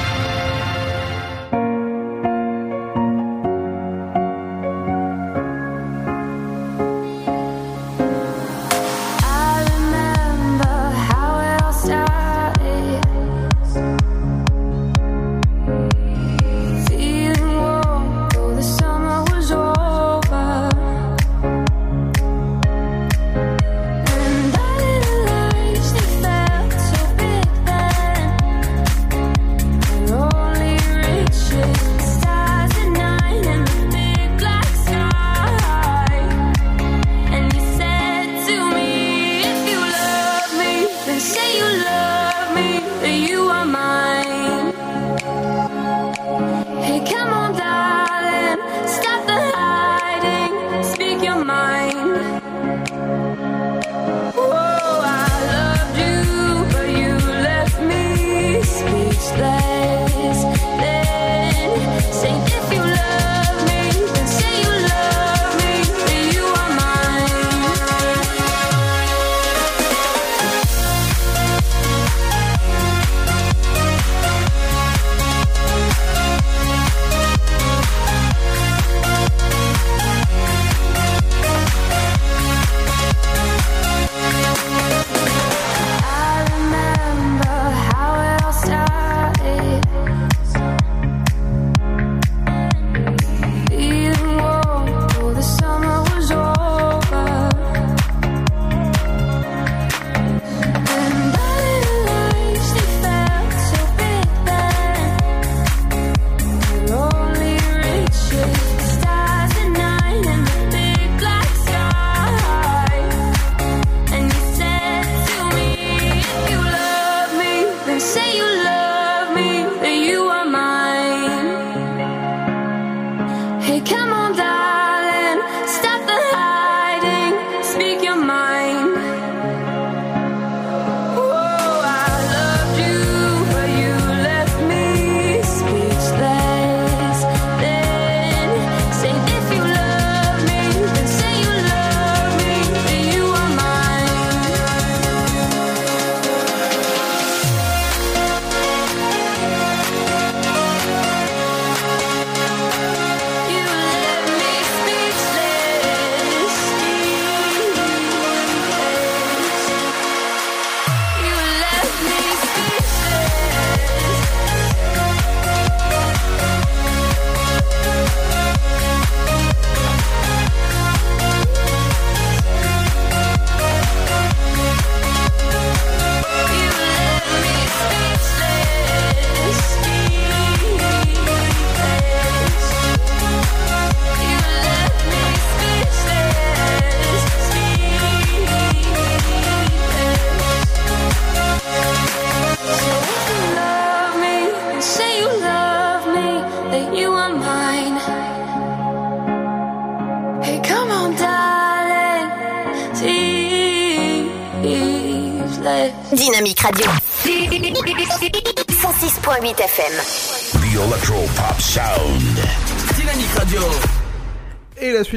[123.85, 124.36] Come on,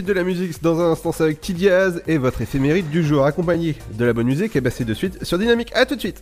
[0.06, 4.06] de la musique dans un instant avec T-Diaz et votre éphémérite du jour accompagné de
[4.06, 5.72] la bonne musique et bah c'est de suite sur Dynamique.
[5.74, 6.22] À tout de suite.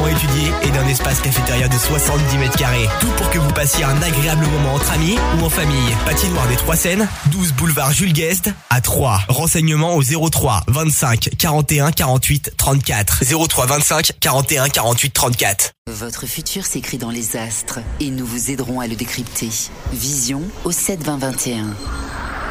[0.07, 2.87] étudiée et d'un espace cafétéria de 70 mètres carrés.
[2.99, 5.95] Tout pour que vous passiez un agréable moment entre amis ou en famille.
[6.05, 9.21] Patinoire des Trois Seines, 12 boulevard Jules Guest à 3.
[9.27, 13.23] Renseignements au 03 25 41 48 34.
[13.47, 15.71] 03 25 41 48 34.
[15.89, 19.49] Votre futur s'écrit dans les astres et nous vous aiderons à le décrypter.
[19.91, 21.65] Vision au 7 20 21.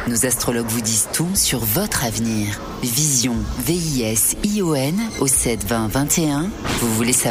[0.07, 2.59] Nos astrologues vous disent tout sur votre avenir.
[2.81, 6.49] Vision, V-I-S-I-O-N au 7 20 21.
[6.81, 7.30] Vous voulez savoir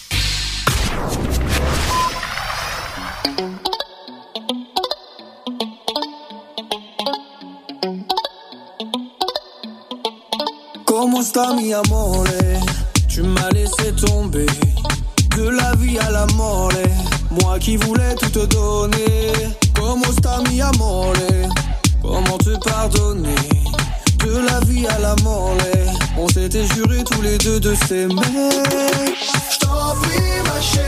[10.85, 12.27] Comment sta mi amore?
[13.07, 14.45] Tu m'as laissé tomber.
[15.35, 16.71] De la vie à la mort
[17.29, 19.31] Moi qui voulais tout te donner.
[19.73, 21.13] Comment sta mi amore?
[22.01, 23.35] Comment te pardonner?
[24.19, 25.55] De la vie à la mort
[26.17, 28.21] On s'était juré tous les deux de s'aimer.
[29.61, 30.80] Je ma chérie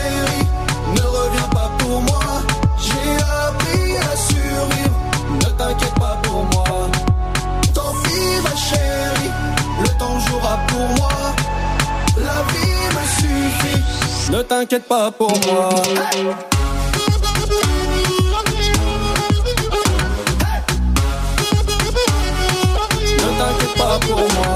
[14.34, 15.70] Ne t'inquiète pas pour moi.
[23.20, 24.56] Ne t'inquiète pas pour moi.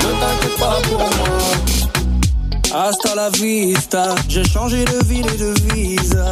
[0.00, 1.08] Ne t'inquiète pas pour moi.
[2.74, 6.24] Hasta la vista, j'ai changé de ville et de vise.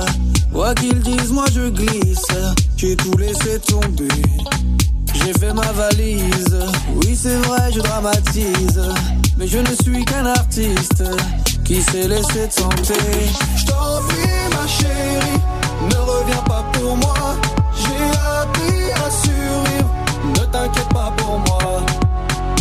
[0.52, 2.26] Quoi qu'ils disent, moi je glisse.
[2.76, 4.08] J'ai tout laissé tomber.
[5.24, 6.58] J'ai fait ma valise.
[6.96, 8.82] Oui, c'est vrai, je dramatise.
[9.38, 11.02] Mais je ne suis qu'un artiste
[11.64, 12.94] qui s'est laissé tenter.
[13.56, 14.02] Je t'en
[14.54, 15.40] ma chérie,
[15.88, 17.14] ne reviens pas pour moi.
[17.74, 18.04] J'ai
[18.42, 19.94] appris à survivre.
[20.26, 21.82] Ne t'inquiète pas pour moi.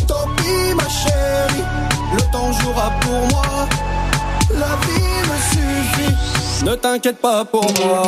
[0.07, 1.63] Tant pis, ma chérie,
[2.15, 3.67] le temps jouera pour moi.
[4.51, 6.65] La vie me suffit.
[6.65, 8.07] Ne t'inquiète pas pour moi.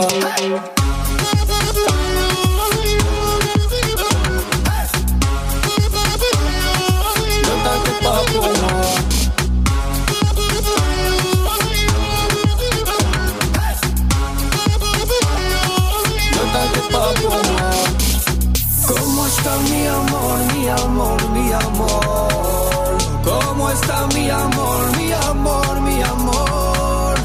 [20.65, 22.97] Mi amor, mi amor?
[23.23, 27.15] ¿Cómo está mi amor, mi amor, mi amor?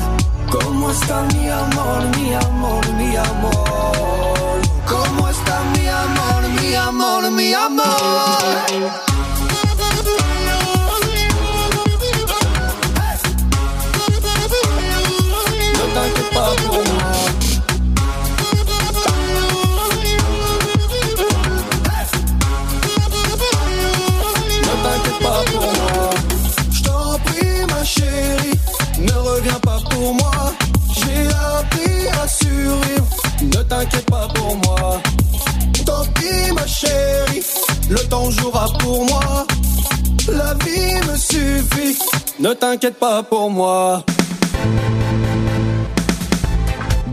[0.50, 4.60] ¿Cómo está mi amor, mi amor, mi amor?
[4.86, 9.09] ¿Cómo está mi amor, mi amor, mi amor?
[30.96, 33.06] J'ai appris à survivre.
[33.42, 35.00] Ne t'inquiète pas pour moi.
[35.84, 37.42] Tant pis, ma chérie,
[37.90, 39.46] le temps jouera pour moi.
[40.28, 41.98] La vie me suffit.
[42.38, 44.02] Ne t'inquiète pas pour moi.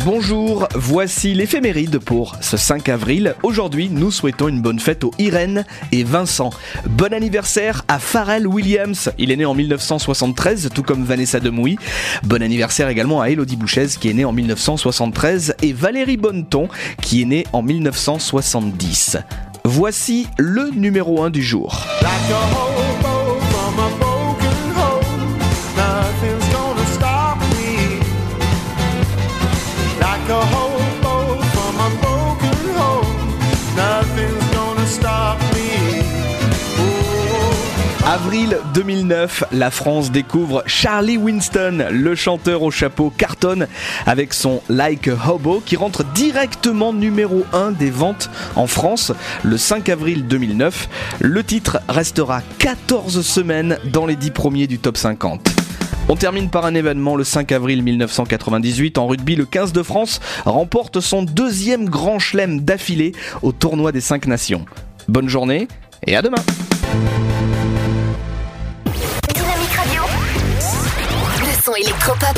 [0.05, 3.35] Bonjour, voici l'éphéméride pour ce 5 avril.
[3.43, 6.51] Aujourd'hui, nous souhaitons une bonne fête aux Irène et Vincent.
[6.85, 9.11] Bon anniversaire à Pharrell Williams.
[9.17, 11.77] Il est né en 1973, tout comme Vanessa Demouy.
[12.23, 16.67] Bon anniversaire également à Elodie Bouchez, qui est née en 1973, et Valérie Bonneton,
[17.01, 19.17] qui est née en 1970.
[19.65, 21.85] Voici le numéro 1 du jour.
[38.17, 43.67] Avril 2009, la France découvre Charlie Winston, le chanteur au chapeau cartonne
[44.07, 49.11] avec son Like a Hobo qui rentre directement numéro 1 des ventes en France
[49.43, 50.89] le 5 avril 2009.
[51.19, 55.47] Le titre restera 14 semaines dans les 10 premiers du top 50.
[56.09, 59.35] On termine par un événement le 5 avril 1998 en rugby.
[59.35, 63.11] Le 15 de France remporte son deuxième grand chelem d'affilée
[63.43, 64.65] au tournoi des 5 nations.
[65.07, 65.67] Bonne journée
[66.07, 66.41] et à demain.
[71.67, 72.37] Son électropop.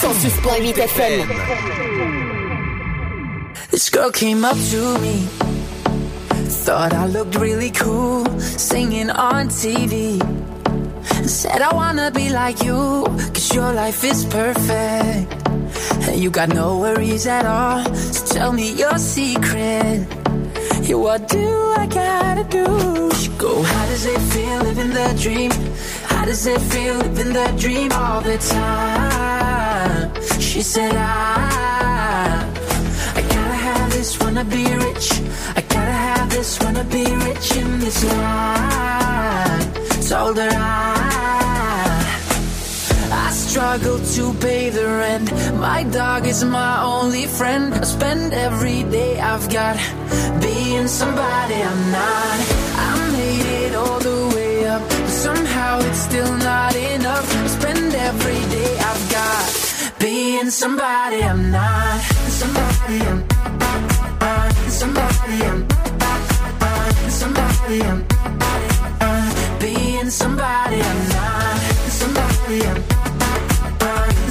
[0.00, 1.26] 106.8 FM.
[3.72, 5.26] This girl came up to me.
[6.64, 10.20] Thought I looked really cool singing on TV.
[11.26, 13.04] Said I wanna be like you,
[13.34, 15.32] cause your life is perfect.
[16.06, 17.82] And you got no worries at all.
[17.96, 20.06] So tell me your secret.
[20.82, 21.46] Yeah, what do
[21.82, 23.10] I gotta do?
[23.16, 25.50] She go, how does it feel living the dream?
[26.26, 30.12] Does it feel living the dream all the time?
[30.40, 32.42] She said, I,
[33.14, 35.12] I gotta have this, wanna be rich.
[35.54, 40.08] I gotta have this, wanna be rich in this life.
[40.08, 42.18] Told her I,
[43.12, 45.32] I struggle to pay the rent.
[45.60, 47.72] My dog is my only friend.
[47.72, 49.76] I spend every day I've got
[50.42, 52.65] being somebody I'm not.
[55.66, 57.26] Somehow it's still not enough.
[57.44, 62.00] I spend every day I've got being somebody I'm not.
[62.40, 63.20] Somebody I'm
[64.80, 65.60] somebody I'm
[67.20, 67.98] somebody I'm
[69.60, 71.56] being somebody I'm not.
[72.00, 72.80] Somebody I'm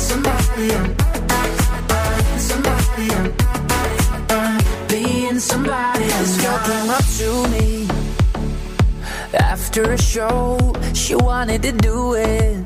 [0.10, 0.88] somebody I'm
[2.50, 3.08] somebody
[4.30, 4.58] I'm
[4.88, 7.76] being somebody This girl came up to me
[9.38, 10.74] after a show.
[11.06, 12.66] She wanted to do it.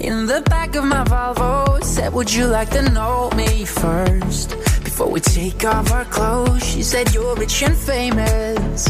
[0.00, 4.50] In the back of my Volvo, said, Would you like to know me first?
[4.84, 8.86] Before we take off our clothes, she said, You're rich and famous.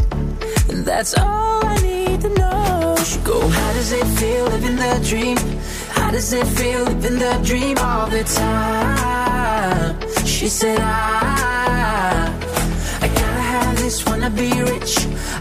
[0.69, 2.97] And that's all I need to know.
[3.05, 5.37] She go, How does it feel living the dream?
[5.91, 10.27] How does it feel living the dream all the time?
[10.27, 11.82] She said, I,
[13.93, 14.93] this, wanna be rich.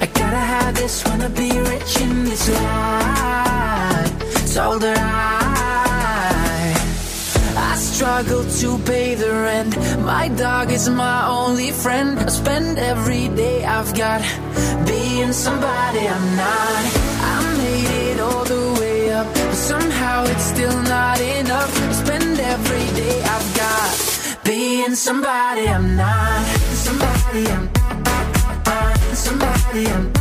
[0.04, 4.12] I gotta have this, wanna be rich in this life.
[4.54, 6.74] Told her I,
[7.72, 9.74] I struggle to pay the rent.
[10.04, 12.20] My dog is my only friend.
[12.20, 14.22] I spend every day I've got
[14.86, 16.84] being somebody I'm not.
[17.34, 21.72] I made it all the way up, but somehow it's still not enough.
[21.90, 23.90] I spend every day I've got
[24.44, 26.46] being somebody I'm not.
[26.88, 27.81] Somebody I'm
[29.16, 30.14] somebody I'm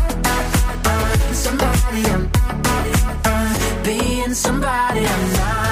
[1.33, 5.70] somebody I'm being somebody I'm not.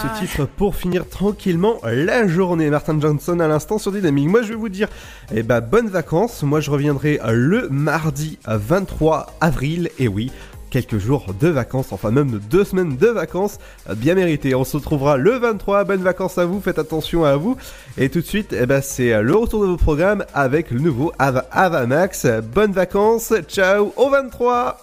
[0.00, 2.70] Ce titre pour finir tranquillement la journée.
[2.70, 4.28] Martin Johnson à l'instant sur Dynamique.
[4.28, 4.88] Moi je vais vous dire,
[5.34, 6.42] eh ben bonnes vacances.
[6.42, 9.90] Moi je reviendrai le mardi 23 avril.
[9.98, 10.30] Et oui,
[10.70, 13.58] quelques jours de vacances, enfin même deux semaines de vacances
[13.96, 14.54] bien méritées.
[14.54, 15.84] On se retrouvera le 23.
[15.84, 17.56] Bonnes vacances à vous, faites attention à vous.
[17.98, 21.12] Et tout de suite, eh ben, c'est le retour de vos programmes avec le nouveau
[21.18, 22.26] Ava, Ava Max.
[22.54, 24.78] Bonnes vacances, ciao au 23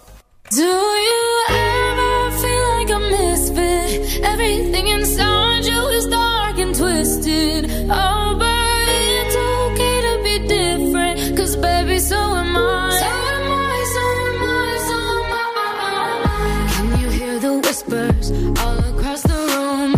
[0.51, 4.23] Do you ever feel like a misfit?
[4.23, 7.69] Everything inside you is dark and twisted.
[7.89, 11.37] Oh, but it's okay to be different.
[11.37, 12.89] Cause baby, so am I.
[13.01, 16.71] So am I, so am I, so am I.
[16.75, 18.31] Can you hear the whispers
[18.61, 19.91] all across the room?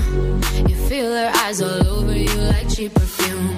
[0.70, 3.50] You feel her eyes all over you like cheap perfume.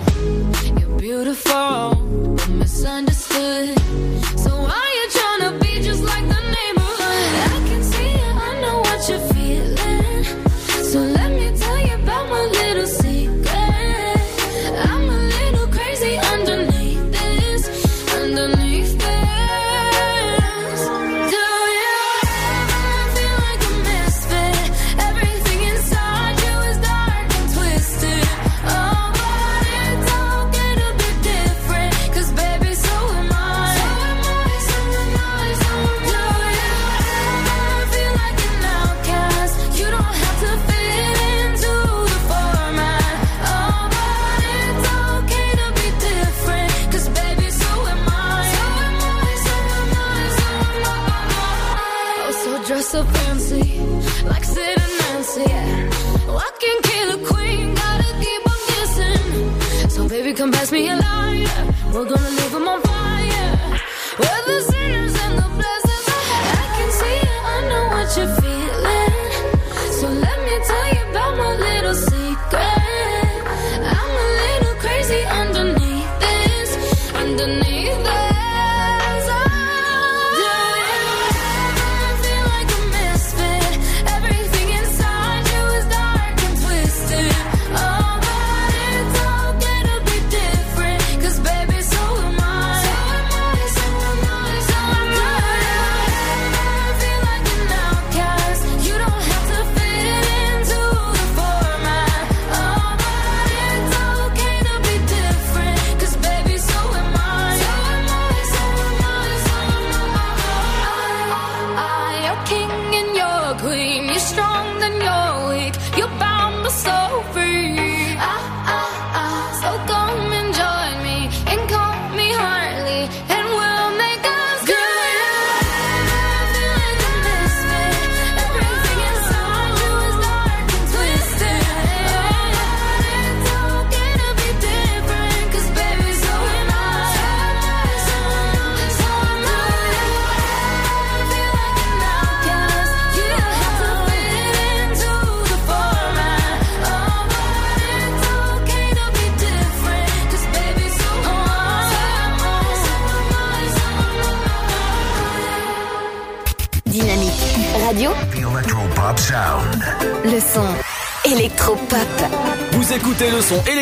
[0.79, 1.95] You're beautiful,
[2.35, 3.82] but misunderstood.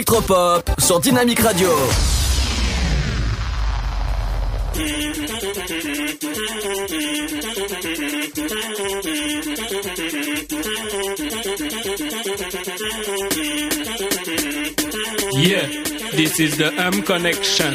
[0.02, 1.70] électropop sur Dynamique Radio.
[15.38, 15.68] Yeah,
[16.14, 17.74] this is the M connection.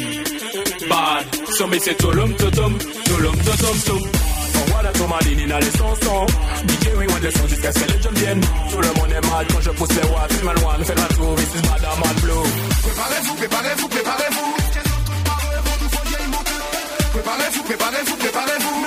[0.89, 1.25] Bad,
[1.55, 4.16] so me say tolum totum, tolum.
[5.07, 6.25] Nomadine dans les chansons.
[6.67, 8.41] DJ, oui, ouais, le son jusqu'à ce que les jeunes viennent.
[8.69, 10.33] Tout le monde est mal quand je pousse les watts.
[10.33, 12.33] Film one, fais la tour, this is Madame Mad Blue.
[12.83, 14.53] Préparez-vous, préparez-vous, préparez-vous.
[17.13, 18.86] Préparez-vous, préparez-vous, préparez-vous.